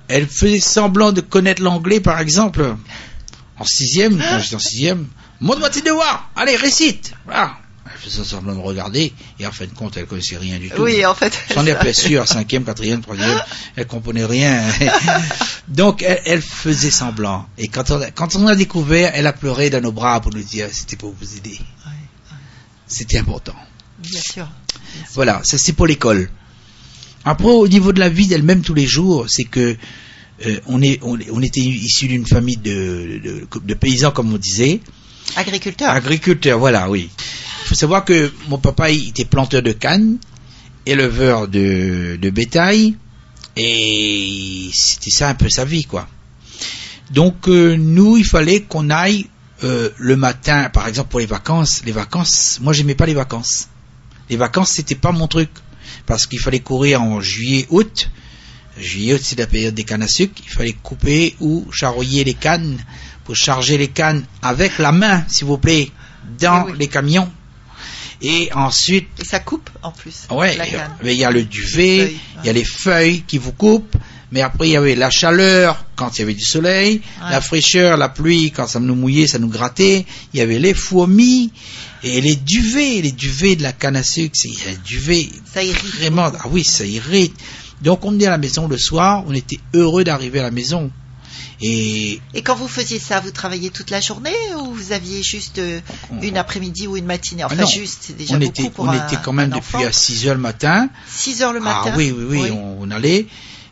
Elle 0.07 0.25
faisait 0.27 0.59
semblant 0.59 1.11
de 1.11 1.21
connaître 1.21 1.61
l'anglais, 1.61 1.99
par 1.99 2.19
exemple, 2.19 2.75
en 3.59 3.65
sixième, 3.65 4.17
quand 4.17 4.39
j'étais 4.39 4.55
en 4.55 4.59
sixième. 4.59 5.07
Montre-moi 5.41 5.69
tes 5.69 5.81
devoirs. 5.81 6.31
Allez, 6.35 6.55
récite. 6.55 7.11
Voilà. 7.25 7.57
Faisait 8.01 8.23
semblant 8.23 8.53
de 8.53 8.57
me 8.59 8.63
regarder, 8.63 9.11
et 9.39 9.45
en 9.45 9.51
fin 9.51 9.65
de 9.65 9.71
compte, 9.73 9.97
elle 9.97 10.05
connaissait 10.05 10.37
rien 10.37 10.57
du 10.57 10.69
tout. 10.69 10.81
Oui, 10.83 11.05
en 11.05 11.13
fait. 11.13 11.37
J'en 11.53 11.65
ai 11.65 11.75
pas 11.75 11.93
sûr, 11.93 12.25
cinquième, 12.27 12.63
quatrième, 12.63 13.01
troisième, 13.01 13.41
elle 13.75 13.87
comprenait 13.87 14.23
rien. 14.25 14.63
Donc, 15.67 16.01
elle, 16.03 16.21
elle 16.25 16.41
faisait 16.41 16.91
semblant. 16.91 17.47
Et 17.57 17.67
quand 17.67 17.91
on, 17.91 18.01
a- 18.01 18.11
quand 18.11 18.35
on 18.37 18.47
a 18.47 18.55
découvert, 18.55 19.11
elle 19.15 19.27
a 19.27 19.33
pleuré 19.33 19.69
dans 19.69 19.81
nos 19.81 19.91
bras 19.91 20.21
pour 20.21 20.33
nous 20.33 20.41
dire, 20.43 20.67
c'était 20.71 20.95
pour 20.95 21.13
vous 21.19 21.35
aider. 21.37 21.59
C'était 22.87 23.17
important. 23.19 23.55
Bien 23.99 24.21
sûr. 24.21 24.47
Voilà, 25.13 25.41
ça 25.43 25.57
c'est 25.57 25.73
pour 25.73 25.85
l'école. 25.85 26.29
Après, 27.25 27.49
au 27.49 27.67
niveau 27.67 27.91
de 27.91 27.99
la 27.99 28.09
vie 28.09 28.27
d'elle-même 28.27 28.61
tous 28.61 28.73
les 28.73 28.87
jours, 28.87 29.25
c'est 29.27 29.43
que 29.43 29.75
euh, 30.45 30.59
on, 30.67 30.81
est, 30.81 30.99
on, 31.03 31.41
était 31.41 31.59
issu 31.59 32.07
d'une 32.07 32.25
famille 32.25 32.55
de, 32.57 33.19
de, 33.23 33.47
de 33.61 33.73
paysans, 33.73 34.11
comme 34.11 34.33
on 34.33 34.37
disait, 34.37 34.79
Agriculteur. 35.35 35.89
agriculteurs, 35.89 36.57
voilà, 36.57 36.89
oui. 36.89 37.09
Il 37.69 37.75
faut 37.75 37.81
savoir 37.81 38.03
que 38.03 38.31
mon 38.47 38.57
papa 38.57 38.89
il 38.89 39.09
était 39.09 39.25
planteur 39.25 39.61
de 39.61 39.73
canne, 39.73 40.17
éleveur 40.87 41.47
de, 41.47 42.17
de 42.19 42.29
bétail, 42.31 42.95
et 43.55 44.71
c'était 44.73 45.11
ça 45.11 45.29
un 45.29 45.35
peu 45.35 45.49
sa 45.49 45.65
vie, 45.65 45.85
quoi. 45.85 46.07
Donc 47.11 47.47
euh, 47.47 47.75
nous, 47.77 48.17
il 48.17 48.25
fallait 48.25 48.61
qu'on 48.61 48.89
aille 48.89 49.27
euh, 49.63 49.91
le 49.97 50.15
matin, 50.15 50.69
par 50.69 50.87
exemple 50.87 51.09
pour 51.09 51.19
les 51.19 51.27
vacances. 51.27 51.83
Les 51.85 51.91
vacances, 51.91 52.57
moi 52.59 52.73
j'aimais 52.73 52.95
pas 52.95 53.05
les 53.05 53.13
vacances. 53.13 53.67
Les 54.31 54.35
vacances, 54.35 54.71
c'était 54.71 54.95
pas 54.95 55.11
mon 55.11 55.27
truc, 55.27 55.51
parce 56.07 56.25
qu'il 56.25 56.39
fallait 56.39 56.61
courir 56.61 57.03
en 57.03 57.21
juillet, 57.21 57.67
août. 57.69 58.09
Juillet, 58.79 59.13
août, 59.13 59.21
c'est 59.23 59.37
la 59.37 59.45
période 59.45 59.75
des 59.75 59.83
cannes 59.83 60.01
à 60.01 60.07
sucre. 60.07 60.41
Il 60.43 60.49
fallait 60.49 60.73
couper 60.73 61.35
ou 61.39 61.67
charroyer 61.71 62.23
les 62.23 62.33
cannes 62.33 62.79
pour 63.25 63.35
charger 63.35 63.77
les 63.77 63.89
cannes 63.89 64.25
avec 64.41 64.79
la 64.79 64.91
main, 64.91 65.23
s'il 65.27 65.45
vous 65.45 65.59
plaît, 65.59 65.91
dans 66.39 66.65
oui. 66.65 66.73
les 66.79 66.87
camions. 66.87 67.31
Et 68.21 68.49
ensuite, 68.53 69.07
Et 69.21 69.25
ça 69.25 69.39
coupe, 69.39 69.69
en 69.81 69.91
plus. 69.91 70.27
Ouais, 70.29 70.57
La 70.57 70.65
canne. 70.67 70.91
mais 71.03 71.15
il 71.15 71.19
y 71.19 71.23
a 71.23 71.31
le 71.31 71.43
duvet, 71.43 72.13
il 72.43 72.45
y 72.47 72.49
a 72.49 72.53
les 72.53 72.65
feuilles 72.65 73.23
qui 73.25 73.37
vous 73.37 73.53
coupent, 73.53 73.95
mais 74.31 74.41
après 74.41 74.67
il 74.67 74.71
y 74.73 74.77
avait 74.77 74.95
la 74.95 75.09
chaleur 75.09 75.85
quand 75.95 76.17
il 76.17 76.19
y 76.19 76.23
avait 76.23 76.33
du 76.33 76.43
soleil, 76.43 77.01
Ouais. 77.23 77.31
la 77.31 77.39
fraîcheur, 77.41 77.95
la 77.97 78.09
pluie 78.09 78.51
quand 78.51 78.67
ça 78.67 78.79
nous 78.81 78.95
mouillait, 78.95 79.25
ça 79.27 79.39
nous 79.39 79.47
grattait, 79.47 80.05
il 80.33 80.39
y 80.39 80.41
avait 80.41 80.59
les 80.59 80.73
fourmis 80.73 81.51
et 82.03 82.19
les 82.21 82.35
duvets, 82.35 83.01
les 83.01 83.11
duvets 83.13 83.55
de 83.55 83.63
la 83.63 83.71
canne 83.71 83.95
à 83.95 84.03
sucre, 84.03 84.35
c'est 84.35 84.83
duvet 84.83 85.29
Ça 85.53 85.63
irrite. 85.63 85.95
vraiment, 85.95 86.29
ah 86.39 86.47
oui, 86.51 86.63
ça 86.65 86.85
irrite. 86.85 87.33
Donc 87.81 88.03
on 88.03 88.11
venait 88.11 88.25
à 88.25 88.31
la 88.31 88.37
maison 88.37 88.67
le 88.67 88.77
soir, 88.77 89.23
on 89.27 89.33
était 89.33 89.59
heureux 89.73 90.03
d'arriver 90.03 90.39
à 90.39 90.43
la 90.43 90.51
maison. 90.51 90.91
Et 91.61 92.21
Et 92.33 92.41
quand 92.41 92.55
vous 92.55 92.67
faisiez 92.67 92.99
ça, 92.99 93.19
vous 93.19 93.31
travailliez 93.31 93.69
toute 93.69 93.89
la 93.89 93.99
journée 93.99 94.35
ou 94.57 94.73
vous 94.73 94.91
aviez 94.91 95.21
juste 95.23 95.59
euh, 95.59 95.81
une 96.21 96.37
après-midi 96.37 96.87
ou 96.87 96.95
une 96.95 97.05
matinée? 97.05 97.43
Enfin, 97.43 97.55
Ah 97.57 97.61
non, 97.63 97.67
juste, 97.67 97.99
c'est 98.03 98.17
déjà 98.17 98.35
on 98.35 98.39
beaucoup 98.39 98.61
était, 98.61 98.69
pour 98.69 98.85
on 98.85 98.89
un, 98.89 99.07
était 99.07 99.17
quand 99.23 99.33
même 99.33 99.49
depuis 99.49 99.83
à 99.83 99.91
6 99.91 100.27
heures 100.27 100.35
le 100.35 100.41
matin. 100.41 100.89
6 101.07 101.41
heures 101.43 101.53
le 101.53 101.59
matin? 101.59 101.91
Ah 101.93 101.97
oui, 101.97 102.13
oui, 102.15 102.25
oui, 102.41 102.51
On, 102.51 102.77
on 102.81 102.91
allait. 102.91 103.27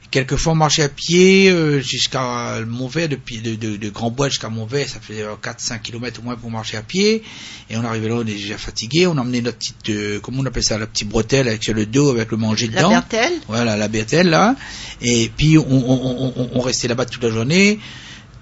Quelquefois, 0.09 0.53
on 0.53 0.55
marchait 0.55 0.83
à 0.83 0.89
pied 0.89 1.49
euh, 1.49 1.81
jusqu'à 1.81 2.59
Montvert, 2.65 3.09
depuis 3.09 3.39
de, 3.39 3.55
de, 3.55 3.75
de 3.75 3.89
Grand 3.89 4.09
Bois 4.09 4.29
jusqu'à 4.29 4.47
Montvert, 4.49 4.87
ça 4.87 4.99
faisait 5.01 5.23
4-5 5.23 5.81
km 5.81 6.21
au 6.21 6.23
moins 6.23 6.35
pour 6.35 6.49
marcher 6.49 6.77
à 6.77 6.81
pied. 6.81 7.23
Et 7.69 7.75
on 7.75 7.83
arrivait 7.83 8.07
là, 8.07 8.15
on 8.15 8.21
était 8.21 8.31
déjà 8.33 8.57
fatigué. 8.57 9.05
On 9.05 9.17
emmenait 9.17 9.41
notre 9.41 9.57
petite, 9.57 9.89
euh, 9.89 10.19
comment 10.21 10.41
on 10.41 10.45
appelle 10.45 10.63
ça, 10.63 10.77
la 10.77 10.87
petite 10.87 11.09
bretelle 11.09 11.49
avec 11.49 11.63
sur 11.63 11.73
le 11.73 11.85
dos, 11.85 12.11
avec 12.11 12.31
le 12.31 12.37
manger 12.37 12.67
La 12.67 12.77
dedans. 12.77 12.89
bertelle 12.89 13.33
Voilà, 13.47 13.75
la 13.75 13.87
bretelle 13.89 14.29
là. 14.29 14.55
Et 15.01 15.29
puis, 15.35 15.57
on, 15.57 15.65
on, 15.69 16.33
on, 16.35 16.49
on 16.53 16.59
restait 16.61 16.87
là-bas 16.87 17.05
toute 17.05 17.23
la 17.23 17.29
journée. 17.29 17.79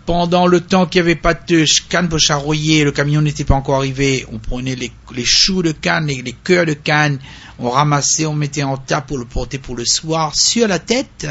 Pendant 0.05 0.45
le 0.45 0.61
temps 0.61 0.86
qu'il 0.86 1.01
n'y 1.01 1.09
avait 1.09 1.20
pas 1.20 1.34
de 1.34 1.66
canne 1.89 2.09
pour 2.09 2.20
charroyer, 2.20 2.84
le 2.84 2.91
camion 2.91 3.24
n'était 3.24 3.43
pas 3.43 3.55
encore 3.55 3.78
arrivé, 3.78 4.24
on 4.32 4.38
prenait 4.38 4.76
les, 4.76 4.91
les 5.16 5.26
choux 5.26 5.63
de 5.63 5.72
canne, 5.72 6.05
les, 6.05 6.22
les 6.22 6.34
cœurs 6.34 6.68
de 6.68 6.74
canne, 6.74 7.18
on 7.60 7.70
ramassait, 7.70 8.26
on 8.26 8.34
mettait 8.34 8.64
en 8.64 8.78
tas 8.78 9.01
pour 9.01 9.18
le 9.18 9.26
porter 9.26 9.58
pour 9.58 9.76
le 9.76 9.86
soir 9.86 10.36
sur 10.36 10.68
la 10.68 10.80
tête, 10.80 11.28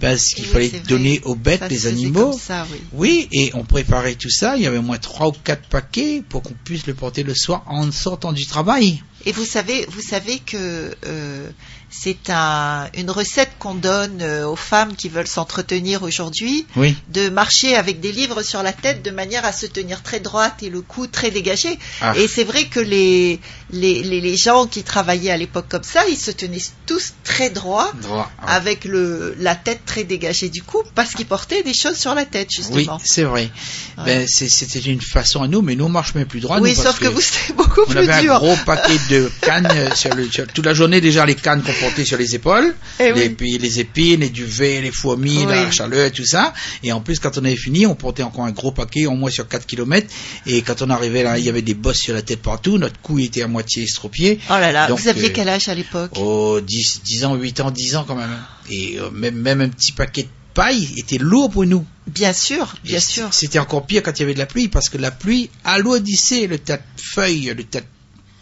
parce 0.00 0.28
qu'il 0.34 0.44
oui, 0.46 0.50
fallait 0.50 0.68
vrai. 0.68 0.80
donner 0.80 1.20
aux 1.24 1.34
bêtes, 1.34 1.60
Ça 1.60 1.68
les 1.68 1.86
animaux. 1.86 2.32
ça, 2.38 2.66
oui. 2.72 2.78
Oui, 2.92 3.28
et 3.32 3.50
on 3.54 3.64
préparait 3.64 4.14
tout 4.16 4.30
ça, 4.30 4.56
il 4.56 4.62
y 4.62 4.66
avait 4.66 4.78
au 4.78 4.82
moins 4.82 4.98
trois 4.98 5.28
ou 5.28 5.32
quatre 5.32 5.68
paquets 5.68 6.22
pour 6.28 6.42
qu'on 6.42 6.54
puisse 6.64 6.86
le 6.86 6.94
porter 6.94 7.22
le 7.22 7.34
soir 7.34 7.62
en 7.66 7.90
sortant 7.92 8.32
du 8.32 8.46
travail. 8.46 9.02
Et 9.26 9.32
vous 9.32 9.44
savez, 9.44 9.86
vous 9.88 10.00
savez 10.02 10.38
que 10.40 10.94
euh, 11.06 11.48
c'est 11.90 12.30
un, 12.30 12.88
une 12.96 13.10
recette 13.10 13.50
qu'on 13.58 13.74
donne 13.74 14.20
euh, 14.22 14.46
aux 14.46 14.56
femmes 14.56 14.96
qui 14.96 15.08
veulent 15.10 15.26
s'entretenir 15.28 16.02
aujourd'hui, 16.02 16.66
Oui. 16.76 16.96
de 17.12 17.28
marcher 17.28 17.76
avec 17.76 18.00
des 18.00 18.12
livres 18.12 18.42
sur 18.42 18.62
la 18.62 18.72
tête 18.72 19.02
de 19.04 19.10
manière 19.10 19.44
à 19.44 19.52
se 19.52 19.66
tenir 19.66 20.02
très 20.02 20.18
droite 20.18 20.62
et 20.62 20.70
le 20.70 20.80
cou 20.80 21.06
très 21.06 21.30
dégagé. 21.30 21.78
Ah. 22.00 22.14
Et 22.16 22.26
c'est 22.28 22.44
vrai 22.44 22.64
que 22.64 22.80
les, 22.80 23.38
les, 23.70 24.02
les, 24.02 24.20
les 24.22 24.36
gens 24.36 24.66
qui 24.66 24.82
travaillaient 24.84 25.30
à 25.30 25.36
l'époque 25.36 25.66
comme 25.68 25.82
ça, 25.84 26.00
ils 26.08 26.16
se 26.16 26.30
tenaient 26.30 26.58
tous 26.86 27.12
très 27.24 27.50
droits, 27.50 27.92
Droit. 28.00 28.30
Avec 28.46 28.84
le, 28.86 29.36
la 29.38 29.54
tête 29.54 29.84
très 29.84 30.04
dégagée 30.04 30.48
du 30.48 30.62
cou, 30.62 30.82
parce 30.94 31.12
qu'ils 31.14 31.26
portaient 31.26 31.62
des 31.62 31.74
choses 31.74 31.96
sur 31.98 32.14
la 32.14 32.24
tête, 32.24 32.48
Oui, 32.50 32.56
justement. 32.64 32.98
c'est 33.04 33.24
vrai. 33.24 33.50
Ouais. 33.98 34.04
Ben, 34.04 34.26
c'était 34.26 34.80
une 34.80 35.00
façon 35.02 35.42
à 35.42 35.48
nous, 35.48 35.60
mais 35.62 35.76
nous 35.76 35.84
on 35.84 35.88
marche 35.90 36.14
même 36.14 36.26
plus 36.26 36.40
droit. 36.40 36.58
Oui, 36.58 36.74
nous, 36.74 36.82
sauf 36.82 36.98
que, 36.98 37.06
vous, 37.08 37.20
c'était 37.20 37.52
beaucoup 37.52 37.82
on 37.82 37.90
plus 37.90 37.98
avait 37.98 38.12
un 38.12 38.20
dur. 38.22 38.38
gros 38.40 38.56
paquet 38.64 38.96
de 39.12 39.30
cannes 39.42 39.94
sur 39.94 40.14
le, 40.14 40.30
sur- 40.30 40.46
toute 40.46 40.64
la 40.64 40.72
journée 40.74 41.00
déjà 41.02 41.26
les 41.26 41.34
cannes 41.34 41.62
qu'on 41.62 41.72
portait 41.74 42.04
sur 42.04 42.16
les 42.16 42.34
épaules, 42.34 42.74
Eh 42.98 43.12
oui. 43.12 43.28
puis 43.30 43.58
les 43.58 43.80
épines, 43.80 44.20
les 44.20 44.30
duvets, 44.30 44.80
les 44.80 44.90
fourmis, 44.90 45.44
la 45.44 45.70
chaleur 45.70 46.06
et 46.06 46.10
tout 46.10 46.24
ça. 46.24 46.54
Et 46.82 46.92
en 46.92 47.00
plus, 47.00 47.18
quand 47.18 47.36
on 47.38 47.44
avait 47.44 47.56
fini, 47.56 47.86
on 47.86 47.94
portait 47.94 48.22
encore 48.22 48.44
un 48.46 48.52
gros 48.52 48.72
paquet, 48.72 49.06
au 49.06 49.12
moins 49.12 49.30
sur 49.30 49.46
4 49.46 49.66
kilomètres. 49.66 50.08
Et 50.46 50.62
quand 50.62 50.80
on 50.82 50.88
arrivait 50.90 51.22
là, 51.22 51.38
il 51.38 51.44
y 51.44 51.48
avait 51.48 51.62
des 51.62 51.74
bosses 51.74 51.98
sur 51.98 52.14
la 52.14 52.22
tête 52.22 52.40
partout. 52.40 52.78
Notre 52.78 52.98
cou 53.00 53.18
était 53.18 53.42
à 53.42 53.48
moitié 53.48 53.82
estropié. 53.84 54.38
Oh 54.48 54.52
là 54.54 54.72
là, 54.72 54.88
Donc, 54.88 54.98
vous 55.00 55.08
aviez 55.08 55.26
euh, 55.28 55.32
quel 55.34 55.48
âge 55.48 55.68
à 55.68 55.74
l'époque? 55.74 56.12
Oh, 56.16 56.60
10, 56.62 57.02
10 57.04 57.24
ans, 57.26 57.34
8 57.34 57.60
ans, 57.60 57.70
10 57.70 57.96
ans 57.96 58.04
quand 58.06 58.16
même. 58.16 58.36
Et 58.70 58.98
euh, 58.98 59.10
même, 59.10 59.34
même 59.36 59.60
un 59.60 59.68
petit 59.68 59.92
paquet 59.92 60.22
de 60.22 60.28
paille 60.54 60.88
était 60.96 61.18
lourd 61.18 61.50
pour 61.50 61.64
nous. 61.66 61.84
Bien 62.06 62.32
sûr, 62.32 62.74
bien 62.84 62.98
Et 62.98 63.00
sûr. 63.00 63.28
C'était 63.32 63.58
encore 63.58 63.86
pire 63.86 64.02
quand 64.02 64.12
il 64.18 64.20
y 64.20 64.24
avait 64.24 64.34
de 64.34 64.38
la 64.38 64.46
pluie, 64.46 64.68
parce 64.68 64.88
que 64.88 64.98
la 64.98 65.10
pluie 65.10 65.50
alourdissait 65.64 66.46
le 66.46 66.58
tas 66.58 66.76
de 66.78 66.82
feuilles, 66.96 67.52
le 67.56 67.64
tas 67.64 67.80
de 67.80 67.86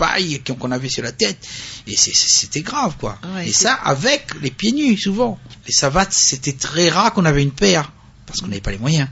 paille 0.01 0.41
qu'on 0.59 0.71
avait 0.73 0.89
sur 0.89 1.03
la 1.03 1.13
tête. 1.13 1.39
Et 1.87 1.97
c'était 1.97 2.63
grave, 2.63 2.95
quoi. 2.99 3.19
Ouais, 3.35 3.49
et 3.49 3.53
ça, 3.53 3.75
avec 3.75 4.23
les 4.43 4.51
pieds 4.51 4.73
nus, 4.73 4.97
souvent. 4.97 5.39
Les 5.67 5.73
savates, 5.73 6.13
c'était 6.13 6.55
très 6.55 6.89
rare 6.89 7.13
qu'on 7.13 7.25
avait 7.27 7.43
une 7.43 7.53
paire, 7.53 7.93
parce 8.27 8.41
qu'on 8.41 8.49
n'avait 8.49 8.61
pas 8.63 8.71
les 8.73 8.79
moyens. 8.79 9.09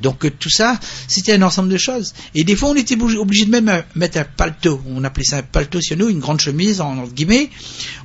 Donc 0.00 0.24
euh, 0.24 0.30
tout 0.36 0.50
ça, 0.50 0.80
c'était 1.06 1.34
un 1.34 1.42
ensemble 1.42 1.68
de 1.68 1.76
choses. 1.78 2.12
Et 2.34 2.42
des 2.42 2.56
fois, 2.56 2.70
on 2.70 2.74
était 2.74 2.96
obligé, 3.00 3.44
de 3.44 3.50
même 3.50 3.68
euh, 3.68 3.82
mettre 3.94 4.18
un 4.18 4.24
paletot. 4.24 4.82
On 4.88 5.04
appelait 5.04 5.22
ça 5.24 5.36
un 5.36 5.42
paletot 5.44 5.80
sur 5.80 5.96
nous, 5.96 6.08
une 6.08 6.18
grande 6.18 6.40
chemise, 6.40 6.80
en, 6.80 6.98
entre 6.98 7.12
guillemets, 7.12 7.50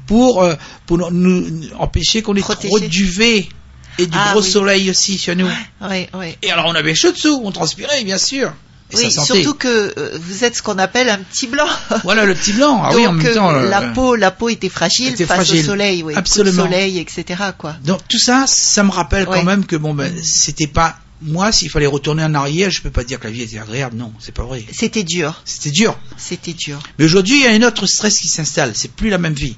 pour, 0.05 0.43
euh, 0.43 0.53
pour 0.85 0.99
nous, 0.99 1.09
nous 1.09 1.69
empêcher 1.79 2.21
qu'on 2.21 2.35
ait 2.35 2.41
trop 2.41 2.53
Protéger. 2.53 2.81
de 2.81 2.87
duvet 2.87 3.49
et 3.97 4.05
du 4.05 4.15
Ah, 4.15 4.29
gros 4.33 4.43
oui. 4.43 4.47
soleil 4.51 4.89
aussi 4.91 5.17
sur 5.17 5.35
nous. 5.35 5.49
Oui, 5.81 6.07
oui. 6.13 6.35
Et 6.43 6.51
alors 6.51 6.67
on 6.67 6.75
avait 6.75 6.93
chaud 6.93 7.11
dessous, 7.11 7.41
on 7.43 7.51
transpirait 7.51 8.03
bien 8.03 8.19
sûr. 8.19 8.53
Et 8.91 8.95
Oui, 8.95 9.11
surtout 9.11 9.53
que 9.53 9.93
euh, 9.97 10.17
vous 10.19 10.45
êtes 10.45 10.55
ce 10.55 10.61
qu'on 10.61 10.77
appelle 10.79 11.09
un 11.09 11.17
petit 11.17 11.47
blanc. 11.47 11.67
Voilà 12.03 12.25
le 12.25 12.33
petit 12.35 12.53
blanc. 12.53 12.81
Ah 12.83 12.91
oui, 12.95 13.05
en 13.05 13.11
même 13.13 13.33
temps. 13.33 13.51
euh, 13.51 13.67
la 13.69 13.81
peau, 13.81 14.15
la 14.15 14.31
peau 14.31 14.47
était 14.49 14.69
fragile 14.69 15.09
Était 15.13 15.25
face 15.25 15.35
fragile. 15.47 15.59
au 15.61 15.65
soleil, 15.65 16.03
oui. 16.03 16.13
Coup 16.13 16.15
de 16.15 16.19
Absolument. 16.19 16.63
soleil, 16.63 16.97
etc. 16.99 17.25
Quoi. 17.57 17.75
Donc 17.83 17.99
tout 18.07 18.19
ça, 18.19 18.45
ça 18.47 18.83
me 18.83 18.91
rappelle 18.91 19.25
quand 19.25 19.43
même 19.43 19.65
que 19.65 19.75
bon 19.75 19.93
ben 19.93 20.13
c'était 20.23 20.67
pas 20.67 20.97
moi 21.21 21.51
s'il 21.51 21.69
fallait 21.69 21.87
retourner 21.87 22.23
en 22.23 22.33
arrière, 22.35 22.69
je 22.69 22.81
peux 22.81 22.91
pas 22.91 23.03
dire 23.03 23.19
que 23.19 23.25
la 23.25 23.31
vie 23.31 23.41
était 23.41 23.57
agréable. 23.59 23.97
Non, 23.97 24.13
c'est 24.19 24.33
pas 24.33 24.43
vrai. 24.43 24.63
C'était 24.71 25.03
dur, 25.03 25.41
C'était 25.43 25.71
dur. 25.71 25.97
c'était 26.15 26.53
dur. 26.53 26.79
Mais 26.99 27.05
aujourd'hui, 27.05 27.37
il 27.37 27.43
y 27.43 27.47
a 27.47 27.51
un 27.51 27.67
autre 27.67 27.87
stress 27.87 28.19
qui 28.19 28.27
s'installe. 28.29 28.71
C'est 28.75 28.91
plus 28.91 29.09
la 29.09 29.17
même 29.17 29.33
vie. 29.33 29.57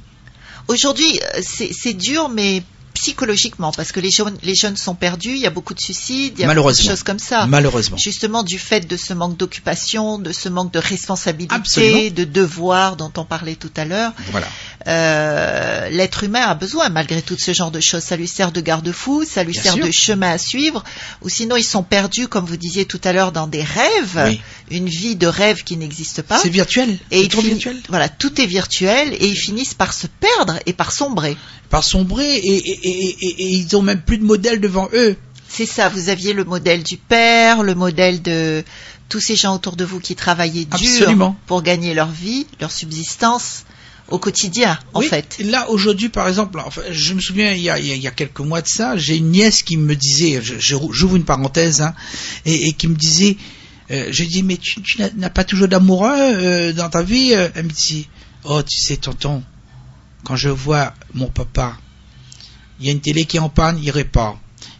Aujourd'hui, 0.70 1.20
euh, 1.36 1.42
c'est 1.44 1.94
dur, 1.94 2.30
mais 2.30 2.64
psychologiquement, 2.94 3.72
parce 3.72 3.92
que 3.92 4.00
les 4.00 4.10
jeunes, 4.12 4.38
les 4.44 4.56
jeunes 4.56 4.78
sont 4.78 4.96
perdus, 4.96 5.30
il 5.32 5.38
y 5.38 5.46
a 5.48 5.50
beaucoup 5.50 5.74
de 5.74 5.80
suicides, 5.80 6.34
il 6.38 6.42
y 6.42 6.44
a 6.46 6.54
beaucoup 6.54 6.72
de 6.72 6.76
choses 6.78 7.04
comme 7.04 7.20
ça. 7.20 7.46
Malheureusement. 7.48 7.98
Justement, 7.98 8.44
du 8.44 8.60
fait 8.60 8.82
de 8.88 8.98
ce 8.98 9.14
manque 9.14 9.38
d'occupation, 9.38 10.20
de 10.20 10.32
ce 10.32 10.50
manque 10.50 10.72
de 10.74 10.80
responsabilité, 10.80 11.54
Absolument. 11.56 12.12
de 12.16 12.24
devoir 12.26 12.96
dont 12.98 13.12
on 13.18 13.24
parlait 13.26 13.56
tout 13.56 13.72
à 13.78 13.86
l'heure, 13.86 14.12
Voilà. 14.32 14.48
euh, 14.88 15.90
l'être 15.90 16.24
humain 16.24 16.42
a 16.42 16.56
besoin 16.56 16.90
malgré 16.90 17.22
tout 17.22 17.36
de 17.36 17.40
ce 17.42 17.54
genre 17.54 17.72
de 17.72 17.80
choses. 17.80 18.04
Ça 18.04 18.16
lui 18.18 18.28
sert 18.28 18.52
de 18.52 18.62
garde-fou, 18.62 19.24
ça 19.26 19.44
lui 19.44 19.54
Bien 19.54 19.62
sert 19.62 19.74
sûr. 19.76 19.86
de 19.86 19.92
chemin 19.92 20.32
à 20.32 20.38
suivre, 20.38 20.84
ou 21.22 21.30
sinon 21.30 21.56
ils 21.56 21.64
sont 21.64 21.84
perdus, 21.84 22.28
comme 22.28 22.46
vous 22.46 22.58
disiez 22.58 22.86
tout 22.86 23.02
à 23.04 23.14
l'heure, 23.14 23.32
dans 23.32 23.48
des 23.48 23.64
rêves, 23.64 24.24
Oui. 24.26 24.42
une 24.72 24.88
vie 24.90 25.16
de 25.16 25.28
rêve 25.28 25.64
qui 25.64 25.78
n'existe 25.78 26.22
pas. 26.22 26.40
C'est 26.40 26.50
virtuel. 26.50 26.98
Et 27.12 27.28
trop 27.28 27.42
virtuel. 27.42 27.78
Voilà, 27.90 28.10
tout 28.10 28.40
est 28.42 28.46
virtuel 28.46 29.14
et 29.14 29.28
ils 29.28 29.38
finissent 29.38 29.74
par 29.74 29.94
se 29.94 30.08
perdre 30.08 30.60
et 30.66 30.74
par 30.74 30.92
sombrer. 30.92 31.38
Par 31.70 31.84
sombrer 31.84 32.36
et, 32.36 32.56
et, 32.56 32.90
et, 32.90 33.18
et- 33.26 33.42
et 33.44 33.48
ils 33.56 33.76
ont 33.76 33.82
même 33.82 34.02
plus 34.02 34.18
de 34.18 34.24
modèle 34.26 34.60
devant 34.60 34.90
eux. 34.94 35.16
C'est 35.48 35.66
ça, 35.66 35.90
vous 35.90 36.10
aviez 36.10 36.34
le 36.34 36.44
modèle 36.44 36.84
du 36.84 36.98
père, 36.98 37.64
le 37.64 37.76
modèle 37.76 38.22
de 38.22 38.64
tous 39.08 39.20
ces 39.20 39.36
gens 39.36 39.56
autour 39.56 39.76
de 39.76 39.84
vous 39.86 40.00
qui 40.00 40.16
travaillaient 40.16 40.66
dur 40.66 41.34
pour 41.48 41.62
gagner 41.64 41.94
leur 41.94 42.10
vie, 42.12 42.46
leur 42.62 42.72
subsistance 42.72 43.66
au 44.10 44.18
quotidien, 44.18 44.80
en 44.94 45.00
Oui, 45.02 45.08
fait. 45.08 45.38
Là, 45.44 45.70
aujourd'hui, 45.70 46.10
par 46.10 46.28
exemple, 46.28 46.60
enfin, 46.66 46.82
je 46.92 47.14
me 47.14 47.20
souviens, 47.20 47.52
il 47.54 47.62
y, 47.62 47.70
a, 47.70 47.78
il 47.80 47.88
y 48.04 48.10
quelques 48.16 48.40
mois 48.40 48.62
de 48.62 48.68
ça, 48.68 48.98
j'ai 48.98 49.18
une 49.18 49.30
nièce 49.30 49.62
qui 49.62 49.78
me 49.78 49.96
disait, 49.96 50.42
j'ouvre 50.42 51.16
une 51.16 51.24
parenthèse, 51.26 51.82
hein, 51.82 51.94
et, 52.46 52.68
et 52.70 52.74
qui 52.74 52.88
me 52.88 52.96
disait, 52.96 53.38
euh, 53.92 54.08
je 54.12 54.24
dis, 54.24 54.42
mais 54.44 54.58
tu, 54.58 54.82
tu 54.82 55.00
n'as- 55.00 55.12
n'as 55.16 55.30
pas 55.30 55.44
toujours 55.44 55.68
d'amoureux 55.68 56.12
euh, 56.16 56.74
dans 56.74 56.90
ta 56.90 57.04
vie 57.04 57.34
euh? 57.34 57.50
Elle 57.56 57.66
me 57.66 57.72
dit, 57.72 58.08
oh, 58.46 58.62
tu 58.64 58.80
sais, 58.80 58.98
tonton, 58.98 59.44
quand 60.24 60.36
je 60.36 60.50
vois 60.50 60.94
mon 61.14 61.28
papa, 61.28 61.78
il 62.80 62.86
y 62.86 62.90
a 62.90 62.92
une 62.92 63.02
télé 63.02 63.26
qui 63.26 63.38
est 63.38 63.42
en 63.42 63.50
panne, 63.50 63.80
il 63.82 63.92
répare. 63.92 64.38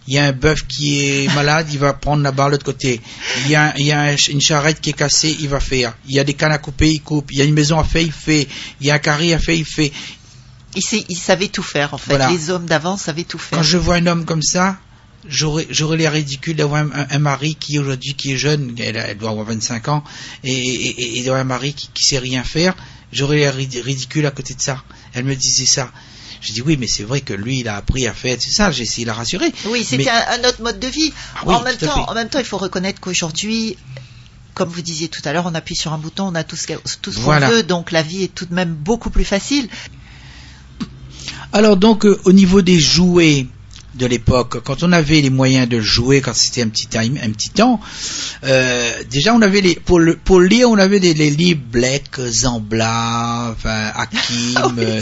Il 0.08 0.16
y 0.16 0.18
a 0.18 0.26
un 0.26 0.32
bœuf 0.32 0.66
qui 0.68 1.00
est 1.06 1.28
malade, 1.36 1.68
il 1.72 1.78
va 1.80 1.94
prendre 1.94 2.24
la 2.24 2.32
barre 2.32 2.48
de 2.48 2.52
l'autre 2.54 2.66
côté. 2.66 3.00
Il 3.46 3.52
y 3.52 3.56
a, 3.56 3.74
il 3.78 3.86
y 3.86 3.92
a 3.92 4.02
un- 4.02 4.16
une 4.30 4.42
charrette 4.42 4.82
qui 4.82 4.90
est 4.90 4.94
cassée, 4.94 5.36
il 5.40 5.50
va 5.50 5.60
faire. 5.60 5.96
Il 6.08 6.16
y 6.16 6.20
a 6.20 6.24
des 6.24 6.34
cannes 6.34 6.52
à 6.52 6.58
couper, 6.58 6.90
il 6.90 7.02
coupe. 7.02 7.32
Il 7.32 7.38
y 7.38 7.42
a 7.42 7.46
une 7.46 7.54
maison 7.54 7.78
à 7.80 7.84
faire, 7.84 8.02
il 8.02 8.12
fait. 8.12 8.48
Il 8.82 8.88
y 8.88 8.92
a 8.92 8.96
un 8.96 9.00
carré 9.00 9.34
à 9.34 9.40
faire, 9.40 9.56
il 9.56 9.66
fait. 9.66 9.92
Ils, 10.76 10.82
sa- 10.84 10.98
ils 11.10 11.18
savaient 11.18 11.48
tout 11.50 11.64
faire, 11.64 11.94
en 11.94 11.98
fait. 11.98 12.10
Voilà. 12.12 12.30
Les 12.32 12.50
hommes 12.50 12.66
d'avant 12.66 12.98
savaient 12.98 13.24
tout 13.24 13.38
faire. 13.38 13.60
Quand 13.60 13.64
je 13.64 13.78
vois 13.78 13.96
un 13.96 14.08
homme 14.08 14.26
comme 14.26 14.42
ça, 14.44 14.78
j'aurais 15.28 15.98
l'air 15.98 16.14
ridicule 16.14 16.56
d'avoir 16.56 16.82
un, 16.84 16.92
un- 16.92 17.08
un 17.10 17.20
mari 17.20 17.56
qui 17.56 17.78
aujourd'hui 17.78 18.14
qui 18.16 18.32
est 18.34 18.38
jeune, 18.38 18.74
elle, 18.80 18.96
elle 18.96 19.18
doit 19.18 19.32
avoir 19.32 19.46
25 19.46 19.88
ans, 19.90 20.04
et, 20.44 20.52
et, 20.54 20.90
et- 21.02 21.20
et 21.20 21.24
d'avoir 21.24 21.42
un 21.42 21.46
mari 21.46 21.74
qui, 21.74 21.90
qui 21.94 22.04
sait 22.06 22.20
rien 22.20 22.44
faire, 22.44 22.76
j'aurais 23.12 23.38
l'air 23.38 23.56
ridi- 23.56 23.82
ridicule 23.82 24.26
à 24.26 24.32
côté 24.32 24.54
de 24.54 24.62
ça. 24.62 24.84
Elle 25.14 25.26
me 25.26 25.36
disait 25.36 25.66
ça. 25.66 25.92
Je 26.42 26.54
dis 26.54 26.62
oui, 26.62 26.78
mais 26.80 26.88
c'est 26.88 27.04
vrai 27.04 27.20
que 27.22 27.34
lui, 27.34 27.60
il 27.60 27.68
a 27.68 27.76
appris 27.76 28.08
à 28.08 28.14
faire 28.14 28.38
tout 28.38 28.50
ça. 28.50 28.72
J'ai 28.72 28.84
essayé 28.84 29.04
de 29.04 29.10
la 29.10 29.14
rassurer. 29.16 29.52
Oui, 29.66 29.84
c'était 29.84 30.06
Mais- 30.06 30.10
un, 30.10 30.42
un 30.44 30.48
autre 30.50 30.62
mode 30.62 30.80
de 30.80 30.88
vie. 30.88 31.12
Ah 31.36 31.40
oui, 31.46 31.54
en, 31.56 31.62
même 31.64 31.76
temps, 31.76 32.06
fait. 32.06 32.10
en 32.12 32.14
même 32.14 32.30
temps, 32.30 32.40
il 32.40 32.46
faut 32.46 32.58
reconnaître 32.58 33.02
qu'aujourd'hui, 33.02 33.76
comme 34.54 34.70
vous 34.70 34.82
disiez 34.82 35.10
tout 35.10 35.22
à 35.26 35.34
l'heure, 35.34 35.46
on 35.46 35.56
appuie 35.56 35.76
sur 35.76 35.92
un 35.92 35.98
bouton, 35.98 36.28
on 36.28 36.36
a 36.36 36.44
tout 36.46 36.56
ce 36.56 36.68
tout 37.02 37.12
ce 37.12 37.18
qu'on 37.18 37.24
Voilà. 37.24 37.50
veut, 37.50 37.64
donc 37.64 37.92
la 37.92 38.02
vie 38.04 38.24
est 38.24 38.34
tout 38.34 38.46
de 38.46 38.54
même 38.54 38.74
beaucoup 38.74 39.10
plus 39.10 39.26
facile. 39.26 39.68
Alors 41.52 41.78
donc 41.78 42.06
euh, 42.06 42.20
au 42.26 42.32
niveau 42.32 42.62
des 42.62 42.80
jouets 42.80 43.48
de 44.00 44.06
l'époque, 44.06 44.64
quand 44.64 44.82
on 44.84 44.92
avait 44.92 45.22
les 45.22 45.30
moyens 45.30 45.68
de 45.68 45.80
jouer, 45.80 46.22
quand 46.22 46.34
c'était 46.34 46.64
un 46.64 46.70
petit 46.70 46.88
time, 46.88 47.20
un 47.22 47.30
petit 47.32 47.50
temps, 47.50 47.80
euh, 48.46 49.04
déjà 49.10 49.36
on 49.36 49.42
avait 49.42 49.62
les 49.62 49.76
pour 49.76 50.00
le 50.00 50.16
pour 50.16 50.40
lire 50.40 50.70
on 50.70 50.78
avait 50.78 51.00
des 51.00 51.14
les 51.14 51.30
livres 51.30 51.62
Black, 51.72 52.20
Zambla, 52.20 53.52
enfin 53.52 53.92
Hakim, 53.96 54.20
Ah 54.56 54.68
oui, 54.76 54.84
euh, 54.84 55.02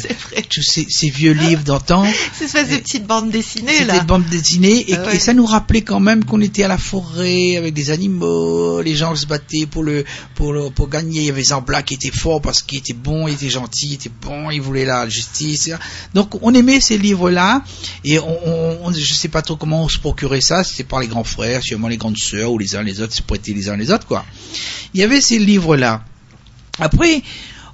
tous 0.50 0.64
ces, 0.64 0.88
ces 0.90 1.10
vieux 1.10 1.34
livres 1.34 1.64
d'antan. 1.64 2.06
Ces 2.38 2.46
espèces 2.46 2.70
de 2.70 2.78
petites 2.78 3.06
bandes 3.06 3.30
dessinées, 3.30 3.86
là. 3.86 4.00
des 4.00 4.06
bandes 4.06 4.26
dessinées 4.26 4.90
et, 4.90 4.96
Ah 4.96 5.06
ouais. 5.06 5.16
et 5.16 5.20
ça 5.20 5.34
nous 5.34 5.46
rappelait 5.46 5.82
quand 5.82 6.00
même 6.00 6.26
qu'on 6.26 6.42
était 6.42 6.64
à 6.64 6.68
la 6.68 6.78
forêt 6.78 7.56
avec 7.58 7.74
des 7.74 7.92
animaux, 7.92 8.82
les 8.82 8.96
gens 8.96 9.16
se 9.16 9.26
battaient 9.28 9.66
pour 9.66 9.84
le 9.84 10.06
pour 10.36 10.54
le, 10.54 10.70
pour 10.70 10.90
gagner. 10.90 11.22
Il 11.22 11.26
y 11.28 11.30
avait 11.30 11.44
Zambla 11.44 11.84
qui 11.84 11.94
était 11.94 12.12
fort 12.12 12.42
parce 12.42 12.62
qu'il 12.64 12.80
était 12.80 12.94
bon, 12.94 13.28
il 13.28 13.36
était 13.36 13.50
gentil, 13.50 13.88
il 13.90 13.94
était 13.94 14.12
bon, 14.22 14.50
il 14.50 14.62
voulait 14.62 14.86
la 14.86 15.08
justice. 15.08 15.70
Donc 16.14 16.42
on 16.42 16.54
aimait 16.54 16.82
ces 16.82 16.98
livres-là 16.98 17.64
et 18.04 18.20
on, 18.20 18.86
on, 18.86 18.87
on- 18.88 18.94
je 18.94 19.14
sais 19.14 19.28
pas 19.28 19.42
trop 19.42 19.56
comment 19.56 19.84
on 19.84 19.90
se 19.90 20.00
procurait 20.00 20.42
ça. 20.42 20.64
C'était 20.64 20.84
par 20.84 21.00
les 21.00 21.08
grands 21.08 21.24
frères, 21.24 21.62
sûrement 21.64 21.88
les 21.88 21.98
grandes 21.98 22.18
sœurs 22.18 22.52
ou 22.52 22.58
les 22.58 22.76
uns 22.76 22.84
les 22.84 23.02
autres 23.02 23.14
se 23.14 23.22
prêtaient 23.22 23.54
les 23.54 23.70
uns 23.70 23.78
les 23.78 23.92
autres 23.92 24.06
quoi. 24.08 24.26
Il 24.94 25.00
y 25.00 25.04
avait 25.04 25.22
ces 25.22 25.40
livres-là. 25.40 26.04
Après, 26.80 27.22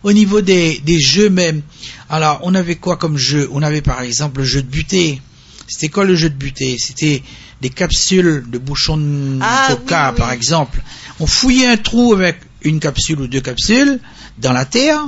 au 0.03 0.11
niveau 0.13 0.41
des, 0.41 0.79
des 0.79 0.99
jeux 0.99 1.29
même, 1.29 1.61
alors 2.09 2.39
on 2.43 2.53
avait 2.55 2.75
quoi 2.75 2.97
comme 2.97 3.17
jeu? 3.17 3.49
On 3.51 3.61
avait 3.61 3.81
par 3.81 4.01
exemple 4.01 4.39
le 4.39 4.45
jeu 4.45 4.61
de 4.61 4.67
butée. 4.67 5.21
C'était 5.67 5.89
quoi 5.89 6.05
le 6.05 6.15
jeu 6.15 6.29
de 6.29 6.35
butée? 6.35 6.77
C'était 6.79 7.23
des 7.61 7.69
capsules 7.69 8.43
de 8.49 8.57
bouchons 8.57 8.97
de 8.97 9.39
Ah, 9.41 9.67
coca, 9.69 10.11
oui, 10.11 10.17
par 10.17 10.31
exemple. 10.31 10.81
On 11.19 11.27
fouillait 11.27 11.67
un 11.67 11.77
trou 11.77 12.13
avec 12.13 12.37
une 12.63 12.79
capsule 12.79 13.21
ou 13.21 13.27
deux 13.27 13.39
capsules 13.41 13.99
dans 14.39 14.51
la 14.53 14.65
terre, 14.65 14.99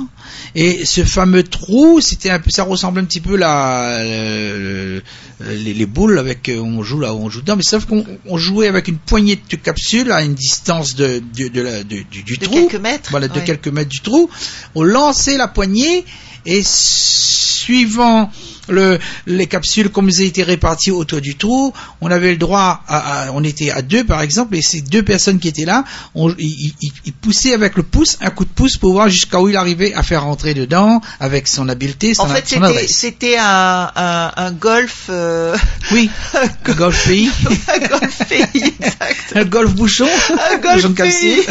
et 0.54 0.84
ce 0.84 1.04
fameux 1.04 1.42
trou, 1.42 2.00
c'était 2.00 2.30
un 2.30 2.38
peu, 2.38 2.50
ça 2.50 2.62
ressemble 2.62 3.00
un 3.00 3.04
petit 3.04 3.20
peu 3.20 3.38
à 3.42 3.98
euh, 3.98 5.00
les, 5.40 5.74
les 5.74 5.86
boules 5.86 6.18
avec 6.18 6.48
euh, 6.48 6.58
on 6.60 6.82
joue 6.82 7.00
là, 7.00 7.12
on 7.14 7.28
joue 7.28 7.40
dedans, 7.40 7.56
mais 7.56 7.62
sauf 7.62 7.86
qu'on 7.86 8.04
on 8.26 8.38
jouait 8.38 8.68
avec 8.68 8.86
une 8.88 8.98
poignée 8.98 9.36
de 9.50 9.56
capsules 9.56 10.12
à 10.12 10.22
une 10.22 10.34
distance 10.34 10.94
de, 10.94 11.20
de, 11.36 11.48
de 11.48 11.60
la- 11.60 11.82
de- 11.84 12.02
du, 12.10 12.22
du 12.22 12.36
De 12.36 12.44
trou, 12.44 12.54
quelques 12.68 12.80
mètres. 12.80 13.10
voilà, 13.10 13.28
de 13.28 13.40
quelques 13.40 13.68
mètres 13.68 13.90
du 13.90 14.00
trou. 14.00 14.30
On 14.74 14.82
lançait 14.84 15.36
la 15.36 15.48
poignée 15.48 16.04
et 16.46 16.62
suivant 16.64 18.30
le, 18.68 18.98
les 19.26 19.46
capsules 19.46 19.90
comme 19.90 20.08
elles 20.08 20.22
étaient 20.22 20.42
réparties 20.42 20.90
autour 20.90 21.20
du 21.20 21.36
trou, 21.36 21.72
on 22.00 22.10
avait 22.10 22.30
le 22.32 22.36
droit 22.36 22.82
à, 22.88 23.26
à- 23.28 23.32
on 23.32 23.44
était 23.44 23.70
à 23.70 23.80
deux 23.80 24.02
par 24.04 24.22
exemple 24.22 24.56
et 24.56 24.62
ces 24.62 24.80
deux 24.80 25.04
personnes 25.04 25.38
qui 25.38 25.46
étaient 25.46 25.64
là, 25.64 25.84
on, 26.16 26.30
ils, 26.36 26.74
ils- 26.80 26.92
ils 27.04 27.12
poussaient 27.12 27.54
avec 27.54 27.76
le 27.76 27.84
pouce 27.84 28.18
un 28.20 28.30
coup 28.30 28.44
de 28.44 28.50
pouce 28.50 28.76
pour 28.76 28.92
voir 28.92 29.08
jusqu'à 29.08 29.40
où 29.40 29.48
il 29.48 29.56
arrivait 29.56 29.94
à 29.94 30.02
faire 30.02 30.24
rentrer 30.24 30.52
dedans 30.54 31.00
avec 31.20 31.46
son 31.46 31.68
habileté, 31.68 32.14
son, 32.14 32.22
En 32.22 32.26
fait, 32.26 32.40
son 32.48 32.54
c'était, 32.56 32.64
adresse. 32.66 32.90
c'était 32.92 33.36
un, 33.38 33.90
un, 33.94 34.32
un 34.36 34.50
golf, 34.52 35.04
euh, 35.10 35.56
Oui, 35.92 36.10
un 36.66 36.72
golf 36.72 37.06
pays, 37.06 37.30
un 37.72 37.86
golf 37.86 38.18
pays, 38.28 38.46
exact. 38.64 39.32
un 39.36 39.44
golf 39.44 39.72
bouchon, 39.74 40.08
Un 40.50 40.58
golf 40.58 40.74
bouchon 40.76 40.88
de 40.90 40.94
capsule. 40.94 41.36
pays. 41.36 41.46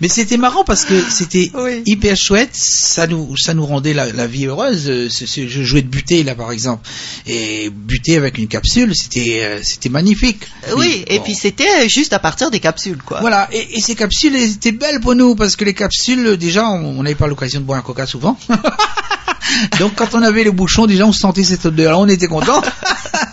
Mais 0.00 0.08
c'était 0.08 0.36
marrant 0.36 0.62
parce 0.64 0.84
que 0.84 0.94
c'était 1.10 1.50
Oui. 1.54 1.82
hyper 1.86 2.16
chouette. 2.16 2.50
Ça 2.54 3.06
nous, 3.06 3.36
ça 3.36 3.54
nous 3.54 3.64
rendait 3.64 3.94
la, 3.94 4.12
la 4.12 4.26
vie 4.26 4.46
heureuse. 4.46 4.88
Euh, 4.88 5.08
ce- 5.08 5.26
ce- 5.26 5.46
je 5.48 5.62
jouais 5.62 5.82
de 5.82 5.88
buter 5.88 6.22
là, 6.22 6.34
par 6.34 6.52
exemple, 6.52 6.88
et 7.26 7.70
buter 7.70 8.16
avec 8.16 8.36
une 8.38 8.48
capsule, 8.48 8.94
c'était, 8.94 9.40
euh, 9.42 9.60
c'était 9.62 9.88
magnifique. 9.88 10.40
Oui, 10.76 11.04
et 11.08 11.18
bon. 11.18 11.24
puis 11.24 11.34
c'était 11.34 11.88
juste 11.88 12.12
à 12.12 12.18
partir 12.18 12.50
des 12.50 12.60
capsules, 12.60 13.02
quoi. 13.02 13.20
Voilà, 13.20 13.48
et, 13.52 13.76
et 13.76 13.80
ces 13.80 13.94
capsules 13.94 14.34
elles 14.36 14.52
étaient 14.52 14.72
belles 14.72 15.00
pour 15.00 15.14
nous 15.14 15.34
parce 15.34 15.56
que 15.56 15.64
les 15.64 15.74
capsules, 15.74 16.26
euh, 16.26 16.36
déjà, 16.36 16.68
on 16.68 16.96
on 16.98 17.02
n'avait 17.02 17.14
pas 17.14 17.26
l'occasion 17.26 17.60
de 17.60 17.64
boire 17.64 17.78
un 17.78 17.82
coca 17.82 18.06
souvent. 18.06 18.38
Donc 19.78 19.94
quand 19.96 20.14
on 20.14 20.22
avait 20.22 20.44
le 20.44 20.52
bouchon, 20.52 20.86
déjà 20.86 21.06
on 21.06 21.12
sentait 21.12 21.44
cette 21.44 21.66
odeur-là, 21.66 21.98
on 21.98 22.08
était 22.08 22.26
content. 22.28 22.60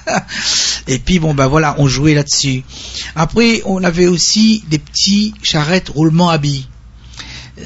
et 0.88 0.99
puis 0.99 1.20
bon 1.20 1.34
ben 1.34 1.47
voilà, 1.47 1.76
on 1.78 1.88
jouait 1.88 2.14
là-dessus. 2.14 2.64
Après, 3.16 3.62
on 3.66 3.84
avait 3.84 4.08
aussi 4.08 4.64
des 4.70 4.80
petits 4.80 5.34
charrettes 5.41 5.89
roulement 5.89 6.30
à 6.30 6.38
billes. 6.38 6.68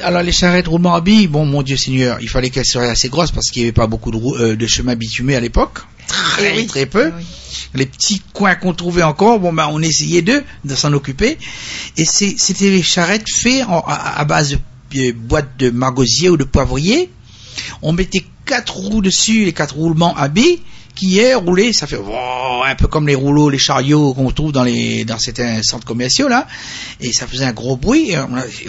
Alors 0.04 0.22
les 0.22 0.32
charrettes 0.32 0.68
roulement 0.68 0.96
à 0.96 1.02
billes, 1.02 1.28
bon 1.28 1.46
mon 1.46 1.62
Dieu 1.62 1.78
Seigneur, 1.78 2.18
il 2.22 2.30
fallait 2.30 2.50
qu'elles 2.50 2.66
soient 2.66 2.84
assez 2.84 3.10
grosses 3.10 3.32
parce 3.32 3.48
qu'il 3.50 3.62
n'y 3.64 3.68
avait 3.68 3.74
pas 3.74 3.88
beaucoup 3.88 4.12
de, 4.12 4.18
euh, 4.18 4.56
de 4.56 4.68
chemin 4.68 4.96
bitumé 4.96 5.36
à 5.36 5.40
l'époque. 5.40 5.80
Très 6.08 6.56
oui. 6.58 6.68
très 6.68 6.86
peu 6.86 7.12
oui. 7.18 7.24
les 7.74 7.86
petits 7.86 8.22
coins 8.34 8.56
qu'on 8.56 8.74
trouvait 8.74 9.04
encore, 9.04 9.40
bon 9.40 9.52
ben 9.54 9.68
on 9.72 9.82
essayait 9.82 10.22
de 10.22 10.44
s'en 10.76 10.94
occuper. 10.94 11.38
Et 11.98 12.06
c'était 12.06 12.70
les 12.70 12.84
charrettes 12.84 13.30
faites 13.30 13.64
en- 13.66 13.84
à, 13.88 14.20
à 14.20 14.26
base 14.26 14.52
de 14.52 14.58
euh, 15.00 15.12
boîtes 15.14 15.58
de 15.60 15.70
margosier 15.70 16.30
ou 16.30 16.38
de 16.38 16.44
poivrier. 16.46 17.10
On 17.82 17.92
mettait 17.94 18.26
quatre 18.46 18.78
roues 18.78 19.02
dessus, 19.02 19.46
les 19.46 19.54
quatre 19.54 19.76
roulements 19.76 20.16
à 20.16 20.28
billes, 20.28 20.60
qui 20.98 21.20
est 21.20 21.36
roulé, 21.36 21.74
ça 21.74 21.86
fait 21.86 21.98
wow, 21.98 22.64
un 22.66 22.76
peu 22.76 22.88
comme 22.88 23.08
les 23.08 23.16
rouleaux, 23.16 23.50
les 23.50 23.60
chariots 23.60 24.14
qu'on 24.14 24.32
trouve 24.32 24.52
dans 24.52 24.64
les 24.64 25.06
dans 25.06 25.20
certains 25.20 25.62
centres 25.62 25.86
commerciaux 25.86 26.28
là, 26.28 26.48
et 27.00 27.14
ça 27.14 27.28
faisait 27.28 27.46
un 27.46 27.54
gros 27.54 27.78
bruit. 27.78 28.12
Et 28.12 28.18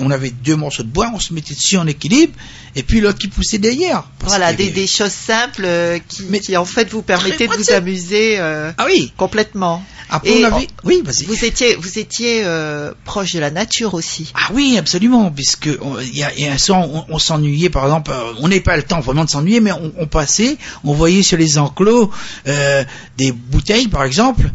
on, 0.00 0.10
avait 0.10 0.30
deux 0.30 0.56
morceaux 0.56 0.82
de 0.82 0.88
bois, 0.88 1.10
on 1.14 1.20
se 1.20 1.32
mettait 1.32 1.54
dessus 1.54 1.78
en 1.78 1.86
équilibre, 1.86 2.34
et 2.76 2.82
puis 2.82 3.00
l'autre 3.00 3.18
qui 3.18 3.28
poussait 3.28 3.58
derrière. 3.58 4.04
Voilà, 4.20 4.52
des, 4.52 4.70
des 4.70 4.86
choses 4.86 5.12
simples 5.12 5.64
euh, 5.64 5.98
qui, 6.06 6.24
Mais 6.28 6.40
qui 6.40 6.56
en 6.56 6.64
fait 6.64 6.90
vous 6.90 7.02
permettaient 7.02 7.48
de 7.48 7.54
vous 7.54 7.72
amuser 7.72 8.38
euh, 8.38 8.72
Ah 8.76 8.86
oui. 8.86 9.12
complètement. 9.16 9.82
Après 10.10 10.30
Et 10.30 10.44
on 10.44 10.54
avait, 10.54 10.68
oui, 10.84 11.02
vas-y. 11.04 11.24
Vous 11.24 11.44
étiez, 11.44 11.74
vous 11.74 11.98
étiez 11.98 12.42
euh, 12.44 12.92
proche 13.04 13.34
de 13.34 13.40
la 13.40 13.50
nature 13.50 13.94
aussi. 13.94 14.32
Ah 14.34 14.50
oui, 14.54 14.76
absolument, 14.78 15.30
puisque 15.30 15.66
il 15.66 16.16
y 16.16 16.20
y 16.20 16.46
a 16.46 16.52
un 16.52 16.58
soir, 16.58 16.88
on, 16.88 17.04
on 17.08 17.18
s'ennuyait, 17.18 17.68
par 17.68 17.84
exemple, 17.84 18.10
euh, 18.10 18.32
on 18.40 18.48
n'avait 18.48 18.60
pas 18.60 18.76
le 18.76 18.82
temps 18.82 19.00
vraiment 19.00 19.24
de 19.24 19.30
s'ennuyer, 19.30 19.60
mais 19.60 19.72
on, 19.72 19.92
on 19.98 20.06
passait, 20.06 20.56
on 20.84 20.94
voyait 20.94 21.22
sur 21.22 21.36
les 21.36 21.58
enclos 21.58 22.10
euh, 22.46 22.84
des 23.16 23.32
bouteilles, 23.32 23.88
par 23.88 24.04
exemple. 24.04 24.50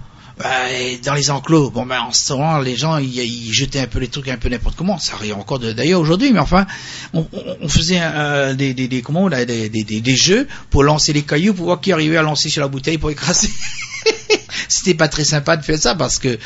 et 0.71 0.97
dans 1.03 1.13
les 1.13 1.29
enclos, 1.29 1.69
bon 1.69 1.85
ben 1.85 2.01
en 2.01 2.11
ce 2.11 2.29
temps 2.29 2.59
les 2.59 2.75
gens 2.75 2.97
ils, 2.97 3.53
jetaient 3.53 3.81
un 3.81 3.87
peu 3.87 3.99
les 3.99 4.07
trucs 4.07 4.27
un 4.29 4.37
peu 4.37 4.49
n'importe 4.49 4.75
comment. 4.75 4.97
Ça 4.97 5.13
arrive 5.15 5.35
encore 5.35 5.59
d'ailleurs 5.59 6.01
aujourd'hui, 6.01 6.31
mais 6.31 6.39
enfin, 6.39 6.65
on, 7.13 7.25
faisait 7.67 7.99
euh, 8.01 8.53
des, 8.53 8.73
des, 8.73 8.87
des 8.87 9.01
comment 9.01 9.27
là, 9.27 9.45
des, 9.45 9.69
des, 9.69 10.15
jeux 10.15 10.47
pour 10.69 10.83
lancer 10.83 11.13
les 11.13 11.21
cailloux, 11.21 11.53
pour 11.53 11.65
voir 11.65 11.81
qui 11.81 11.91
arrivait 11.91 12.17
à 12.17 12.23
lancer 12.23 12.49
sur 12.49 12.61
la 12.61 12.67
bouteille 12.67 12.97
pour 12.97 13.11
écraser. 13.11 13.49
C'était 14.67 14.95
pas 14.95 15.07
très 15.07 15.23
sympa 15.23 15.55
de 15.57 15.63
faire 15.63 15.77
ça 15.77 15.95
parce 15.95 16.17
que 16.17 16.39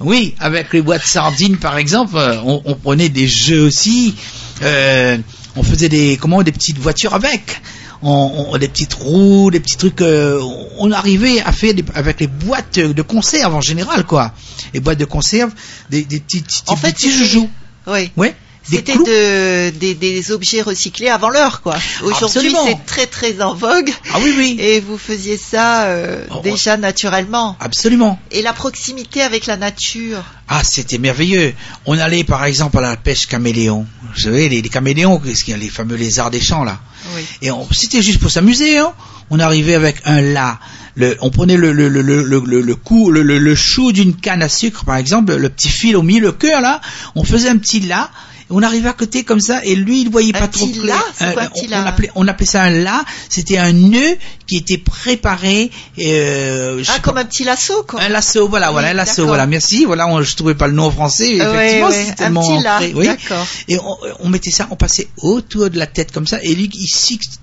oui, 0.00 0.34
avec 0.40 0.72
les 0.72 0.82
boîtes 0.82 1.06
sardines 1.06 1.58
par 1.58 1.78
exemple, 1.78 2.16
euh, 2.16 2.38
on, 2.44 2.74
prenait 2.74 3.08
des 3.08 3.28
jeux 3.28 3.62
aussi. 3.62 4.16
on 4.60 5.62
faisait 5.62 5.88
des 5.88 6.16
comment 6.20 6.42
des 6.42 6.52
petites 6.52 6.78
voitures 6.78 7.14
avec. 7.14 7.60
On, 8.02 8.46
on- 8.50 8.58
des 8.58 8.68
petites 8.68 8.94
roues, 8.94 9.50
des 9.50 9.60
petits 9.60 9.76
trucs. 9.76 10.00
euh, 10.00 10.40
on 10.78 10.90
arrivait 10.90 11.40
à 11.40 11.52
faire 11.52 11.72
des- 11.74 11.84
avec 11.94 12.20
les 12.20 12.26
boîtes 12.26 12.78
de 12.78 13.02
conserve 13.02 13.54
en 13.54 13.60
général 13.60 14.04
quoi. 14.04 14.32
Les 14.74 14.80
boîtes 14.80 14.98
de 14.98 15.04
conserve, 15.04 15.52
des, 15.90 16.02
des 16.04 16.20
petits, 16.20 16.40
petits, 16.42 16.62
En 16.66 16.76
fait, 16.76 16.92
petits 16.92 17.10
joujoux. 17.12 17.48
Oui. 17.86 18.10
Ouais. 18.16 18.34
C'était 18.64 18.94
de, 18.96 19.70
des, 19.70 19.94
des 19.94 20.30
objets 20.30 20.62
recyclés 20.62 21.08
avant 21.08 21.28
l'heure, 21.30 21.62
quoi. 21.62 21.76
Aujourd'hui, 22.02 22.54
c'est 22.66 22.86
très 22.86 23.06
très 23.06 23.42
en 23.42 23.54
vogue. 23.54 23.90
Ah 24.14 24.18
oui 24.22 24.32
oui. 24.36 24.56
Et 24.60 24.80
vous 24.80 24.98
faisiez 24.98 25.36
ça 25.36 25.84
euh, 25.86 26.24
Oh, 26.30 26.40
déjà 26.44 26.76
naturellement. 26.76 27.56
Absolument. 27.60 28.18
Et 28.30 28.40
la 28.40 28.52
proximité 28.52 29.20
avec 29.22 29.46
la 29.46 29.56
nature. 29.56 30.22
Ah, 30.48 30.62
c'était 30.64 30.98
merveilleux. 30.98 31.54
On 31.86 31.98
allait 31.98 32.24
par 32.24 32.44
exemple 32.44 32.78
à 32.78 32.82
la 32.82 32.96
pêche 32.96 33.26
caméléon. 33.26 33.86
Vous 34.14 34.20
savez, 34.20 34.48
les, 34.48 34.62
les 34.62 34.68
caméléons, 34.68 35.18
qu'est-ce 35.18 35.44
qu'il 35.44 35.52
y 35.52 35.54
a, 35.56 35.58
les 35.58 35.68
fameux 35.68 35.96
lézards 35.96 36.30
des 36.30 36.40
champs 36.40 36.64
là. 36.64 36.78
Oui. 37.16 37.22
Et 37.42 37.50
on- 37.50 37.66
c'était 37.72 38.02
juste 38.02 38.20
pour 38.20 38.30
s'amuser. 38.30 38.78
Hein. 38.78 38.92
On 39.30 39.40
arrivait 39.40 39.74
avec 39.74 39.96
un 40.04 40.20
là. 40.20 40.60
Le, 40.94 41.16
on 41.20 41.30
prenait 41.30 41.56
le, 41.56 41.72
le, 41.72 41.88
le, 41.88 42.02
le, 42.02 42.22
le, 42.22 42.42
le, 42.46 42.60
le 42.60 42.74
cou- 42.76 43.10
le, 43.10 43.22
le, 43.22 43.38
le 43.38 43.54
chou 43.54 43.92
d'une 43.92 44.14
canne 44.14 44.42
à 44.42 44.48
sucre, 44.48 44.84
par 44.84 44.96
exemple, 44.96 45.34
le 45.34 45.48
petit 45.48 45.70
fil 45.70 45.96
au 45.96 46.02
milieu, 46.02 46.20
le 46.20 46.32
cœur 46.32 46.60
là. 46.60 46.80
On 47.16 47.24
faisait 47.24 47.48
un 47.48 47.56
petit 47.56 47.80
là. 47.80 48.10
On 48.54 48.62
arrivait 48.62 48.88
à 48.88 48.92
côté 48.92 49.24
comme 49.24 49.40
ça 49.40 49.64
et 49.64 49.74
lui 49.74 50.02
il 50.02 50.10
voyait 50.10 50.34
Un 50.36 50.40
pas 50.40 50.48
trop 50.48 50.66
petit 50.66 50.78
clair. 50.80 50.94
là 50.96 51.02
C'est 51.18 51.32
quoi 51.32 51.42
un 51.42 51.46
on, 51.46 51.50
petit 51.50 51.66
on 51.66 51.70
là 51.70 51.86
appelait, 51.86 52.10
on 52.14 52.28
appelait 52.28 52.46
ça 52.46 52.62
un 52.62 52.70
là. 52.70 53.04
C'était 53.28 53.58
un 53.58 53.72
nœud 53.72 54.16
qui 54.46 54.56
était 54.58 54.78
préparé. 54.78 55.70
Euh, 55.98 56.82
Ah, 56.88 56.92
pas- 56.94 56.98
comme 57.00 57.18
un 57.18 57.24
petit 57.24 57.44
lasso, 57.44 57.82
quoi. 57.84 58.00
un 58.02 58.08
lasso, 58.08 58.48
voilà, 58.48 58.68
Oui, 58.68 58.72
voilà, 58.74 58.88
un 58.90 58.94
lasso, 58.94 59.26
voilà, 59.26 59.46
merci. 59.46 59.84
Voilà, 59.84 60.06
on, 60.08 60.22
je 60.22 60.36
trouvais 60.36 60.54
pas 60.54 60.66
le 60.68 60.74
nom 60.74 60.84
en 60.84 60.90
français, 60.90 61.28
ouais, 61.28 61.54
effectivement, 61.54 61.88
ouais, 61.88 62.04
c'est 62.16 62.24
un 62.24 62.34
petit 62.34 62.62
là, 62.62 62.80
oui. 62.94 63.06
d'accord. 63.06 63.46
Et 63.68 63.78
on, 63.78 63.96
on 64.20 64.28
mettait 64.28 64.50
ça, 64.50 64.68
on 64.70 64.76
passait 64.76 65.08
autour 65.18 65.70
de 65.70 65.78
la 65.78 65.86
tête 65.86 66.12
comme 66.12 66.26
ça, 66.26 66.38
et 66.42 66.54
lui, 66.54 66.68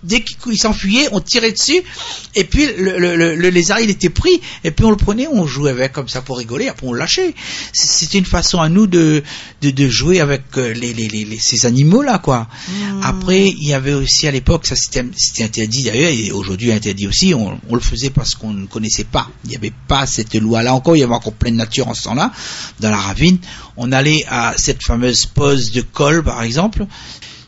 dès 0.03 0.21
qu'il 0.21 0.37
il 0.51 0.57
s'enfuyait, 0.57 1.07
on 1.11 1.19
tirait 1.21 1.51
dessus, 1.51 1.81
et 2.35 2.43
puis 2.43 2.67
le, 2.77 2.97
le, 2.99 3.15
le, 3.15 3.35
le 3.35 3.49
lézard, 3.49 3.79
il 3.79 3.89
était 3.89 4.09
pris, 4.09 4.41
et 4.63 4.71
puis 4.71 4.85
on 4.85 4.91
le 4.91 4.97
prenait, 4.97 5.27
on 5.27 5.45
jouait 5.47 5.71
avec 5.71 5.93
comme 5.93 6.07
ça 6.09 6.21
pour 6.21 6.37
rigoler, 6.37 6.67
après 6.69 6.85
on 6.87 6.93
le 6.93 6.99
lâchait. 6.99 7.33
C'était 7.73 8.17
une 8.17 8.25
façon 8.25 8.59
à 8.59 8.69
nous 8.69 8.87
de, 8.87 9.23
de, 9.61 9.69
de 9.71 9.89
jouer 9.89 10.19
avec 10.19 10.43
euh, 10.57 10.73
les, 10.73 10.93
les, 10.99 11.07
les, 11.07 11.25
les- 11.25 11.39
ces 11.39 11.65
animaux-là, 11.65 12.19
quoi. 12.19 12.47
Hmm. 12.67 13.01
Après, 13.03 13.47
il 13.49 13.63
y 13.63 13.73
avait 13.73 13.93
aussi 13.93 14.27
à 14.27 14.31
l'époque, 14.31 14.67
ça 14.67 14.75
c'était 14.75 15.43
interdit 15.43 15.83
d'ailleurs, 15.83 16.11
et 16.11 16.31
aujourd'hui 16.31 16.71
interdit 16.71 17.07
aussi, 17.07 17.33
on, 17.33 17.59
on 17.69 17.75
le 17.75 17.81
faisait 17.81 18.09
parce 18.09 18.35
qu'on 18.35 18.51
ne 18.53 18.65
connaissait 18.67 19.03
pas. 19.05 19.29
Il 19.45 19.49
n'y 19.51 19.55
avait 19.55 19.73
pas 19.87 20.05
cette 20.05 20.35
loi-là 20.35 20.73
encore, 20.73 20.95
il 20.95 20.99
y 20.99 21.03
avait 21.03 21.13
encore 21.13 21.33
pleine 21.33 21.55
nature 21.55 21.87
en 21.87 21.93
ce 21.93 22.03
temps-là, 22.03 22.31
dans 22.79 22.89
la 22.89 22.97
ravine. 22.97 23.37
On 23.77 23.91
allait 23.91 24.25
à 24.29 24.53
cette 24.57 24.83
fameuse 24.83 25.25
pose 25.25 25.71
de 25.71 25.81
colle, 25.81 26.23
par 26.23 26.43
exemple. 26.43 26.85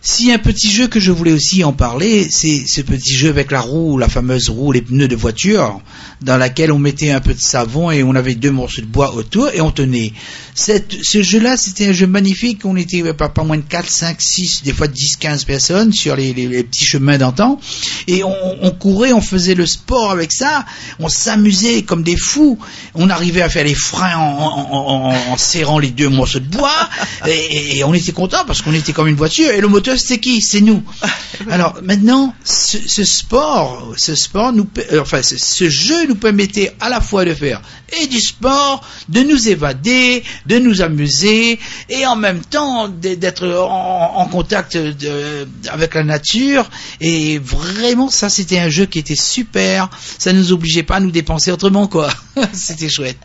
Si 0.04 0.32
un 0.32 0.40
petit 0.40 0.72
jeu 0.72 0.88
que 0.88 1.00
je 1.00 1.12
voulais 1.12 1.32
aussi 1.32 1.64
en 1.64 1.74
parler, 1.74 2.28
c'est 2.28 2.66
ce 2.66 2.82
petit 2.82 3.14
jeu 3.14 3.30
avec 3.30 3.52
la 3.52 3.62
roue, 3.62 4.00
la 4.00 4.10
fameuse 4.10 4.50
roue, 4.50 4.72
les 4.72 4.82
pneus 4.82 5.08
de 5.08 5.16
voiture, 5.16 5.80
dans 6.22 6.38
laquelle 6.38 6.72
on 6.72 6.80
mettait 6.80 7.12
un 7.12 7.20
peu 7.20 7.36
de 7.36 7.40
savon 7.40 7.92
et 7.92 8.02
on 8.02 8.16
avait 8.16 8.34
deux 8.34 8.50
morceaux 8.50 8.82
de 8.82 8.88
bois 8.88 9.14
autour 9.14 9.50
et 9.54 9.62
on 9.62 9.70
tenait. 9.70 10.14
Ce 10.56 11.22
jeu-là, 11.22 11.56
c'était 11.56 11.88
un 11.90 11.92
jeu 11.92 12.08
magnifique. 12.08 12.66
On 12.66 12.76
était 12.76 13.14
pas, 13.14 13.30
pas 13.30 13.44
moins 13.44 13.58
de 13.58 13.64
4, 13.64 13.90
5, 13.90 14.22
6, 14.22 14.64
des 14.64 14.74
fois 14.74 14.88
10, 14.88 15.18
15 15.18 15.46
personnes 15.46 15.94
sur 15.94 16.16
les, 16.16 16.34
petits 16.64 16.86
chemins 16.86 17.20
d'antan. 17.20 17.60
Et 18.08 18.24
on, 18.24 18.72
courait, 18.72 19.14
on 19.14 19.22
faisait 19.22 19.56
le 19.56 19.68
sport 19.68 20.12
avec 20.12 20.32
ça. 20.32 20.66
On 21.00 21.10
s'amusait 21.10 21.84
comme 21.84 22.02
des 22.02 22.18
fous. 22.18 22.58
On 22.96 23.10
arrivait 23.12 23.42
à 23.44 23.50
faire 23.50 23.66
les 23.66 23.76
freins 23.76 24.18
en 24.18 25.38
serrant 25.38 25.78
les 25.78 25.92
deux 25.92 26.10
morceaux 26.10 26.40
de 26.40 26.46
bois. 26.46 26.90
Et, 27.28 27.78
et 27.78 27.84
on 27.84 27.94
était 27.94 28.12
content 28.12 28.44
parce 28.46 28.64
qu'on 28.64 28.74
était 28.74 28.94
comme 28.94 29.08
une 29.08 29.16
voiture. 29.16 29.52
Et 29.52 29.62
le 29.62 29.68
moteur, 29.68 29.91
c'était 29.98 30.20
qui 30.20 30.42
C'est 30.42 30.62
nous. 30.62 30.84
Alors 31.50 31.80
maintenant, 31.84 32.34
ce, 32.44 32.78
ce 32.88 33.04
sport, 33.04 33.94
ce 33.98 34.16
sport 34.16 34.54
nous, 34.54 34.68
euh, 34.92 35.02
enfin, 35.02 35.22
ce, 35.24 35.38
ce 35.38 35.70
jeu 35.70 36.08
nous 36.08 36.16
permettait 36.16 36.74
à 36.80 36.90
la 36.90 37.02
fois 37.02 37.26
de 37.26 37.34
faire 37.34 37.62
et 38.02 38.08
du 38.08 38.22
sport, 38.22 38.88
de 39.10 39.20
nous 39.22 39.50
évader, 39.50 40.24
de 40.46 40.60
nous 40.60 40.82
amuser, 40.82 41.60
et 41.90 42.06
en 42.06 42.16
même 42.16 42.40
temps 42.40 42.88
d'être 42.88 43.46
en, 43.50 44.14
en 44.16 44.26
contact 44.28 44.78
de- 44.78 45.46
avec 45.70 45.96
la 45.96 46.04
nature. 46.06 46.70
Et 47.02 47.38
vraiment, 47.40 48.10
ça, 48.10 48.30
c'était 48.30 48.60
un 48.60 48.70
jeu 48.70 48.86
qui 48.86 49.00
était 49.00 49.16
super. 49.18 49.90
Ça 50.18 50.32
nous 50.32 50.54
obligeait 50.54 50.84
pas 50.84 50.96
à 50.96 51.00
nous 51.02 51.12
dépenser 51.12 51.52
autrement, 51.52 51.88
quoi. 51.88 52.10
c'était 52.54 52.90
chouette. 52.90 53.18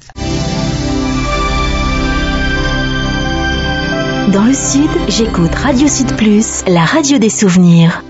Dans 4.33 4.45
le 4.45 4.55
Sud, 4.55 4.91
j'écoute 5.07 5.55
Radio 5.55 5.87
Sud 5.87 6.17
Plus, 6.17 6.65
la 6.67 6.85
radio 6.85 7.19
des 7.19 7.31
souvenirs. 7.31 8.03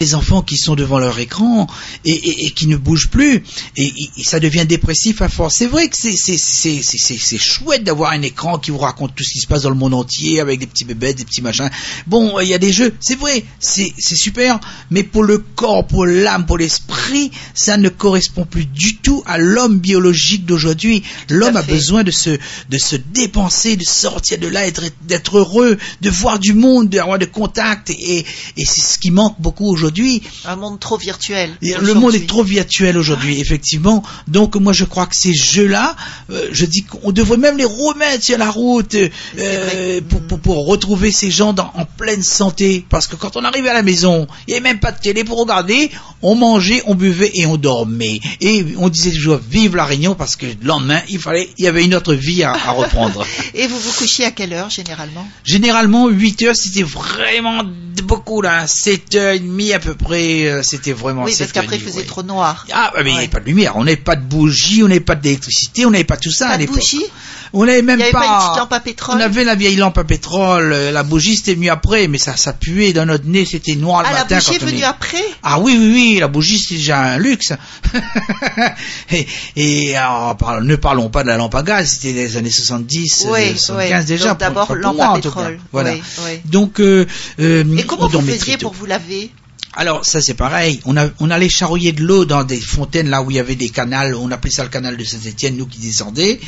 Les 0.00 0.16
enfants 0.16 0.42
qui 0.42 0.56
sont 0.58 0.74
devant 0.74 0.98
leur 0.98 1.16
écran 1.20 1.68
et, 2.04 2.10
et- 2.10 2.46
et 2.46 2.50
qui 2.50 2.66
ne 2.66 2.76
bougent 2.76 3.10
plus 3.10 3.44
et, 3.76 3.92
et- 4.18 4.24
ça 4.24 4.40
devient 4.40 4.66
dépressif 4.66 5.22
à 5.22 5.28
force. 5.28 5.54
C'est 5.58 5.68
vrai 5.68 5.86
que 5.88 5.96
c'est 5.96 6.16
c'est 6.16 6.36
c'est 6.36 6.80
c'est 6.82 6.98
c'est- 6.98 7.16
c'est 7.18 7.38
chouette 7.38 7.84
d'avoir 7.84 8.10
un 8.10 8.22
écran 8.22 8.58
qui 8.58 8.72
vous 8.72 8.78
raconte 8.78 9.14
tout 9.14 9.22
ce 9.22 9.30
qui 9.32 9.38
se 9.38 9.46
passe 9.46 9.62
dans 9.62 9.68
le 9.70 9.76
monde 9.76 9.94
entier 9.94 10.40
avec 10.40 10.58
des 10.58 10.66
petits 10.66 10.84
bébés, 10.84 11.14
des 11.14 11.24
petits 11.24 11.42
machins. 11.42 11.70
Bon, 12.08 12.40
il 12.40 12.48
y 12.48 12.54
a 12.54 12.58
des 12.58 12.72
jeux, 12.72 12.92
c'est 12.98 13.14
vrai, 13.16 13.44
c'est 13.60 13.94
c'est 13.96 14.16
super, 14.16 14.58
mais 14.90 15.04
pour 15.04 15.22
le 15.22 15.38
corps, 15.38 15.86
pour 15.86 16.06
l'âme, 16.06 16.44
pour 16.44 16.58
l'esprit, 16.58 17.30
ça 17.54 17.76
ne 17.76 17.88
correspond 17.88 18.44
plus 18.46 18.66
du 18.66 18.96
tout 18.96 19.22
à 19.26 19.38
l'homme 19.38 19.78
biologique 19.78 20.44
d'aujourd'hui. 20.44 21.04
L'homme 21.28 21.56
a 21.56 21.62
besoin 21.62 22.02
de 22.02 22.10
se 22.10 22.36
de 22.68 22.78
se 22.78 22.96
dépenser, 22.96 23.76
de 23.76 23.84
sortir 23.84 24.38
de 24.38 24.48
là, 24.48 24.66
être- 24.66 24.90
d'être 25.02 25.38
heureux, 25.38 25.78
de 26.00 26.10
voir 26.10 26.40
du 26.40 26.52
monde, 26.52 26.88
d'avoir 26.88 27.20
de 27.20 27.26
contact 27.26 27.90
et, 27.90 28.26
et 28.56 28.64
c'est 28.64 28.80
ce 28.80 28.98
qui 28.98 29.12
manque 29.12 29.40
beaucoup 29.40 29.66
aujourd'hui 29.68 29.83
aujourd'hui. 29.84 30.22
Un 30.46 30.56
monde 30.56 30.80
trop 30.80 30.96
virtuel. 30.96 31.50
Le 31.60 31.94
monde 31.94 32.14
est 32.14 32.26
trop 32.26 32.42
virtuel 32.42 32.96
aujourd'hui, 32.96 33.40
effectivement. 33.40 34.02
Donc 34.28 34.56
moi 34.56 34.72
je 34.72 34.84
crois 34.84 35.06
que 35.06 35.16
ces 35.16 35.34
jeux-là, 35.34 35.94
euh, 36.30 36.48
je 36.52 36.64
dis 36.64 36.82
qu'on 36.82 37.12
devrait 37.12 37.36
même 37.36 37.58
les 37.58 37.64
remettre 37.64 38.24
sur 38.24 38.38
la 38.38 38.50
route 38.50 38.94
euh, 38.94 40.00
pour, 40.08 40.22
pour, 40.22 40.40
pour 40.40 40.66
retrouver 40.66 41.12
ces 41.12 41.30
gens 41.30 41.52
dans, 41.52 41.70
en 41.74 41.84
pleine 41.84 42.22
santé. 42.22 42.84
Parce 42.88 43.06
que 43.06 43.16
quand 43.16 43.36
on 43.36 43.44
arrivait 43.44 43.68
à 43.68 43.74
la 43.74 43.82
maison, 43.82 44.26
il 44.46 44.52
n'y 44.52 44.54
avait 44.54 44.62
même 44.62 44.80
pas 44.80 44.92
de 44.92 45.00
télé 45.00 45.22
pour 45.24 45.38
regarder. 45.38 45.90
On 46.22 46.34
mangeait, 46.34 46.82
on 46.86 46.94
buvait 46.94 47.32
et 47.34 47.44
on 47.44 47.56
dormait. 47.58 48.20
Et 48.40 48.64
on 48.78 48.88
disait 48.88 49.12
toujours 49.12 49.38
vive 49.50 49.76
la 49.76 49.84
Réunion 49.84 50.14
parce 50.14 50.36
que 50.36 50.46
le 50.46 50.54
lendemain 50.62 51.00
il 51.08 51.18
fallait, 51.18 51.50
il 51.58 51.64
y 51.64 51.68
avait 51.68 51.84
une 51.84 51.94
autre 51.94 52.14
vie 52.14 52.42
à, 52.42 52.52
à 52.52 52.70
reprendre. 52.70 53.26
Et 53.54 53.66
vous 53.66 53.78
vous 53.78 53.92
couchiez 53.92 54.24
à 54.24 54.30
quelle 54.30 54.52
heure 54.52 54.70
généralement? 54.70 55.26
Généralement 55.44 56.08
8 56.08 56.42
heures 56.42 56.56
c'était 56.56 56.82
vraiment 56.82 57.62
beaucoup 58.02 58.40
là, 58.40 58.66
7 58.66 59.14
heures 59.16 59.34
et 59.34 59.38
demie 59.38 59.72
à 59.74 59.78
peu 59.78 59.94
près, 59.94 60.46
euh, 60.46 60.62
c'était 60.62 60.92
vraiment 60.92 61.24
Oui, 61.24 61.32
7 61.32 61.38
parce 61.40 61.52
qu'après 61.52 61.76
il 61.76 61.82
faisait 61.82 61.98
ouais. 61.98 62.04
trop 62.04 62.22
noir. 62.22 62.66
Ah, 62.72 62.92
mais 63.02 63.10
il 63.10 63.12
n'y 63.12 63.18
avait 63.18 63.28
pas 63.28 63.40
de 63.40 63.46
lumière, 63.46 63.76
on 63.76 63.84
n'avait 63.84 63.96
pas 63.96 64.16
de 64.16 64.22
bougie, 64.22 64.82
on 64.82 64.88
n'avait 64.88 65.00
pas 65.00 65.14
d'électricité, 65.14 65.84
on 65.86 65.90
n'avait 65.90 66.04
pas 66.04 66.16
tout 66.16 66.30
ça 66.30 66.46
à 66.46 66.50
Pas 66.50 66.54
de 66.56 66.60
l'époque. 66.62 66.76
bougie 66.76 67.04
On 67.52 67.64
n'avait 67.66 67.82
même 67.82 67.98
Il 68.00 68.02
avait 68.02 68.12
pas. 68.12 68.20
pas 68.20 68.26
une 68.26 68.38
petite 68.46 68.58
lampe 68.58 68.72
à 68.72 68.80
pétrole 68.80 69.16
On 69.16 69.20
avait 69.20 69.44
la 69.44 69.54
vieille 69.54 69.76
lampe 69.76 69.98
à 69.98 70.04
pétrole, 70.04 70.72
euh, 70.72 70.90
la 70.90 71.02
bougie 71.04 71.36
c'était 71.36 71.54
mieux 71.56 71.70
après, 71.70 72.08
mais 72.08 72.18
ça, 72.18 72.36
ça 72.36 72.52
puait 72.52 72.92
dans 72.92 73.06
notre 73.06 73.26
nez, 73.26 73.44
c'était 73.44 73.76
noir 73.76 74.02
le 74.02 74.08
Ah, 74.08 74.12
la 74.12 74.18
matin 74.20 74.36
bougie 74.36 74.50
est 74.54 74.58
quand 74.58 74.64
on 74.64 74.68
venue 74.68 74.80
est- 74.80 74.84
après? 74.84 75.24
Ah 75.42 75.60
oui, 75.60 75.76
oui, 75.78 75.90
oui, 75.92 76.16
la 76.20 76.28
bougie 76.28 76.58
c'est 76.58 76.74
déjà 76.74 77.00
un 77.00 77.18
luxe. 77.18 77.52
et 79.10 79.26
et 79.56 79.96
alors, 79.96 80.36
ne 80.62 80.76
parlons 80.76 81.10
pas 81.10 81.22
de 81.22 81.28
la 81.28 81.36
lampe 81.36 81.54
à 81.54 81.62
gaz, 81.62 81.88
c'était 81.92 82.12
les 82.12 82.36
années 82.36 82.50
70, 82.50 83.26
Oui, 83.30 83.40
euh, 83.52 83.56
75 83.56 84.00
oui. 84.00 84.06
déjà. 84.08 84.34
D'abord, 84.34 84.74
lampe 84.74 84.96
moi, 84.96 85.10
à 85.12 85.14
pétrole. 85.14 85.58
Voilà. 85.72 85.92
Oui. 85.92 86.40
Donc, 86.44 86.80
euh, 86.80 87.06
euh, 87.40 87.64
Et 87.76 87.84
comment 87.84 88.08
vous 88.08 88.20
faisiez 88.20 88.56
pour 88.56 88.72
vous 88.72 88.86
laver? 88.86 89.30
Alors 89.76 90.04
ça 90.04 90.20
c'est 90.20 90.34
pareil, 90.34 90.80
on, 90.84 90.96
a, 90.96 91.08
on 91.18 91.30
allait 91.30 91.48
charrier 91.48 91.90
de 91.92 92.02
l'eau 92.02 92.24
dans 92.24 92.44
des 92.44 92.60
fontaines 92.60 93.08
là 93.10 93.22
où 93.22 93.30
il 93.30 93.36
y 93.36 93.40
avait 93.40 93.56
des 93.56 93.70
canals, 93.70 94.14
on 94.14 94.30
appelait 94.30 94.52
ça 94.52 94.62
le 94.62 94.68
canal 94.68 94.96
de 94.96 95.02
Saint-Étienne, 95.02 95.56
nous 95.56 95.66
qui 95.66 95.80
descendait. 95.80 96.38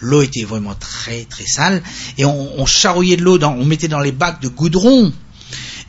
L'eau 0.00 0.20
était 0.20 0.44
vraiment 0.44 0.74
très 0.74 1.24
très 1.24 1.46
sale 1.46 1.82
et 2.18 2.24
on, 2.26 2.60
on 2.60 2.64
de 2.64 3.22
l'eau, 3.22 3.38
on 3.42 3.64
mettait 3.64 3.88
dans 3.88 4.00
les 4.00 4.12
bacs 4.12 4.40
de 4.42 4.48
goudron. 4.48 5.12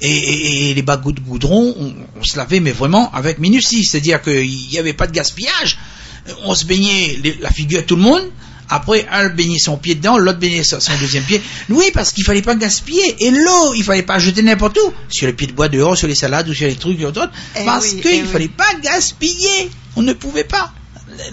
Et, 0.01 0.09
et- 0.09 0.69
et 0.71 0.73
les 0.73 0.81
bacs 0.81 1.03
de 1.05 1.19
goudron, 1.21 1.73
on, 1.79 1.93
on 2.19 2.23
se 2.23 2.37
lavait 2.37 2.59
mais 2.59 2.71
vraiment 2.71 3.11
avec 3.13 3.39
minutie, 3.39 3.83
c'est-à-dire 3.83 4.21
qu'il 4.21 4.49
n'y 4.71 4.77
avait 4.77 4.93
pas 4.93 5.07
de 5.07 5.13
gaspillage. 5.13 5.77
On 6.43 6.55
se 6.55 6.65
baignait 6.65 7.19
la 7.41 7.49
figure 7.51 7.79
à 7.79 7.83
tout 7.83 7.95
le 7.95 8.01
monde. 8.01 8.23
Après, 8.69 9.07
un 9.11 9.29
baignait 9.29 9.59
son 9.59 9.77
pied 9.77 9.95
dedans, 9.95 10.17
l'autre 10.17 10.39
baignait 10.39 10.63
son 10.63 10.79
son 10.79 10.93
deuxième 10.99 11.23
pied. 11.23 11.41
Oui, 11.69 11.91
parce 11.93 12.11
qu'il 12.11 12.23
fallait 12.23 12.41
pas 12.41 12.55
gaspiller. 12.55 13.15
Et 13.19 13.31
l'eau, 13.31 13.73
il 13.75 13.83
fallait 13.83 14.03
pas 14.03 14.19
jeter 14.19 14.41
n'importe 14.41 14.77
où. 14.77 14.93
Sur 15.09 15.27
les 15.27 15.33
pieds 15.33 15.47
de 15.47 15.53
bois 15.53 15.69
dehors, 15.69 15.97
sur 15.97 16.07
les 16.07 16.15
salades 16.15 16.49
ou 16.49 16.53
sur 16.53 16.67
les 16.67 16.75
trucs 16.75 16.99
et 16.99 17.05
autres. 17.05 17.29
Eh 17.59 17.65
parce 17.65 17.91
oui, 17.91 18.01
qu'il 18.01 18.11
eh 18.11 18.21
oui. 18.23 18.27
fallait 18.27 18.47
pas 18.47 18.73
gaspiller. 18.81 19.69
On 19.95 20.01
ne 20.01 20.13
pouvait 20.13 20.43
pas. 20.43 20.73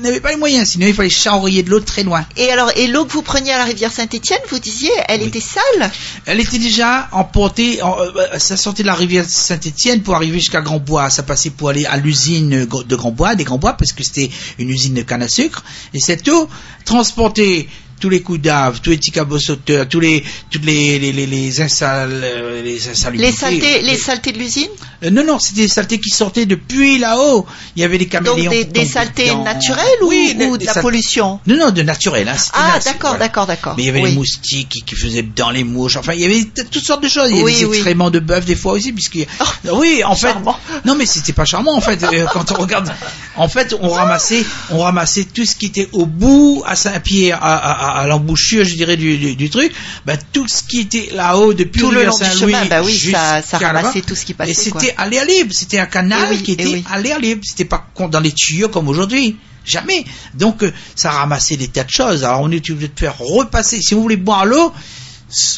N'avait 0.01 0.21
pas 0.21 0.31
les 0.31 0.37
moyens. 0.37 0.69
Sinon, 0.71 0.87
il 0.87 0.95
fallait 0.95 1.09
charrier 1.09 1.63
de 1.63 1.71
l'eau 1.71 1.81
très 1.81 2.03
loin. 2.03 2.25
Et 2.37 2.51
alors, 2.51 2.71
et 2.77 2.87
l'eau 2.87 3.05
que 3.05 3.13
vous 3.13 3.23
preniez 3.23 3.53
à 3.53 3.59
la 3.59 3.65
rivière 3.65 3.93
Saint-Étienne, 3.93 4.39
vous 4.51 4.59
disiez, 4.59 4.91
elle 5.09 5.21
Oui. 5.23 5.29
était 5.29 5.41
sale? 5.41 5.91
Elle 6.27 6.41
était 6.41 6.59
déjà 6.59 7.09
emportée, 7.13 7.83
en- 7.83 7.97
euh, 8.01 8.39
ça 8.39 8.57
sortait 8.57 8.83
de 8.83 8.89
la 8.89 8.95
rivière 8.95 9.25
Saint-Étienne 9.29 10.03
pour 10.03 10.15
arriver 10.15 10.39
jusqu'à 10.39 10.61
Grand-Bois. 10.61 11.11
Ça 11.11 11.23
passait 11.23 11.51
pour 11.51 11.69
aller 11.69 11.87
à 11.87 11.97
l'usine 11.97 12.67
de 12.67 12.97
Grand-Bois, 12.97 13.35
des 13.35 13.45
Grand-Bois, 13.45 13.75
parce 13.75 13.93
que 13.93 14.03
c'était 14.03 14.31
une 14.59 14.71
usine 14.71 14.95
de 14.95 15.03
canne 15.03 15.23
à 15.23 15.29
sucre. 15.29 15.65
Et 15.95 16.01
cette 16.01 16.29
eau 16.29 16.49
transportait 16.85 17.69
tous 18.03 18.09
les 18.09 18.21
coups 18.21 18.41
d'ave, 18.41 18.81
tous 18.83 18.91
les 18.91 18.97
petits 18.97 19.13
cabossoteurs, 19.13 19.89
tous 19.89 20.01
les, 20.01 20.25
toutes 20.51 20.65
les, 20.65 20.99
les, 20.99 21.13
les, 21.13 21.25
les 21.27 21.61
install- 21.61 22.11
euh, 22.25 22.61
les 22.61 22.89
insalubrités. 22.89 23.31
Les 23.31 23.37
saletés, 23.37 23.83
les 23.83 23.97
saletés 23.97 24.33
de 24.33 24.39
l'usine? 24.39 24.69
Euh, 25.05 25.11
non, 25.11 25.25
non, 25.25 25.39
c'était 25.39 25.61
des 25.63 25.69
saletés 25.69 26.01
qui 26.01 26.11
sortaient 26.11 26.45
depuis 26.45 26.99
là-haut. 26.99 27.47
Il 27.77 27.83
y 27.83 27.85
avait 27.85 27.99
des 27.99 28.07
Donc 28.07 28.25
caméléons. 28.25 28.51
des, 28.51 28.59
qui 28.59 28.65
des 28.67 28.73
tombaient 28.81 28.87
saletés 28.87 29.27
dedans. 29.29 29.45
naturelles 29.45 29.87
ou, 30.03 30.09
Oui, 30.09 30.37
ou 30.37 30.57
des 30.57 30.65
de 30.65 30.67
la 30.67 30.73
sal- 30.75 30.83
pollution? 30.83 31.39
Non, 31.47 31.57
non, 31.57 31.71
de 31.71 31.83
naturel. 31.83 32.29
Hein, 32.29 32.35
Ah, 32.55 32.81
d'accord, 32.85 33.11
voilà. 33.11 33.19
d'accord, 33.21 33.47
d'accord. 33.47 33.75
Mais 33.77 33.85
il 33.85 33.87
y 33.87 33.89
avait 33.91 34.03
Oui. 34.03 34.11
les 34.11 34.17
moustiques 34.17 34.69
qui, 34.69 34.83
qui 34.83 34.97
faisaient 34.97 35.23
dans 35.23 35.51
les 35.51 35.63
mouches. 35.63 35.95
Enfin, 35.97 36.15
il 36.15 36.21
y 36.23 36.25
avait 36.25 36.43
toutes 36.73 36.85
sortes 36.85 37.05
de 37.05 37.09
choses. 37.09 37.29
Il 37.31 37.37
y 37.37 37.41
avait 37.41 37.45
Oui, 37.53 37.59
des 37.61 37.65
oui. 37.67 37.77
excréments 37.77 38.11
de 38.11 38.19
bœuf 38.19 38.45
des 38.45 38.57
fois 38.57 38.73
aussi, 38.73 38.93
puisque 38.93 39.19
Oh, 39.71 39.79
oui, 39.81 40.03
en 40.05 40.17
fait, 40.17 40.27
charmant. 40.33 40.59
non, 40.85 40.97
mais 40.97 41.07
c'était 41.07 41.33
pas 41.33 41.45
charmant 41.45 41.77
en 41.77 41.81
fait. 41.81 42.03
euh, 42.03 42.27
quand 42.33 42.51
on 42.51 42.55
regarde, 42.57 42.93
en 43.37 43.47
fait, 43.49 43.77
on 43.81 43.91
ramassait, 43.91 44.45
on 44.71 44.79
ramassait 44.81 45.25
tout 45.33 45.45
ce 45.45 45.55
qui 45.55 45.67
était 45.67 45.89
au 45.93 46.07
bout 46.07 46.65
à 46.67 46.75
Saint-Pierre, 46.75 47.39
à, 47.41 47.55
à, 47.57 47.73
à- 47.73 47.92
à 47.95 48.07
l'embouchure, 48.07 48.65
je 48.65 48.75
dirais 48.75 48.97
du, 48.97 49.19
du, 49.19 49.37
du 49.37 49.51
truc. 49.51 49.73
Ben, 50.07 50.19
tout 50.33 50.47
ce 50.49 50.63
qui 50.63 50.81
était 50.81 51.11
là-haut 51.15 51.55
depuis 51.55 51.81
Tout 51.81 51.91
le 51.91 52.05
long 52.05 52.17
du 52.17 52.25
chemin, 52.39 52.65
bah 52.67 52.83
oui, 52.83 52.97
ça- 52.97 53.43
ramassait 53.59 54.03
tout 54.03 54.15
ce 54.15 54.25
qui 54.25 54.35
passait, 54.35 54.51
Et 54.51 54.55
c'était 54.55 54.95
aller 54.97 55.19
à 55.19 55.25
libre. 55.25 55.53
C'était 55.53 55.79
un 55.79 55.87
canal 55.87 56.29
Eh 56.33 56.37
oui, 56.37 56.43
qui 56.43 56.51
eh 56.53 56.55
était 56.55 56.67
oui. 56.67 56.85
aller 56.91 57.13
à 57.13 57.19
libre. 57.19 57.43
C'était 57.45 57.65
pas 57.65 57.87
dans 58.11 58.21
les 58.21 58.33
tuyaux 58.33 58.69
comme 58.69 58.89
aujourd'hui. 58.89 59.37
Jamais. 59.65 60.05
Donc, 60.35 60.63
euh, 60.65 60.73
ça 60.97 61.11
ramassait 61.13 61.57
des 61.57 61.69
tas 61.69 61.85
de 61.85 61.91
choses. 61.91 62.25
Alors, 62.25 62.41
on 62.41 62.51
était 62.51 62.73
obligé 62.73 62.89
de 62.89 62.99
faire 62.99 63.17
repasser. 63.19 63.81
Si 63.81 63.95
vous 63.95 64.03
voulez 64.03 64.17
boire 64.17 64.45
l'eau, 64.45 64.73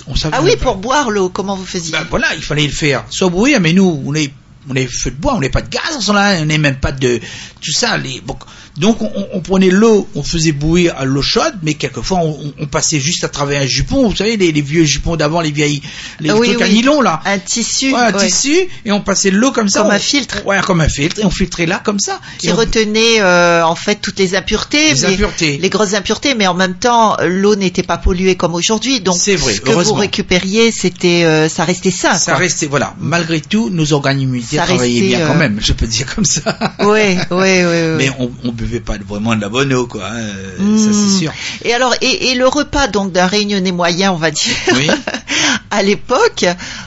on 0.07 0.15
savait 0.15 0.37
Ah 0.39 0.43
oui, 0.43 0.57
pour 0.57 0.77
boire 0.77 1.11
l'eau, 1.11 1.31
comment 1.31 1.57
vous 1.57 1.65
faisiez? 1.65 1.93
Ben 1.93 2.07
voilà, 2.11 2.35
il 2.35 2.43
fallait 2.43 2.67
le 2.67 2.73
faire 2.73 3.05
soit 3.11 3.31
bouillir, 3.31 3.61
mais 3.61 3.73
nous, 3.73 4.03
on 4.05 4.15
est 4.15 4.31
on 4.69 4.75
est 4.75 4.87
feu 4.87 5.11
de 5.11 5.17
bois, 5.17 5.35
on 5.35 5.41
n'est 5.41 5.51
pas 5.51 5.61
de 5.63 5.69
gaz, 5.69 6.09
on 6.09 6.45
n'est 6.45 6.59
même 6.59 6.77
pas 6.81 6.93
de 6.93 7.21
tout 7.61 7.73
ça. 7.73 7.97
Les, 7.99 8.21
bon, 8.21 8.37
donc 8.77 9.01
on, 9.03 9.11
on- 9.33 9.41
prenait 9.41 9.69
l'eau, 9.71 10.09
on 10.15 10.23
faisait 10.23 10.53
bouillir 10.53 10.95
à 10.97 11.05
l'eau 11.05 11.23
chaude, 11.23 11.55
mais 11.63 11.75
quelquefois 11.75 12.19
on, 12.19 12.31
on- 12.31 12.55
on 12.61 12.67
passait 12.67 12.99
juste 12.99 13.23
à 13.25 13.29
travers 13.29 13.61
un 13.63 13.67
jupon, 13.67 14.09
vous 14.09 14.17
savez 14.17 14.37
les, 14.37 14.51
les 14.53 14.63
vieux 14.63 14.85
jupons 14.85 15.17
d'avant, 15.17 15.41
les 15.41 15.51
vieilles 15.53 15.83
les 16.21 16.33
oui, 16.33 16.49
trucs 16.49 16.63
à 16.63 16.69
nylon 16.69 17.01
là. 17.03 17.21
Un 17.27 17.39
tissu 17.39 17.93
Ouais, 17.93 17.99
un 18.01 18.13
ouais, 18.13 18.27
tissu 18.27 18.57
et 18.85 18.91
on 18.93 19.01
passait 19.01 19.31
l'eau 19.31 19.53
comme 19.53 19.69
ça. 19.69 19.81
Comme 19.81 19.91
on- 19.91 19.95
un 19.95 19.99
filtre. 19.99 20.43
Ouais, 20.47 20.59
comme 20.65 20.81
un 20.81 20.89
filtre 20.89 21.21
et 21.21 21.25
on 21.25 21.31
filtrait 21.31 21.67
là 21.67 21.81
comme 21.85 21.99
ça. 22.01 22.21
qui 22.39 22.49
Et 22.49 22.53
on- 22.53 22.57
retenait 22.57 23.21
euh, 23.21 23.65
en 23.65 23.75
fait 23.77 23.97
toutes 23.97 24.19
les 24.19 24.35
impuretés, 24.35 24.95
Les 24.95 25.01
mais- 25.03 25.07
impuretés. 25.15 25.59
les 25.59 25.69
grosses 25.71 25.95
impuretés, 25.95 26.35
mais 26.35 26.47
en 26.47 26.55
même 26.55 26.75
temps 26.75 27.17
l'eau 27.23 27.55
n'était 27.57 27.83
pas 27.83 27.99
polluée 27.99 28.35
comme 28.37 28.55
aujourd'hui, 28.55 29.01
donc 29.01 29.17
C'est 29.19 29.37
vrai, 29.37 29.55
ce 29.55 29.61
que 29.61 29.71
vous 29.71 29.95
récupériez, 29.95 30.73
c'était, 30.73 31.25
euh, 31.25 31.49
ça 31.49 31.65
restait 31.65 31.91
sain. 31.91 32.15
ça 32.15 32.33
quoi. 32.33 32.41
restait 32.41 32.67
voilà, 32.67 32.95
malgré 32.99 33.41
tout, 33.41 33.71
nos 33.71 33.93
organes 33.93 34.21
immunitaires 34.21 34.65
travaillaient 34.67 35.01
bien 35.03 35.27
quand 35.27 35.35
euh, 35.35 35.39
même, 35.39 35.59
je 35.61 35.73
peux 35.75 35.87
dire 35.87 36.13
comme 36.15 36.25
ça. 36.25 36.59
Oui, 36.81 37.17
oui, 37.31 37.37
oui, 37.41 37.65
oui. 37.65 37.95
Mais 37.99 38.11
on, 38.19 38.31
on 38.45 38.53
buvait 38.65 38.81
pas 38.81 38.97
vraiment 38.99 39.35
de 39.37 39.41
la 39.41 39.49
bonne 39.49 39.73
eau, 39.73 39.87
quoi. 39.87 40.07
hein, 40.07 40.27
Ça, 40.59 40.63
Hmm. 40.63 40.93
c'est 40.93 41.19
sûr. 41.19 41.33
Et 41.65 41.73
alors, 41.75 41.95
et, 42.01 42.31
et 42.31 42.35
le 42.35 42.47
repas 42.49 42.87
donc 42.89 43.13
d'un 43.13 43.27
réunionnais 43.27 43.73
moyen, 43.73 44.13
on 44.13 44.17
va 44.17 44.31
dire, 44.31 44.55
Oui. 44.75 44.89
à 45.71 45.83
l'époque, 45.83 46.45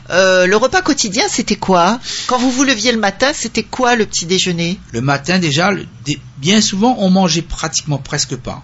euh, 0.09 0.45
le 0.47 0.55
repas 0.57 0.81
quotidien, 0.81 1.23
c'était 1.29 1.55
quoi? 1.55 1.99
Quand 2.27 2.37
vous 2.37 2.51
vous 2.51 2.63
leviez 2.63 2.91
le 2.91 2.99
matin, 2.99 3.31
c'était 3.33 3.63
quoi 3.63 3.95
le 3.95 4.05
petit 4.05 4.25
déjeuner? 4.25 4.79
Le 4.91 5.01
matin, 5.01 5.39
déjà, 5.39 5.71
le- 5.71 5.85
bien 6.37 6.61
souvent, 6.61 6.95
on 6.99 7.09
mangeait 7.09 7.41
pratiquement 7.41 7.97
presque 7.97 8.35
pas. 8.35 8.63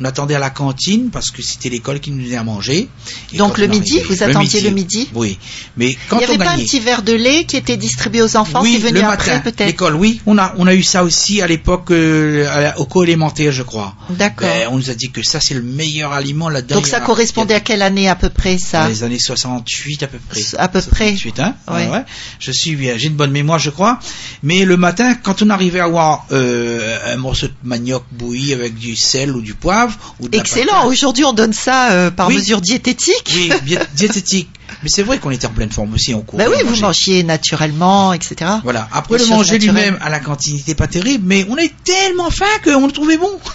On 0.00 0.04
attendait 0.04 0.34
à 0.34 0.38
la 0.38 0.50
cantine 0.50 1.10
parce 1.10 1.30
que 1.30 1.42
c'était 1.42 1.68
l'école 1.68 2.00
qui 2.00 2.10
nous 2.10 2.22
donnait 2.22 2.36
à 2.36 2.44
manger. 2.44 2.88
Et 3.32 3.36
Donc 3.36 3.58
le 3.58 3.66
midi, 3.66 3.98
arrivait- 3.98 4.14
vous 4.14 4.22
attendiez 4.22 4.60
le 4.60 4.70
midi 4.70 5.08
Oui. 5.14 5.38
Mais 5.76 5.96
quand 6.08 6.16
Il 6.16 6.18
n'y 6.20 6.24
avait 6.24 6.34
on 6.34 6.38
pas 6.38 6.50
un 6.52 6.58
petit 6.58 6.80
verre 6.80 7.02
de 7.02 7.12
lait 7.12 7.44
qui 7.44 7.56
était 7.56 7.76
distribué 7.76 8.22
aux 8.22 8.36
enfants 8.36 8.62
oui, 8.62 8.78
venu 8.78 9.00
le 9.00 9.04
après 9.04 9.42
peut-être 9.42 9.66
l'école, 9.66 9.94
oui. 9.94 10.20
On 10.26 10.38
a, 10.38 10.54
on 10.58 10.66
a 10.66 10.74
eu 10.74 10.82
ça 10.82 11.04
aussi 11.04 11.42
à 11.42 11.46
l'époque, 11.46 11.90
euh, 11.90 12.72
au 12.76 12.86
co-élémentaire, 12.86 13.52
je 13.52 13.62
crois. 13.62 13.94
D'accord. 14.10 14.48
Ben, 14.48 14.68
on 14.70 14.76
nous 14.76 14.90
a 14.90 14.94
dit 14.94 15.10
que 15.10 15.22
ça, 15.22 15.40
c'est 15.40 15.54
le 15.54 15.62
meilleur 15.62 16.12
aliment 16.12 16.48
là-dedans. 16.48 16.76
Donc 16.76 16.86
ça 16.86 17.00
correspondait 17.00 17.54
à 17.54 17.60
quelle 17.60 17.82
année 17.82 18.08
à 18.08 18.14
peu 18.14 18.30
près 18.30 18.58
ça 18.58 18.88
les 18.88 19.02
années 19.02 19.18
68 19.18 20.02
à 20.02 20.06
peu 20.06 20.18
près. 20.28 20.40
À 20.58 20.68
peu 20.68 20.80
près. 20.80 21.08
68, 21.16 21.40
hein 21.40 21.54
Ouais. 21.68 21.74
Ouais, 21.74 21.90
ouais. 21.90 22.04
Je 22.38 22.52
suis, 22.52 22.76
bien, 22.76 22.96
j'ai 22.96 23.08
une 23.08 23.14
bonne 23.14 23.30
mémoire, 23.30 23.58
je 23.58 23.70
crois. 23.70 23.98
Mais 24.42 24.64
le 24.64 24.76
matin, 24.76 25.14
quand 25.14 25.42
on 25.42 25.50
arrivait 25.50 25.80
à 25.80 25.84
avoir 25.84 26.26
euh, 26.32 26.98
un 27.12 27.16
morceau 27.16 27.46
de 27.48 27.52
manioc 27.62 28.04
bouilli 28.12 28.52
avec 28.52 28.74
du 28.76 28.96
sel 28.96 29.34
ou 29.34 29.40
du 29.40 29.54
poivre, 29.54 29.73
ou 30.20 30.28
de 30.28 30.36
la 30.36 30.40
Excellent. 30.40 30.86
Aujourd'hui, 30.86 31.24
on 31.24 31.32
donne 31.32 31.52
ça 31.52 31.90
euh, 31.92 32.10
par 32.10 32.28
Oui. 32.28 32.36
mesure 32.36 32.60
diététique. 32.60 33.30
Oui, 33.34 33.50
diététique. 33.94 34.48
Mais 34.82 34.88
c'est 34.90 35.02
vrai 35.02 35.18
qu'on 35.18 35.30
était 35.30 35.46
en 35.46 35.50
pleine 35.50 35.70
forme 35.70 35.94
aussi, 35.94 36.14
on 36.14 36.20
courait. 36.22 36.44
Ben 36.44 36.50
oui, 36.50 36.62
vous 36.66 36.76
mangiez 36.80 37.22
naturellement, 37.22 38.12
etc. 38.12 38.50
Voilà. 38.64 38.88
Après, 38.92 39.18
le 39.18 39.26
manger 39.26 39.58
lui-même 39.58 39.98
à 40.02 40.10
la 40.10 40.20
cantine 40.20 40.56
n'était 40.56 40.74
pas 40.74 40.86
terrible, 40.88 41.24
mais 41.26 41.46
on 41.48 41.54
avait 41.54 41.72
tellement 41.84 42.30
faim 42.30 42.44
qu'on 42.62 42.86
le 42.86 42.92
trouvait 42.92 43.16
bon. 43.16 43.30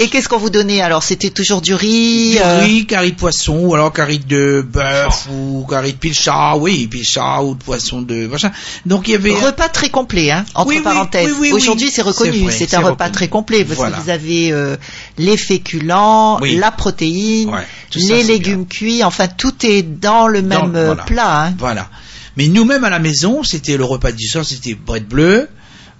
Et 0.00 0.08
qu'est-ce 0.08 0.28
qu'on 0.28 0.38
vous 0.38 0.50
donnait 0.50 0.80
alors? 0.80 1.02
C'était 1.02 1.30
toujours 1.30 1.60
du 1.60 1.74
riz 1.74 2.32
Du 2.32 2.38
euh, 2.42 2.58
riz, 2.60 2.86
curry 2.86 3.12
de 3.12 3.16
poisson, 3.16 3.56
ou 3.58 3.74
alors 3.74 3.92
curry 3.92 4.18
de 4.18 4.64
bœuf, 4.66 5.28
ou 5.30 5.64
curry 5.68 5.92
de 5.92 5.98
pilcha, 5.98 6.56
oui, 6.56 6.86
pilcha, 6.88 7.42
ou 7.42 7.54
de 7.54 7.62
poisson 7.62 8.00
de 8.02 8.26
machin. 8.26 8.50
Donc 8.86 9.06
il 9.06 9.12
y 9.12 9.14
avait... 9.14 9.32
Repas 9.34 9.68
très 9.68 9.90
complet, 9.90 10.30
hein, 10.30 10.44
entre 10.54 10.68
Oui, 10.68 10.80
parenthèses. 10.80 11.26
oui, 11.32 11.32
oui, 11.40 11.48
oui. 11.52 11.56
Aujourd'hui, 11.56 11.90
c'est 11.90 12.02
reconnu, 12.02 12.50
C'est 12.50 12.74
un 12.74 12.78
repas 12.80 12.90
reconnu. 13.04 13.12
très 13.12 13.28
complet 13.28 13.64
parce 13.64 13.76
Voilà. 13.76 13.96
que 13.98 14.02
vous 14.02 14.10
avez 14.10 14.50
euh, 14.52 14.76
les 15.18 15.36
féculents, 15.36 16.40
Oui. 16.40 16.56
la 16.56 16.70
protéine, 16.70 17.50
Ouais, 17.50 17.66
tout 17.90 18.00
ça, 18.00 18.14
les 18.14 18.22
légumes 18.24 18.66
cuits, 18.66 19.04
enfin 19.04 19.28
tout 19.28 19.54
est 19.64 19.82
dans 19.82 20.26
le 20.26 20.42
Dans- 20.42 20.66
même 20.66 20.76
euh, 20.76 20.86
voilà. 20.86 21.02
plat. 21.04 21.44
Hein. 21.46 21.54
Voilà. 21.58 21.88
Mais 22.36 22.48
nous-mêmes 22.48 22.84
à 22.84 22.90
la 22.90 22.98
maison, 22.98 23.42
c'était 23.42 23.76
le 23.76 23.84
repas 23.84 24.10
du 24.12 24.26
soir, 24.26 24.44
c'était 24.44 24.74
bread 24.74 25.06
bleu, 25.06 25.48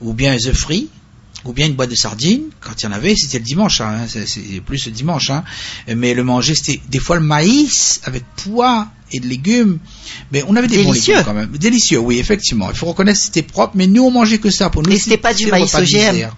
ou 0.01 0.14
bien 0.14 0.34
œufs 0.34 0.57
frits, 0.57 0.88
ou 1.45 1.53
bien 1.53 1.66
une 1.66 1.74
boîte 1.74 1.90
de 1.90 1.95
sardines. 1.95 2.45
Quand 2.61 2.80
il 2.80 2.84
y 2.84 2.88
en 2.88 2.93
avait, 2.93 3.14
c'était 3.16 3.38
le 3.38 3.45
dimanche, 3.45 3.80
hein, 3.80 4.07
c'est 4.09 4.61
plus 4.61 4.86
le 4.86 4.93
dimanche. 4.93 5.30
Hein. 5.30 5.45
Mais 5.95 6.14
le 6.14 6.24
manger, 6.24 6.55
c'était 6.55 6.80
des 6.88 6.99
fois 6.99 7.16
le 7.16 7.22
maïs 7.22 8.01
avec 8.05 8.24
pois 8.36 8.88
et 9.12 9.20
de 9.20 9.26
légumes. 9.26 9.78
Mais 10.32 10.42
on 10.48 10.56
avait 10.56 10.68
des 10.68 10.78
bons 10.82 10.90
Délicieux. 10.92 11.14
légumes 11.14 11.24
quand 11.26 11.34
même. 11.34 11.50
Délicieux, 11.56 11.98
oui, 11.98 12.18
effectivement. 12.18 12.68
Il 12.70 12.76
faut 12.76 12.86
reconnaître 12.86 13.18
que 13.18 13.24
c'était 13.24 13.42
propre, 13.42 13.72
mais 13.76 13.86
nous 13.86 14.04
on 14.04 14.10
mangeait 14.10 14.38
que 14.38 14.50
ça 14.50 14.70
pour 14.70 14.82
nous. 14.82 14.90
Et 14.92 14.98
c'était 14.98 15.16
pas 15.16 15.34
du 15.34 15.46
maïs 15.46 15.74
OGM. 15.74 16.28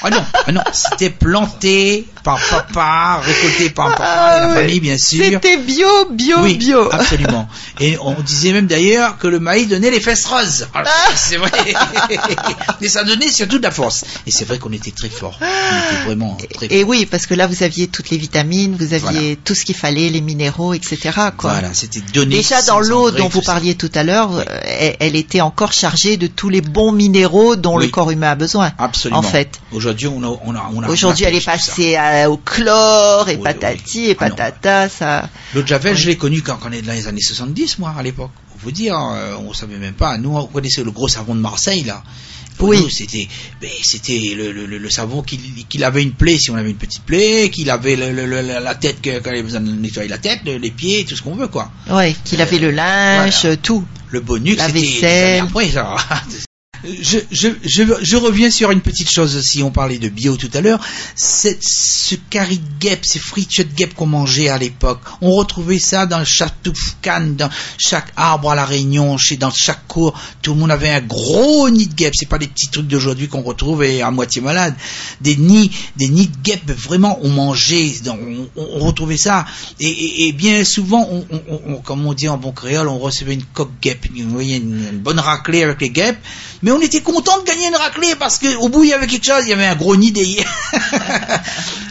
Ah 0.00 0.10
non, 0.10 0.24
ah 0.46 0.52
non, 0.52 0.60
c'était 0.72 1.10
planté 1.10 2.06
par 2.22 2.38
papa, 2.50 3.20
récolté 3.20 3.68
par 3.70 3.90
papa 3.96 4.04
Ah 4.06 4.36
et 4.36 4.48
la 4.48 4.54
famille 4.54 4.78
bien 4.78 4.96
sûr. 4.96 5.24
C'était 5.24 5.56
bio, 5.56 5.88
bio, 6.12 6.36
oui, 6.42 6.54
bio. 6.54 6.88
absolument. 6.92 7.48
Et 7.80 7.96
on 8.00 8.14
disait 8.22 8.52
même 8.52 8.68
d'ailleurs 8.68 9.18
que 9.18 9.26
le 9.26 9.40
maïs 9.40 9.66
donnait 9.66 9.90
les 9.90 9.98
fesses 9.98 10.24
roses. 10.26 10.68
Alors, 10.72 10.92
Ah. 10.94 11.10
c'est 11.16 11.36
vrai. 11.38 11.50
Mais 12.80 12.88
ça 12.88 13.02
donnait 13.02 13.28
surtout 13.28 13.58
de 13.58 13.64
la 13.64 13.72
force. 13.72 14.04
Et 14.26 14.30
c'est 14.30 14.44
vrai 14.44 14.60
qu'on 14.60 14.72
était 14.72 14.92
très 14.92 15.08
fort. 15.08 15.36
On 15.40 15.44
était 15.96 16.04
vraiment 16.04 16.36
très 16.54 16.66
Et 16.70 16.84
oui, 16.84 17.04
parce 17.06 17.26
que 17.26 17.34
là, 17.34 17.48
vous 17.48 17.64
aviez 17.64 17.88
toutes 17.88 18.10
les 18.10 18.18
vitamines, 18.18 18.76
vous 18.78 18.92
aviez 18.94 18.98
Voilà. 19.20 19.36
tout 19.44 19.54
ce 19.56 19.64
qu'il 19.64 19.74
fallait, 19.74 20.10
les 20.10 20.20
minéraux, 20.20 20.74
etc. 20.74 20.98
Quoi. 21.36 21.52
Voilà, 21.54 21.74
c'était 21.74 22.00
donné. 22.12 22.36
Déjà 22.36 22.62
dans 22.62 22.80
l'eau 22.80 23.10
dont 23.10 23.28
vous 23.28 23.40
ça. 23.42 23.52
parliez 23.52 23.74
tout 23.74 23.90
à 23.94 24.02
l'heure, 24.04 24.30
euh, 24.32 24.44
elle, 24.64 24.96
elle 25.00 25.16
était 25.16 25.40
encore 25.40 25.72
chargée 25.72 26.16
de 26.16 26.26
tous 26.26 26.48
les 26.48 26.60
bons 26.60 26.92
minéraux 26.92 27.56
dont 27.56 27.76
Oui. 27.76 27.84
le 27.86 27.90
corps 27.90 28.10
humain 28.10 28.30
a 28.30 28.34
besoin. 28.34 28.72
Absolument. 28.78 29.20
En 29.20 29.22
fait. 29.22 29.60
Aujourd'hui, 29.72 30.06
on 30.08 30.22
a, 30.22 30.38
on 30.44 30.54
a, 30.54 30.70
on 30.74 30.82
a 30.82 30.88
Aujourd'hui, 30.88 31.24
elle 31.24 31.34
est 31.34 31.40
ça. 31.40 31.52
passée 31.52 31.96
à- 31.96 32.30
au 32.30 32.36
chlore 32.36 33.28
et 33.28 33.36
Oui, 33.36 33.42
patati 33.42 34.06
et 34.06 34.16
Ah 34.18 34.28
patata. 34.28 34.88
Ça. 34.88 35.28
L'eau 35.54 35.62
de 35.62 35.66
Javel, 35.66 35.96
je 35.96 36.06
l'ai 36.08 36.16
connu 36.16 36.42
quand 36.42 36.58
on 36.66 36.72
est 36.72 36.82
dans 36.82 36.92
les 36.92 37.06
années 37.08 37.20
70, 37.20 37.78
moi, 37.78 37.94
à 37.98 38.02
l'époque. 38.02 38.30
Vous 38.60 38.72
dire, 38.72 38.98
euh, 38.98 39.36
on 39.48 39.52
savait 39.52 39.76
même 39.78 39.94
pas. 39.94 40.18
Nous, 40.18 40.36
on 40.36 40.46
connaissait 40.46 40.82
le 40.82 40.90
gros 40.90 41.06
savon 41.06 41.34
de 41.36 41.40
Marseille, 41.40 41.84
là. 41.84 42.02
Pour 42.58 42.68
Oui. 42.68 42.80
nous, 42.82 42.88
c'était, 42.90 43.28
ben, 43.60 43.70
c'était 43.82 44.34
le, 44.36 44.52
le, 44.52 44.66
le, 44.66 44.78
le 44.78 44.90
savon 44.90 45.22
qu'il 45.22 45.38
qu'il 45.68 45.84
avait 45.84 46.02
une 46.02 46.12
plaie 46.12 46.38
si 46.38 46.50
on 46.50 46.56
avait 46.56 46.70
une 46.70 46.76
petite 46.76 47.02
plaie, 47.04 47.50
qu'il 47.50 47.70
avait 47.70 47.94
le, 47.96 48.10
le- 48.12 48.26
le- 48.26 48.42
la 48.42 48.74
tête 48.74 49.00
que- 49.00 49.20
quand 49.20 49.30
il 49.30 49.34
avait 49.34 49.42
besoin 49.44 49.60
de 49.60 49.70
nettoyer 49.70 50.08
la 50.08 50.18
tête, 50.18 50.40
le- 50.44 50.56
les 50.58 50.70
pieds, 50.72 51.04
tout 51.04 51.14
ce 51.16 51.22
qu'on 51.22 51.34
veut, 51.36 51.48
quoi. 51.48 51.70
Ouais, 51.88 52.14
qu'il 52.24 52.40
avait 52.42 52.58
le 52.58 52.70
linge, 52.72 53.40
voilà. 53.42 53.56
tout. 53.58 53.84
Le 54.10 54.20
bonus, 54.20 54.56
La 54.56 54.68
c'était 54.68 55.38
après, 55.40 55.68
ça. 55.70 55.96
Je, 56.84 57.18
je, 57.32 57.48
je, 57.64 57.82
je 58.02 58.16
reviens 58.16 58.50
sur 58.50 58.70
une 58.70 58.80
petite 58.80 59.10
chose 59.10 59.36
aussi, 59.36 59.62
on 59.64 59.70
parlait 59.70 59.98
de 59.98 60.08
bio 60.08 60.36
tout 60.36 60.50
à 60.54 60.60
l'heure, 60.60 60.78
c'est 61.16 61.58
ce 61.62 62.14
de 62.14 62.58
guêpe, 62.78 63.04
ces 63.04 63.18
fritures 63.18 63.64
de 63.64 63.72
guêpe 63.74 63.94
qu'on 63.94 64.06
mangeait 64.06 64.48
à 64.48 64.58
l'époque, 64.58 65.00
on 65.20 65.32
retrouvait 65.32 65.80
ça 65.80 66.06
dans 66.06 66.24
chaque 66.24 66.62
toufcan, 66.62 67.34
dans 67.36 67.50
chaque 67.78 68.12
arbre 68.16 68.50
à 68.52 68.54
la 68.54 68.64
Réunion, 68.64 69.18
chez, 69.18 69.36
dans 69.36 69.50
chaque 69.50 69.86
cour, 69.88 70.14
tout 70.40 70.54
le 70.54 70.60
monde 70.60 70.70
avait 70.70 70.90
un 70.90 71.00
gros 71.00 71.68
nid 71.68 71.86
de 71.88 71.94
guêpe, 71.94 72.14
c'est 72.16 72.28
pas 72.28 72.38
des 72.38 72.46
petits 72.46 72.68
trucs 72.68 72.86
d'aujourd'hui 72.86 73.26
qu'on 73.28 73.42
retrouve 73.42 73.82
et 73.82 74.00
à 74.02 74.10
moitié 74.12 74.40
malade, 74.40 74.74
des 75.20 75.36
nids, 75.36 75.70
des 75.96 76.08
nids 76.08 76.28
de 76.28 76.36
guêpe, 76.42 76.70
vraiment 76.70 77.18
on 77.22 77.28
mangeait, 77.30 77.92
on, 78.06 78.46
on- 78.56 78.68
on 78.76 78.78
retrouvait 78.86 79.16
ça, 79.16 79.46
et, 79.80 79.88
et- 79.88 80.28
et 80.28 80.32
bien 80.32 80.64
souvent, 80.64 81.08
on, 81.10 81.76
comme 81.82 82.06
on 82.06 82.14
dit 82.14 82.28
en 82.28 82.38
bon 82.38 82.52
créole, 82.52 82.88
on 82.88 82.98
recevait 82.98 83.34
une 83.34 83.44
coque 83.44 83.72
guêpe, 83.82 84.06
vous 84.14 84.30
voyez, 84.30 84.56
une, 84.58 84.98
bonne 84.98 85.18
raclée 85.18 85.62
avec 85.64 85.80
les 85.80 85.90
guêpes, 85.90 86.18
on 86.72 86.80
était 86.80 87.00
content 87.00 87.38
de 87.38 87.44
gagner 87.44 87.68
une 87.68 87.76
raclée 87.76 88.14
parce 88.16 88.38
que 88.38 88.56
au 88.56 88.68
bout 88.68 88.84
il 88.84 88.90
y 88.90 88.92
avait 88.92 89.06
quelque 89.06 89.26
chose, 89.26 89.44
il 89.44 89.50
y 89.50 89.52
avait 89.52 89.66
un 89.66 89.76
gros 89.76 89.96
nid 89.96 90.12
il 90.16 90.44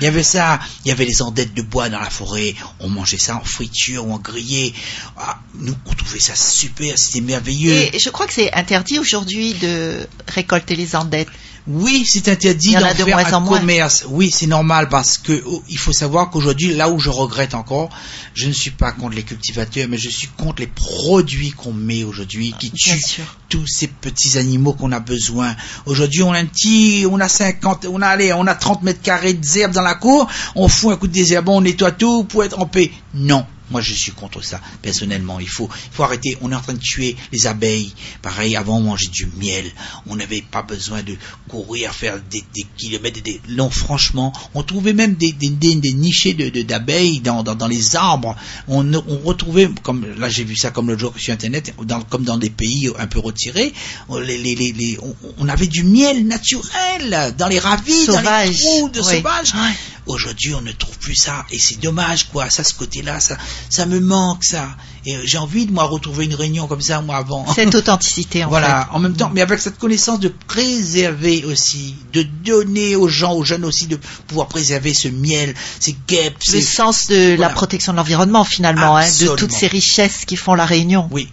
y 0.02 0.08
avait 0.08 0.24
ça, 0.24 0.60
il 0.84 0.90
y 0.90 0.92
avait 0.92 1.06
les 1.06 1.22
endettes 1.22 1.54
de 1.54 1.62
bois 1.62 1.90
dans 1.90 2.00
la 2.00 2.10
forêt, 2.10 2.56
on 2.80 2.90
mangeait 2.90 3.18
ça 3.18 3.36
en 3.36 3.44
friture 3.44 4.08
ou 4.08 4.14
en 4.14 4.20
grillé. 4.20 4.74
Ah, 5.18 5.40
nous 5.56 5.76
on 5.86 5.94
trouvait 5.94 6.20
ça 6.20 6.36
super, 6.36 6.98
c'était 6.98 7.22
merveilleux. 7.22 7.74
Et 7.94 8.00
je 8.00 8.10
crois 8.10 8.28
que 8.28 8.34
c'est 8.34 8.52
interdit 8.54 9.00
aujourd'hui 9.00 9.54
de 9.54 10.08
récolter 10.28 10.76
les 10.76 10.96
endettes. 10.96 11.30
Oui, 11.68 12.06
c'est 12.06 12.30
interdit 12.30 12.74
d'en 12.74 12.80
de 12.94 12.94
faire 12.94 13.34
un 13.36 13.40
moins. 13.42 13.60
commerce. 13.60 14.06
Oui, 14.08 14.32
c'est 14.32 14.48
normal 14.48 14.88
parce 14.88 15.18
que 15.18 15.44
oh, 15.46 15.62
il 15.68 15.78
faut 15.78 15.92
savoir 15.92 16.30
qu'aujourd'hui, 16.30 16.74
là 16.74 16.90
où 16.90 16.98
je 17.00 17.10
regrette 17.10 17.56
encore, 17.56 17.90
je 18.34 18.48
ne 18.48 18.54
suis 18.54 18.72
pas 18.72 18.92
contre 18.94 19.16
les 19.16 19.24
cultivateurs, 19.24 19.88
mais 19.90 19.98
je 19.98 20.10
suis 20.10 20.30
contre 20.30 20.62
les 20.62 20.68
produits 20.68 21.52
qu'on 21.52 21.74
met 21.74 22.04
aujourd'hui 22.06 22.54
qui 22.58 22.70
Bien 22.70 22.96
tuent 22.96 23.02
sûr. 23.02 23.38
tous 23.50 23.68
ces 23.68 23.88
petits 23.88 24.38
animaux 24.38 24.74
qu'on 24.74 24.92
a 24.94 25.02
besoin. 25.02 25.56
Aujourd'hui, 25.86 26.24
on 26.24 26.32
a 26.32 26.40
un 26.40 26.46
petit, 26.46 27.06
on 27.10 27.20
a 27.20 27.28
50, 27.28 27.88
on 27.92 28.02
a 28.02 28.08
allez, 28.08 28.32
on 28.32 28.48
a 28.48 28.56
30 28.56 28.84
mètres 28.84 29.02
carrés 29.02 29.34
de 29.34 29.58
herbes 29.58 29.74
dans 29.74 29.82
la 29.82 29.96
cour, 29.96 30.28
on 30.56 30.70
fout 30.70 30.94
un 30.94 30.96
coup 30.96 31.08
de 31.08 31.14
désherbant, 31.14 31.58
on 31.58 31.62
nettoie 31.62 31.92
tout 31.92 32.24
pour 32.24 32.44
être 32.46 32.60
en 32.60 32.66
paix. 32.66 32.92
Non. 33.14 33.46
Moi, 33.70 33.82
je 33.82 33.94
suis 33.94 34.12
contre 34.14 34.42
ça, 34.44 34.62
personnellement. 34.82 35.40
Il 35.40 35.50
faut, 35.50 35.70
il 35.92 35.96
faut 35.96 36.04
arrêter. 36.04 36.38
On 36.42 36.52
est 36.52 36.56
en 36.56 36.62
train 36.62 36.74
de 36.74 36.80
tuer 36.80 37.16
les 37.34 37.48
abeilles. 37.48 37.94
Pareil, 38.22 38.56
avant, 38.56 38.78
on 38.78 38.82
mangeait 38.82 39.08
du 39.10 39.28
miel. 39.38 39.66
On 40.06 40.16
n'avait 40.16 40.42
pas 40.42 40.62
besoin 40.62 41.04
de 41.04 41.16
courir, 41.50 41.94
faire 41.94 42.20
des, 42.30 42.44
des 42.56 42.66
kilomètres. 42.78 43.22
Des... 43.22 43.42
Non, 43.50 43.70
franchement, 43.70 44.32
on 44.54 44.64
trouvait 44.64 44.94
même 44.94 45.16
des, 45.16 45.32
des, 45.34 45.50
des, 45.50 45.76
des 45.76 45.94
nichés 45.94 46.34
de, 46.34 46.50
de- 46.50 46.62
d'abeilles 46.62 47.20
dans, 47.20 47.44
dans, 47.44 47.56
dans 47.56 47.68
les 47.68 47.96
arbres. 47.96 48.36
On, 48.68 48.94
on 48.94 49.18
retrouvait, 49.26 49.70
comme 49.84 50.06
là, 50.18 50.30
j'ai 50.30 50.44
vu 50.46 50.56
ça 50.56 50.72
comme 50.72 50.88
l'autre 50.88 51.02
jour 51.02 51.14
sur 51.18 51.34
Internet, 51.34 51.74
dans, 51.84 52.02
comme 52.02 52.24
dans 52.24 52.38
des 52.38 52.50
pays 52.50 52.90
un 52.98 53.08
peu 53.08 53.20
retirés, 53.20 53.74
on- 54.08 54.18
les, 54.20 54.38
les, 54.38 54.56
les, 54.56 54.98
on, 55.02 55.16
on 55.40 55.48
avait 55.50 55.68
du 55.68 55.84
miel 55.84 56.26
naturel 56.26 57.34
dans 57.38 57.48
les 57.48 57.60
ravis, 57.60 58.06
dans 58.08 58.14
les 58.20 58.24
Sauvage. 58.24 58.60
trous 58.62 58.90
de 58.90 59.00
Oui. 59.02 59.16
sauvages. 59.18 59.54
Ouais. 59.54 59.76
Aujourd'hui, 60.08 60.56
on 60.56 60.62
ne 60.62 60.72
trouve 60.72 60.98
plus 61.00 61.16
ça 61.16 61.46
et 61.52 61.60
c'est 61.60 61.80
dommage 61.80 62.30
quoi. 62.30 62.50
Ça, 62.50 62.64
ce 62.64 62.74
côté-là, 62.74 63.20
ça, 63.20 63.38
ça 63.70 63.86
me 63.86 64.00
manque 64.00 64.44
ça. 64.46 64.70
Et 65.06 65.16
euh, 65.16 65.22
j'ai 65.26 65.38
envie 65.38 65.66
de 65.66 65.72
moi 65.74 65.84
retrouver 65.84 66.26
une 66.26 66.34
réunion 66.36 66.68
comme 66.68 66.82
ça 66.82 67.02
moi 67.02 67.18
avant. 67.18 67.46
Cette 67.54 67.76
authenticité, 67.76 68.44
en 68.44 68.50
voilà. 68.50 68.90
En 68.94 69.00
même 69.00 69.16
temps, 69.16 69.30
mais 69.34 69.42
avec 69.42 69.60
cette 69.60 69.78
connaissance 69.78 70.20
de 70.20 70.30
préserver 70.30 71.44
aussi, 71.46 71.96
de 72.14 72.24
donner 72.24 72.96
aux 72.96 73.08
gens, 73.08 73.34
aux 73.34 73.44
jeunes 73.44 73.66
aussi, 73.66 73.88
de 73.88 73.98
pouvoir 74.28 74.48
préserver 74.48 74.94
ce 74.94 75.08
miel, 75.08 75.54
ces 75.80 75.96
guêpes. 76.08 76.36
fait. 76.44 76.54
Le 76.54 76.62
ces- 76.62 76.66
sens 76.66 77.08
de 77.08 77.36
la 77.36 77.50
protection 77.50 77.92
de 77.94 77.98
l'environnement, 77.98 78.44
finalement, 78.44 78.98
hein, 78.98 79.06
de 79.20 79.36
toutes 79.36 79.52
ces 79.52 79.68
richesses 79.68 80.26
qui 80.26 80.36
font 80.36 80.54
la 80.56 80.66
Réunion. 80.66 81.08
Oui. 81.12 81.30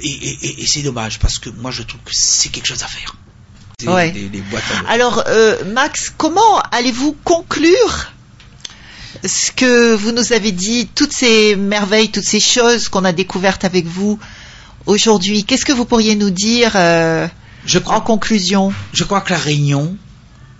Et, 0.00 0.08
et- 0.08 0.38
et- 0.46 0.62
et 0.62 0.66
c'est 0.66 0.82
dommage 0.82 1.18
parce 1.18 1.38
que 1.38 1.50
moi 1.50 1.70
je 1.70 1.82
trouve 1.82 2.00
que 2.04 2.12
c'est 2.14 2.50
quelque 2.50 2.66
chose 2.66 2.82
à 2.82 2.86
faire. 2.86 3.16
Ouais. 3.86 4.10
des- 4.10 4.28
des 4.28 4.42
Alors, 4.88 5.22
euh, 5.28 5.64
Max, 5.72 6.12
comment 6.16 6.58
allez-vous 6.72 7.16
conclure 7.24 8.12
ce 9.24 9.52
que 9.52 9.94
vous 9.94 10.12
nous 10.12 10.32
avez 10.32 10.52
dit, 10.52 10.88
toutes 10.94 11.12
ces 11.12 11.56
merveilles, 11.56 12.10
toutes 12.10 12.24
ces 12.24 12.40
choses 12.40 12.88
qu'on 12.88 13.04
a 13.04 13.12
découvertes 13.12 13.64
avec 13.64 13.86
vous 13.86 14.18
aujourd'hui 14.86 15.44
Qu'est-ce 15.44 15.64
que 15.64 15.72
vous 15.72 15.84
pourriez 15.84 16.16
nous 16.16 16.30
dire 16.30 16.72
euh, 16.74 17.28
je 17.66 17.78
crois 17.78 17.96
en 17.96 18.00
conclusion? 18.00 18.72
Je 18.92 19.04
crois 19.04 19.20
que 19.20 19.32
la 19.32 19.38
Réunion, 19.38 19.96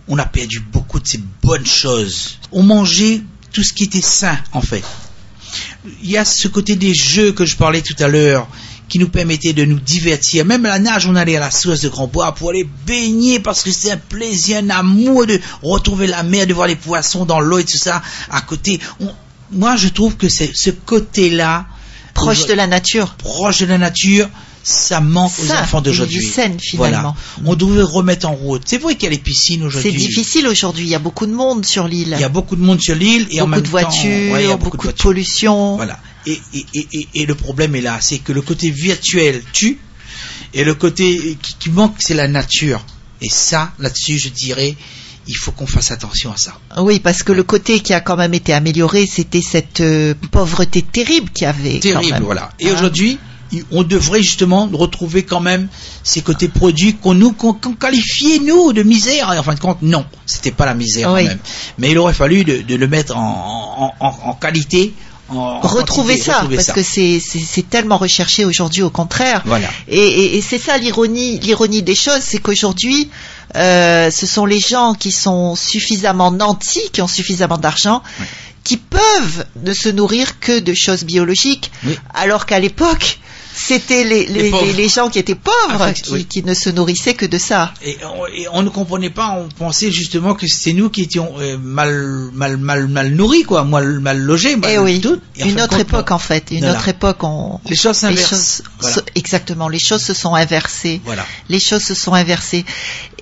on 0.08 0.18
a 0.18 0.26
perdu 0.26 0.60
beaucoup 0.60 1.00
de 1.00 1.06
ces 1.06 1.20
bonnes 1.42 1.66
choses. 1.66 2.38
On 2.52 2.62
mangeait 2.62 3.22
tout 3.52 3.62
ce 3.62 3.72
qui 3.72 3.84
était 3.84 4.00
sain, 4.00 4.38
en 4.52 4.60
fait. 4.60 4.84
Il 6.02 6.10
y 6.10 6.16
a 6.16 6.24
ce 6.24 6.48
côté 6.48 6.76
des 6.76 6.92
jeux 6.94 7.32
que 7.32 7.46
je 7.46 7.56
parlais 7.56 7.80
tout 7.80 7.96
à 7.98 8.08
l'heure, 8.08 8.48
qui 8.88 8.98
nous 8.98 9.08
permettait 9.08 9.52
de 9.52 9.64
nous 9.64 9.78
divertir. 9.80 10.44
Même 10.44 10.64
à 10.66 10.70
la 10.70 10.78
nage, 10.78 11.06
on 11.06 11.14
allait 11.14 11.36
à 11.36 11.40
la 11.40 11.50
source 11.50 11.80
de 11.80 11.88
Grand 11.88 12.06
Bois 12.06 12.32
pour 12.34 12.50
aller 12.50 12.66
baigner 12.86 13.38
parce 13.40 13.62
que 13.62 13.70
c'est 13.70 13.90
un 13.90 13.96
plaisir, 13.98 14.58
un 14.62 14.70
amour 14.70 15.26
de 15.26 15.40
retrouver 15.62 16.06
la 16.06 16.22
mer, 16.22 16.46
de 16.46 16.54
voir 16.54 16.66
les 16.68 16.76
poissons 16.76 17.24
dans 17.24 17.40
l'eau 17.40 17.58
et 17.58 17.64
tout 17.64 17.76
ça 17.78 18.02
à 18.30 18.40
côté. 18.40 18.80
On- 19.00 19.10
moi, 19.52 19.76
je 19.76 19.88
trouve 19.88 20.16
que 20.16 20.28
c'est 20.28 20.50
ce 20.54 20.70
côté-là, 20.70 21.66
Proche 22.14 22.46
de 22.46 22.54
la 22.54 22.66
nature 22.66 23.14
proche 23.14 23.58
de 23.60 23.66
la 23.66 23.78
nature, 23.78 24.28
ça 24.64 25.00
manque 25.00 25.32
aux 25.38 25.44
Sain, 25.46 25.62
enfants 25.62 25.80
d'aujourd'hui. 25.80 26.20
saine, 26.26 26.58
finalement. 26.58 27.14
Voilà. 27.36 27.50
On 27.52 27.54
devrait 27.54 27.82
remettre 27.84 28.26
en 28.28 28.32
route. 28.34 28.62
C'est 28.66 28.78
vrai 28.78 28.94
qu'il 28.96 29.04
y 29.04 29.06
a 29.06 29.10
les 29.10 29.18
piscines 29.18 29.60
C'est 29.60 29.66
aujourd'hui. 29.66 29.92
difficile 29.92 30.48
aujourd'hui, 30.48 30.84
il 30.84 30.90
y 30.90 30.96
a 30.96 30.98
beaucoup 30.98 31.26
de 31.26 31.32
monde 31.32 31.64
sur 31.64 31.86
l'île. 31.86 32.14
Il 32.16 32.20
y 32.20 32.24
a 32.24 32.28
beaucoup 32.28 32.56
de 32.56 32.60
monde 32.60 32.80
sur 32.80 32.96
l'île 32.96 33.28
et 33.30 33.40
en 33.40 33.44
beaucoup 33.46 33.50
même 33.50 33.60
de 33.60 33.66
temps, 33.66 33.70
voitures, 33.70 34.32
ouais, 34.32 34.44
il 34.44 34.48
y 34.48 34.52
a 34.52 34.56
beaucoup, 34.56 34.76
de, 34.78 34.82
voitures. 34.82 35.02
pollution. 35.04 35.76
Voilà. 35.76 36.00
Et, 36.26 36.40
et, 36.54 36.66
et, 36.74 36.88
et, 36.92 37.08
et 37.14 37.26
le 37.26 37.34
problème 37.34 37.74
est 37.74 37.80
là, 37.80 37.98
c'est 38.00 38.18
que 38.18 38.32
le 38.32 38.42
côté 38.42 38.70
virtuel 38.70 39.42
tue 39.52 39.78
et 40.54 40.64
le 40.64 40.74
côté 40.74 41.36
qui, 41.40 41.54
qui 41.58 41.70
manque, 41.70 41.94
c'est 41.98 42.14
la 42.14 42.28
nature. 42.28 42.84
Et 43.20 43.28
ça, 43.28 43.72
là-dessus, 43.78 44.18
je 44.18 44.28
dirais, 44.28 44.76
il 45.26 45.34
faut 45.36 45.52
qu'on 45.52 45.66
fasse 45.66 45.90
attention 45.90 46.32
à 46.32 46.36
ça. 46.36 46.58
Oui, 46.78 47.00
parce 47.00 47.22
que 47.22 47.32
le 47.32 47.42
côté 47.42 47.80
qui 47.80 47.92
a 47.94 48.00
quand 48.00 48.16
même 48.16 48.34
été 48.34 48.52
amélioré, 48.52 49.06
c'était 49.06 49.42
cette 49.42 49.80
euh, 49.80 50.14
pauvreté 50.30 50.82
terrible 50.82 51.30
qu'il 51.30 51.44
y 51.44 51.46
avait. 51.46 51.74
quand 51.74 51.80
Terrible, 51.80 52.12
même. 52.12 52.22
voilà. 52.24 52.50
Et 52.58 52.68
Hein 52.68 52.74
aujourd'hui, 52.74 53.18
on 53.70 53.82
devrait 53.82 54.22
justement 54.22 54.68
retrouver 54.72 55.22
quand 55.24 55.40
même 55.40 55.68
ces 56.02 56.20
côtés 56.22 56.48
produits 56.48 56.94
qu'on 56.96 57.14
nous 57.14 57.32
qu'on 57.32 57.54
qualifiait 57.54 58.38
nous 58.40 58.72
de 58.72 58.82
misère. 58.82 59.32
Et 59.32 59.38
en 59.38 59.42
fin 59.42 59.54
de 59.54 59.60
compte, 59.60 59.82
non, 59.82 60.04
c'était 60.26 60.50
pas 60.50 60.66
la 60.66 60.74
misère 60.74 61.12
Oui. 61.12 61.22
quand 61.22 61.28
même. 61.28 61.38
Mais 61.78 61.90
il 61.90 61.98
aurait 61.98 62.14
fallu 62.14 62.44
de, 62.44 62.62
de 62.62 62.74
le 62.74 62.86
mettre 62.88 63.16
en, 63.16 63.94
en, 64.00 64.06
en, 64.06 64.18
en 64.30 64.34
qualité. 64.34 64.92
En, 65.30 65.34
en 65.36 65.60
retrouver 65.60 66.14
quantité, 66.14 66.30
ça, 66.30 66.36
retrouver 66.38 66.56
parce 66.56 66.68
ça. 66.68 66.72
que 66.72 66.82
c'est 66.82 67.68
tellement 67.68 67.98
recherché 67.98 68.44
aujourd'hui, 68.44 68.82
au 68.82 68.90
contraire. 68.90 69.42
Voilà. 69.44 69.68
Et, 69.88 69.98
et- 70.00 70.38
et 70.38 70.40
c'est 70.42 70.58
ça 70.58 70.78
l'ironie, 70.78 71.38
l'ironie 71.40 71.82
des 71.82 71.94
choses, 71.94 72.20
c'est 72.22 72.38
qu'aujourd'hui, 72.38 73.10
euh, 73.56 74.10
ce 74.10 74.26
sont 74.26 74.46
les 74.46 74.60
gens 74.60 74.94
qui 74.94 75.12
sont 75.12 75.54
suffisamment 75.54 76.30
nantis, 76.30 76.90
qui 76.92 77.02
ont 77.02 77.08
suffisamment 77.08 77.58
d'argent, 77.58 78.02
qui 78.64 78.76
peuvent 78.76 79.44
ne 79.62 79.72
se 79.74 79.88
nourrir 79.88 80.38
que 80.40 80.58
de 80.60 80.74
choses 80.74 81.04
biologiques, 81.04 81.70
Oui. 81.86 81.98
alors 82.14 82.44
qu'à 82.46 82.58
l'époque, 82.58 83.18
C'était 83.60 84.04
les, 84.04 84.26
les, 84.26 84.50
Les 84.72 84.88
gens 84.88 85.08
qui 85.10 85.18
étaient 85.18 85.34
pauvres, 85.34 85.92
qui, 85.92 86.12
oui. 86.12 86.24
qui 86.26 86.42
ne 86.44 86.54
se 86.54 86.70
nourrissaient 86.70 87.14
que 87.14 87.26
de 87.26 87.38
ça. 87.38 87.74
Et 87.84 87.98
on, 88.04 88.26
et 88.26 88.46
on 88.52 88.62
ne 88.62 88.70
comprenait 88.70 89.10
pas, 89.10 89.30
on 89.38 89.48
pensait 89.48 89.90
justement 89.90 90.34
que 90.34 90.46
c'était 90.46 90.72
nous 90.74 90.90
qui 90.90 91.02
étions 91.02 91.34
euh, 91.40 91.58
mal, 91.58 92.30
mal, 92.32 92.56
mal, 92.56 92.86
mal 92.86 93.10
nourris, 93.10 93.42
quoi, 93.42 93.64
mal, 93.64 93.98
mal 94.00 94.18
logés. 94.20 94.54
mal 94.56 94.70
Eh 94.72 94.78
oui, 94.78 95.00
tout. 95.00 95.20
Et 95.36 95.48
une 95.48 95.60
autre 95.60 95.70
compte, 95.70 95.80
époque 95.80 96.10
en 96.12 96.18
fait, 96.18 96.50
une 96.52 96.60
Voilà. 96.60 96.74
autre 96.78 96.88
époque 96.88 97.24
on... 97.24 97.58
Les 97.68 97.76
choses 97.76 97.96
s'inversent. 97.96 98.62
Voilà. 98.80 98.96
exactement, 99.16 99.68
les 99.68 99.80
choses 99.80 100.02
se 100.02 100.14
sont 100.14 100.34
inversées. 100.34 101.00
Voilà. 101.04 101.26
Les 101.48 101.60
choses 101.60 101.82
se 101.82 101.94
sont 101.94 102.14
inversées. 102.14 102.64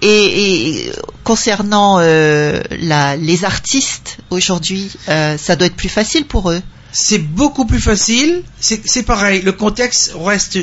Et, 0.03 0.87
et 0.87 0.93
concernant 1.25 1.97
euh, 1.99 2.61
la, 2.79 3.17
les 3.17 3.45
artistes 3.45 4.19
aujourd'hui, 4.31 4.91
euh, 5.09 5.39
ça 5.39 5.57
doit 5.57 5.67
être 5.69 5.77
plus 5.77 5.89
facile 5.89 6.27
pour 6.27 6.51
eux. 6.51 6.61
C'est 6.99 7.19
beaucoup 7.19 7.67
plus 7.67 7.79
facile. 7.79 8.43
C'est 8.59 9.03
pareil. 9.03 9.43
Le 9.43 9.53
contexte 9.53 10.15
reste 10.19 10.59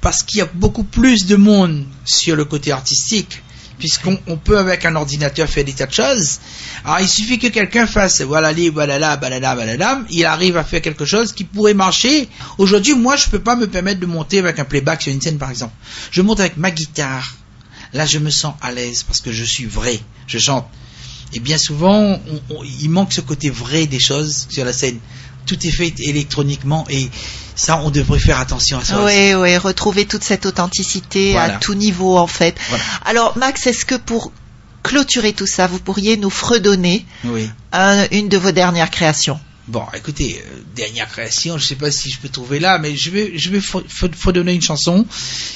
parce 0.00 0.22
qu'il 0.22 0.38
y 0.38 0.40
a 0.40 0.46
beaucoup 0.46 0.82
plus 0.82 1.26
de 1.26 1.36
monde 1.36 1.84
sur 2.06 2.36
le 2.36 2.46
côté 2.46 2.72
artistique, 2.72 3.42
puisqu'on 3.78 4.18
on 4.26 4.38
peut 4.38 4.56
avec 4.56 4.86
un 4.86 4.96
ordinateur 4.96 5.46
faire 5.46 5.62
des 5.62 5.74
tas 5.74 5.84
de 5.84 5.92
choses. 5.92 6.40
Alors 6.86 7.00
il 7.00 7.08
suffit 7.08 7.38
que 7.38 7.48
quelqu'un 7.48 7.86
fasse 7.86 8.22
voilà 8.22 8.50
li, 8.50 8.70
voilà 8.70 8.98
là, 8.98 9.18
voilà 9.18 9.40
là, 9.40 10.00
il 10.08 10.24
arrive 10.24 10.56
à 10.56 10.64
faire 10.64 10.80
quelque 10.80 11.04
chose 11.04 11.34
qui 11.34 11.44
pourrait 11.44 11.74
marcher. 11.74 12.30
Aujourd'hui, 12.56 12.94
moi, 12.94 13.16
je 13.16 13.28
peux 13.28 13.40
pas 13.40 13.54
me 13.54 13.66
permettre 13.66 14.00
de 14.00 14.06
monter 14.06 14.38
avec 14.38 14.58
un 14.58 14.64
playback 14.64 15.02
sur 15.02 15.12
une 15.12 15.20
scène, 15.20 15.36
par 15.36 15.50
exemple. 15.50 15.74
Je 16.10 16.22
monte 16.22 16.40
avec 16.40 16.56
ma 16.56 16.70
guitare. 16.70 17.34
Là, 17.92 18.06
je 18.06 18.18
me 18.18 18.30
sens 18.30 18.54
à 18.62 18.72
l'aise 18.72 19.02
parce 19.02 19.20
que 19.20 19.32
je 19.32 19.44
suis 19.44 19.66
vrai. 19.66 20.00
Je 20.26 20.38
chante. 20.38 20.66
Et 21.34 21.40
bien 21.40 21.58
souvent, 21.58 22.20
il 22.80 22.88
manque 22.90 23.12
ce 23.12 23.20
côté 23.20 23.50
vrai 23.50 23.86
des 23.86 23.98
choses 23.98 24.46
sur 24.48 24.64
la 24.64 24.72
scène. 24.72 24.98
Tout 25.46 25.66
est 25.66 25.70
fait 25.70 25.92
électroniquement 26.00 26.86
et 26.88 27.08
ça, 27.56 27.80
on 27.84 27.90
devrait 27.90 28.18
faire 28.18 28.38
attention 28.40 28.78
à 28.78 28.84
ça. 28.84 29.00
aussi. 29.02 29.14
Oui, 29.14 29.34
oui, 29.34 29.56
retrouver 29.58 30.06
toute 30.06 30.24
cette 30.24 30.46
authenticité 30.46 31.32
Voilà. 31.32 31.56
à 31.56 31.58
tout 31.58 31.74
niveau 31.74 32.16
en 32.18 32.26
fait. 32.26 32.56
Voilà. 32.68 32.84
Alors 33.04 33.36
Max, 33.38 33.66
est-ce 33.66 33.84
que 33.84 33.94
pour 33.94 34.32
clôturer 34.82 35.32
tout 35.32 35.46
ça, 35.46 35.66
vous 35.66 35.78
pourriez 35.78 36.16
nous 36.16 36.30
fredonner 36.30 37.04
Oui. 37.24 37.48
un- 37.72 38.06
une 38.10 38.28
de 38.28 38.36
vos 38.38 38.52
dernières 38.52 38.90
créations? 38.90 39.38
Bon, 39.66 39.82
écoutez, 39.94 40.42
euh, 40.44 40.58
dernière 40.76 41.08
création, 41.08 41.56
je 41.56 41.64
sais 41.64 41.74
pas 41.74 41.90
si 41.90 42.10
je 42.10 42.18
peux 42.18 42.28
trouver 42.28 42.58
là, 42.58 42.78
mais 42.78 42.94
je 42.96 43.08
vais, 43.10 43.32
je 43.38 43.48
vais 43.48 43.60
fredonner 43.62 44.52
une 44.52 44.60
chanson 44.60 45.06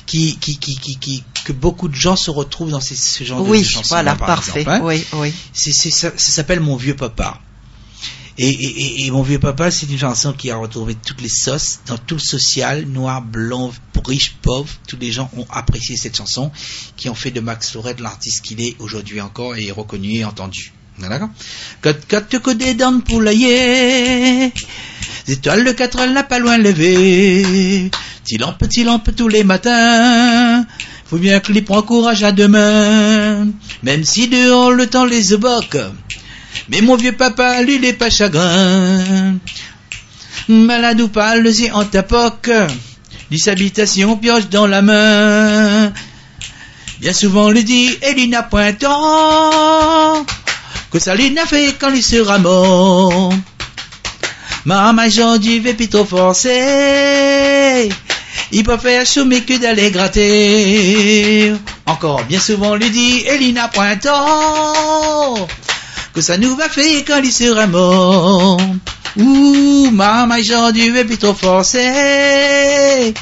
qui, 0.06 0.38
qui, 0.38 0.56
qui, 0.56 0.78
qui, 0.78 0.96
qui- 0.96 1.24
que 1.44 1.52
beaucoup 1.52 1.88
de 1.88 1.94
gens 1.94 2.16
se 2.16 2.30
retrouvent 2.30 2.70
dans 2.70 2.80
ces, 2.80 2.94
ce 2.96 3.22
genre 3.24 3.42
de- 3.44 3.48
Oui, 3.50 3.60
de 3.60 3.66
chansons. 3.68 3.88
voilà, 3.90 4.14
par 4.14 4.26
parfait. 4.28 4.60
exemple, 4.60 4.76
hein. 4.78 4.80
Oui, 4.82 5.04
oui. 5.12 5.34
Ça 5.52 6.10
s'appelle 6.16 6.60
Mon 6.60 6.76
vieux 6.76 6.96
papa. 6.96 7.38
Et, 8.40 9.10
Mon 9.10 9.22
vieux 9.22 9.40
papa, 9.40 9.70
c'est 9.70 9.90
une 9.90 9.98
chanson 9.98 10.32
qui 10.32 10.50
a 10.50 10.56
retrouvé 10.56 10.94
toutes 10.94 11.20
les 11.20 11.28
sauces 11.28 11.80
dans 11.86 11.98
tout 11.98 12.14
le 12.14 12.20
social, 12.20 12.86
noir, 12.86 13.20
blanc, 13.20 13.72
riche, 14.06 14.36
pauvre. 14.42 14.68
Tous 14.86 14.96
les 14.96 15.10
gens 15.10 15.28
ont 15.36 15.46
apprécié 15.50 15.96
cette 15.96 16.16
chanson, 16.16 16.52
qui 16.96 17.08
ont 17.08 17.14
fait 17.14 17.32
de 17.32 17.40
Max 17.40 17.74
Lorette 17.74 18.00
l'artiste 18.00 18.42
qu'il 18.42 18.60
est 18.60 18.76
aujourd'hui 18.78 19.20
encore 19.20 19.56
et 19.56 19.70
reconnu 19.72 20.14
et 20.14 20.24
entendu. 20.24 20.72
D'accord? 21.00 21.28
Tu 22.28 22.40
connais 22.40 22.74
dans 22.74 22.90
le 22.90 23.00
poulailler, 23.00 24.52
les 25.26 25.34
étoiles 25.34 25.64
de 25.64 25.72
quatre 25.72 26.04
n'a 26.06 26.22
pas 26.24 26.38
loin 26.38 26.58
levé. 26.58 27.90
Petit 28.24 28.38
lampe, 28.38 28.58
petit 28.58 28.84
lampe 28.84 29.14
tous 29.14 29.28
les 29.28 29.44
matins. 29.44 30.64
Faut 31.06 31.18
bien 31.18 31.40
que 31.40 31.52
les 31.52 31.62
prend 31.62 31.82
courage 31.82 32.22
à 32.22 32.32
demain. 32.32 33.48
Même 33.82 34.04
si 34.04 34.28
dehors 34.28 34.72
le 34.72 34.86
temps 34.86 35.04
les 35.04 35.34
évoque. 35.34 35.78
Mais 36.68 36.80
mon 36.82 36.96
vieux 36.96 37.12
papa, 37.12 37.62
lui, 37.62 37.78
n'est 37.78 37.94
pas 37.94 38.10
chagrin. 38.10 39.36
Malade 40.48 41.00
ou 41.00 41.08
pas, 41.08 41.36
le 41.36 41.50
yeux 41.50 41.72
en 41.72 41.84
tapoc. 41.84 42.50
Dix 43.30 43.48
habitations 43.48 44.16
pioche 44.16 44.48
dans 44.48 44.66
la 44.66 44.82
main. 44.82 45.92
Bien 47.00 47.12
souvent, 47.12 47.50
lui 47.50 47.64
dit, 47.64 47.96
Elina 48.02 48.42
Pointant. 48.42 50.24
Que 50.90 50.98
ça 50.98 51.14
lui 51.14 51.30
n'a 51.30 51.46
fait 51.46 51.74
quand 51.78 51.92
il 51.92 52.02
sera 52.02 52.38
mort. 52.38 53.32
Maman, 54.64 55.38
du 55.38 55.60
vais 55.60 55.74
plus 55.74 55.88
trop 55.88 56.04
forcer. 56.04 57.88
Il 58.50 58.64
peut 58.64 58.78
faire 58.78 59.06
chômer 59.06 59.42
que 59.42 59.58
d'aller 59.58 59.90
gratter. 59.90 61.52
Encore, 61.86 62.24
bien 62.24 62.40
souvent, 62.40 62.74
lui 62.74 62.90
dit, 62.90 63.24
Elina 63.26 63.68
Pointant. 63.68 65.46
Que 66.18 66.22
ça 66.22 66.36
nous 66.36 66.56
va 66.56 66.68
faire 66.68 67.04
quand 67.06 67.20
il 67.22 67.32
sera 67.32 67.68
mort. 67.68 68.60
Ouh, 69.18 69.88
maman, 69.92 70.34
j'en 70.42 70.72
plus 70.72 71.16
trop 71.16 71.32
forcer. 71.32 73.14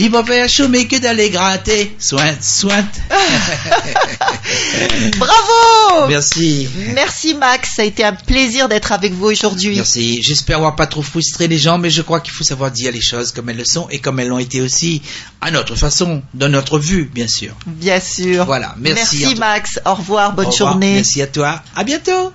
Il 0.00 0.10
va 0.10 0.24
faire 0.24 0.48
chômer 0.48 0.86
que 0.86 0.96
d'aller 0.96 1.28
gratter. 1.28 1.94
Soin, 1.98 2.32
soin. 2.40 2.84
Bravo 5.18 6.06
Merci. 6.08 6.68
Merci 6.94 7.34
Max, 7.34 7.74
ça 7.74 7.82
a 7.82 7.84
été 7.84 8.04
un 8.04 8.12
plaisir 8.12 8.68
d'être 8.68 8.92
avec 8.92 9.12
vous 9.12 9.26
aujourd'hui. 9.26 9.74
Merci. 9.74 10.22
J'espère 10.22 10.58
avoir 10.58 10.76
pas 10.76 10.86
trop 10.86 11.02
frustré 11.02 11.48
les 11.48 11.58
gens, 11.58 11.78
mais 11.78 11.90
je 11.90 12.02
crois 12.02 12.20
qu'il 12.20 12.32
faut 12.32 12.44
savoir 12.44 12.70
dire 12.70 12.92
les 12.92 13.00
choses 13.00 13.32
comme 13.32 13.48
elles 13.48 13.56
le 13.56 13.64
sont 13.64 13.88
et 13.90 13.98
comme 13.98 14.20
elles 14.20 14.28
l'ont 14.28 14.38
été 14.38 14.60
aussi 14.60 15.02
à 15.40 15.50
notre 15.50 15.74
façon, 15.74 16.22
de 16.32 16.46
notre 16.46 16.78
vue, 16.78 17.10
bien 17.12 17.26
sûr. 17.26 17.54
Bien 17.66 17.98
sûr. 17.98 18.44
Voilà. 18.44 18.76
Merci. 18.78 19.18
Merci 19.18 19.36
Max. 19.36 19.80
Au 19.84 19.94
revoir, 19.94 20.32
bonne 20.32 20.46
Au 20.46 20.50
revoir. 20.50 20.72
journée. 20.72 20.94
Merci 20.94 21.22
à 21.22 21.26
toi. 21.26 21.60
À 21.74 21.82
bientôt. 21.82 22.32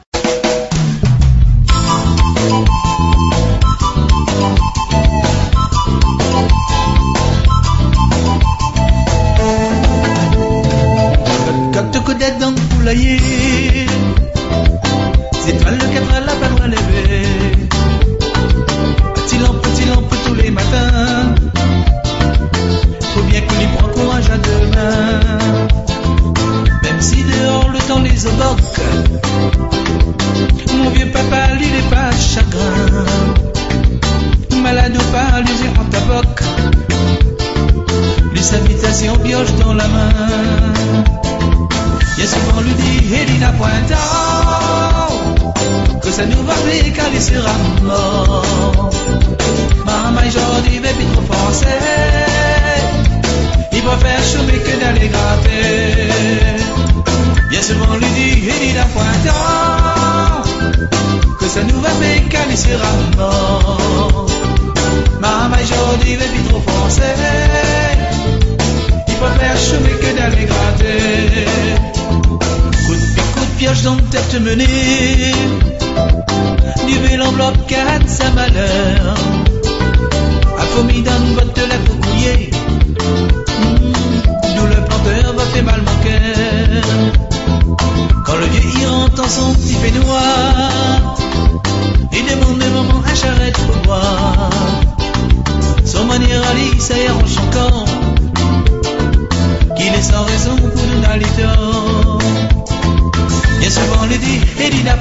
Dans 74.55 74.82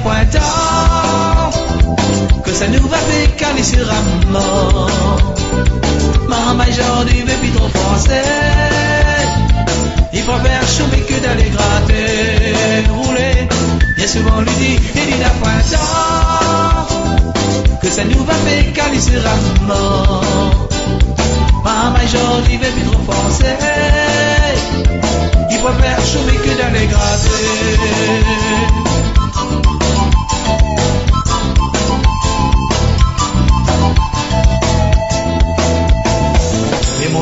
dit, 0.01 1.51
que 2.43 2.51
ça 2.53 2.67
nous 2.67 2.87
va 2.87 2.97
quand 3.39 3.55
il 3.57 3.63
sera 3.65 3.95
mort. 4.29 5.33
Maman 6.27 6.63
aujourd'hui 6.69 7.23
plus 7.41 7.51
trop 7.51 7.69
français. 7.69 8.21
Il 10.13 10.23
faire 10.39 10.67
chômer 10.67 11.03
que 11.07 11.19
d'aller 11.21 11.49
gratter, 11.49 12.85
rouler. 12.89 13.47
Bien 13.95 14.07
souvent 14.07 14.41
lui 14.41 14.55
dit, 14.59 14.79
Elina 14.99 15.29
Pointant, 15.41 16.87
que 17.81 17.89
ça 17.89 18.03
nous 18.05 18.23
va 18.23 18.33
quand 18.75 18.91
il 18.93 19.01
sera 19.01 19.35
mort. 19.67 20.69
Maman 21.63 21.99
aujourd'hui 22.03 22.57
plus 22.57 22.83
trop 22.89 23.03
forcer. 23.11 23.57
Il 25.51 25.59
préfère 25.59 25.99
chômer 26.05 26.37
que 26.43 26.57
d'aller 26.61 26.87
gratter. 26.87 28.82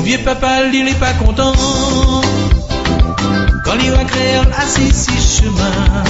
Mon 0.02 0.08
vieux 0.08 0.18
papa, 0.20 0.64
il 0.74 0.88
est 0.88 1.00
pas 1.00 1.14
content 1.14 1.54
quand 3.64 3.78
il 3.84 3.92
va 3.92 4.04
créer 4.04 4.40
assis 4.58 4.92
six 4.92 5.42
chemins. 5.42 6.04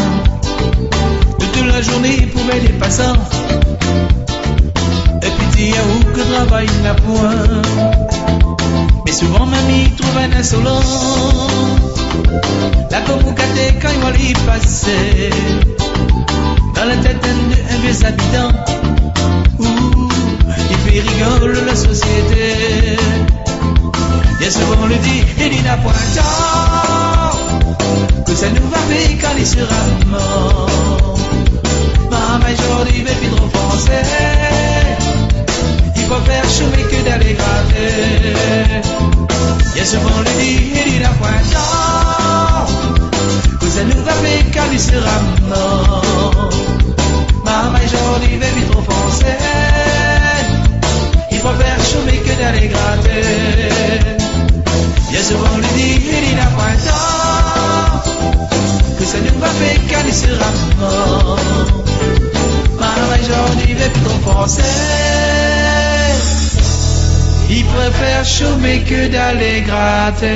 Toute 1.39 1.65
la 1.65 1.81
journée, 1.81 2.27
pouvait 2.33 2.59
les 2.61 2.73
passants. 2.79 3.21
Et 5.21 5.31
puis 5.37 5.47
dire 5.57 5.83
où 5.93 6.03
que 6.15 6.21
travaille 6.21 6.69
la 6.83 6.93
pointe. 6.93 8.15
Mais 9.05 9.11
souvent, 9.11 9.45
mamie 9.45 9.91
trouve 9.97 10.17
un 10.17 10.39
insolent. 10.39 11.47
La 12.91 13.01
comoucate 13.01 13.75
quand 13.81 13.89
il 13.93 14.01
va 14.01 14.11
y 14.17 14.33
passer. 14.45 15.29
Dans 16.75 16.85
la 16.85 16.95
tête 16.95 17.21
d'un 17.21 17.77
vieux 17.83 18.05
habitant. 18.05 18.51
Ouh, 19.59 20.09
il 20.71 20.77
fait 20.77 20.99
rigoler 21.01 21.65
la 21.65 21.75
société. 21.75 22.97
Bien 24.41 24.49
souvent 24.49 24.75
on 24.81 24.87
le 24.87 24.95
dit, 24.95 25.21
il 25.37 25.49
dit 25.51 25.61
n'a 25.61 25.77
point 25.77 25.93
tort. 26.15 27.37
Que 28.25 28.33
ça 28.33 28.49
nous 28.49 28.67
va 28.69 28.77
faire 28.89 29.09
quand 29.21 29.37
il 29.37 29.45
sera 29.45 29.81
mort 30.07 31.19
Maman 32.09 32.47
aujourd'hui 32.51 33.03
mais 33.05 33.13
plus 33.21 33.29
trop 33.35 33.47
français. 33.53 34.01
Il 35.95 36.01
faut 36.09 36.23
faire 36.25 36.43
chômer 36.49 36.83
que 36.89 37.07
d'aller 37.07 37.33
gratter 37.35 38.81
Bien 39.75 39.85
souvent 39.85 40.09
on 40.17 40.21
le 40.21 40.33
dit, 40.41 40.71
il 40.87 41.01
n'a 41.03 41.09
point 41.09 41.43
tort. 41.53 42.71
Que 43.59 43.67
ça 43.67 43.83
nous 43.83 44.03
va 44.03 44.13
faire 44.13 44.45
quand 44.55 44.71
il 44.73 44.79
sera 44.79 45.17
mort 45.49 46.49
Maman 47.45 47.77
aujourd'hui 47.85 48.39
mais 48.39 48.49
plus 48.55 48.65
trop 48.71 48.81
français. 48.81 49.37
Il 51.29 51.37
faut 51.37 51.53
faire 51.61 51.85
chômer 51.91 52.17
que 52.25 52.33
d'aller 52.41 52.69
gratter 52.69 54.20
On 55.29 55.57
lui 55.57 56.01
il 56.29 56.35
n'a 56.35 56.47
pas 56.57 56.75
tort 56.83 58.03
Que 58.97 59.05
ça 59.05 59.17
nous 59.19 59.39
va 59.39 59.47
faire 59.49 59.79
quand 59.87 60.03
il 60.07 60.13
sera 60.13 60.49
mort 60.79 61.37
Maman 62.79 63.07
aujourd'hui 63.21 63.73
veut 63.75 63.91
plus 63.91 64.19
français 64.23 64.63
Il 67.51 67.63
préfère 67.65 68.25
chômer 68.25 68.79
que 68.79 69.07
d'aller 69.09 69.61
gratter 69.61 70.31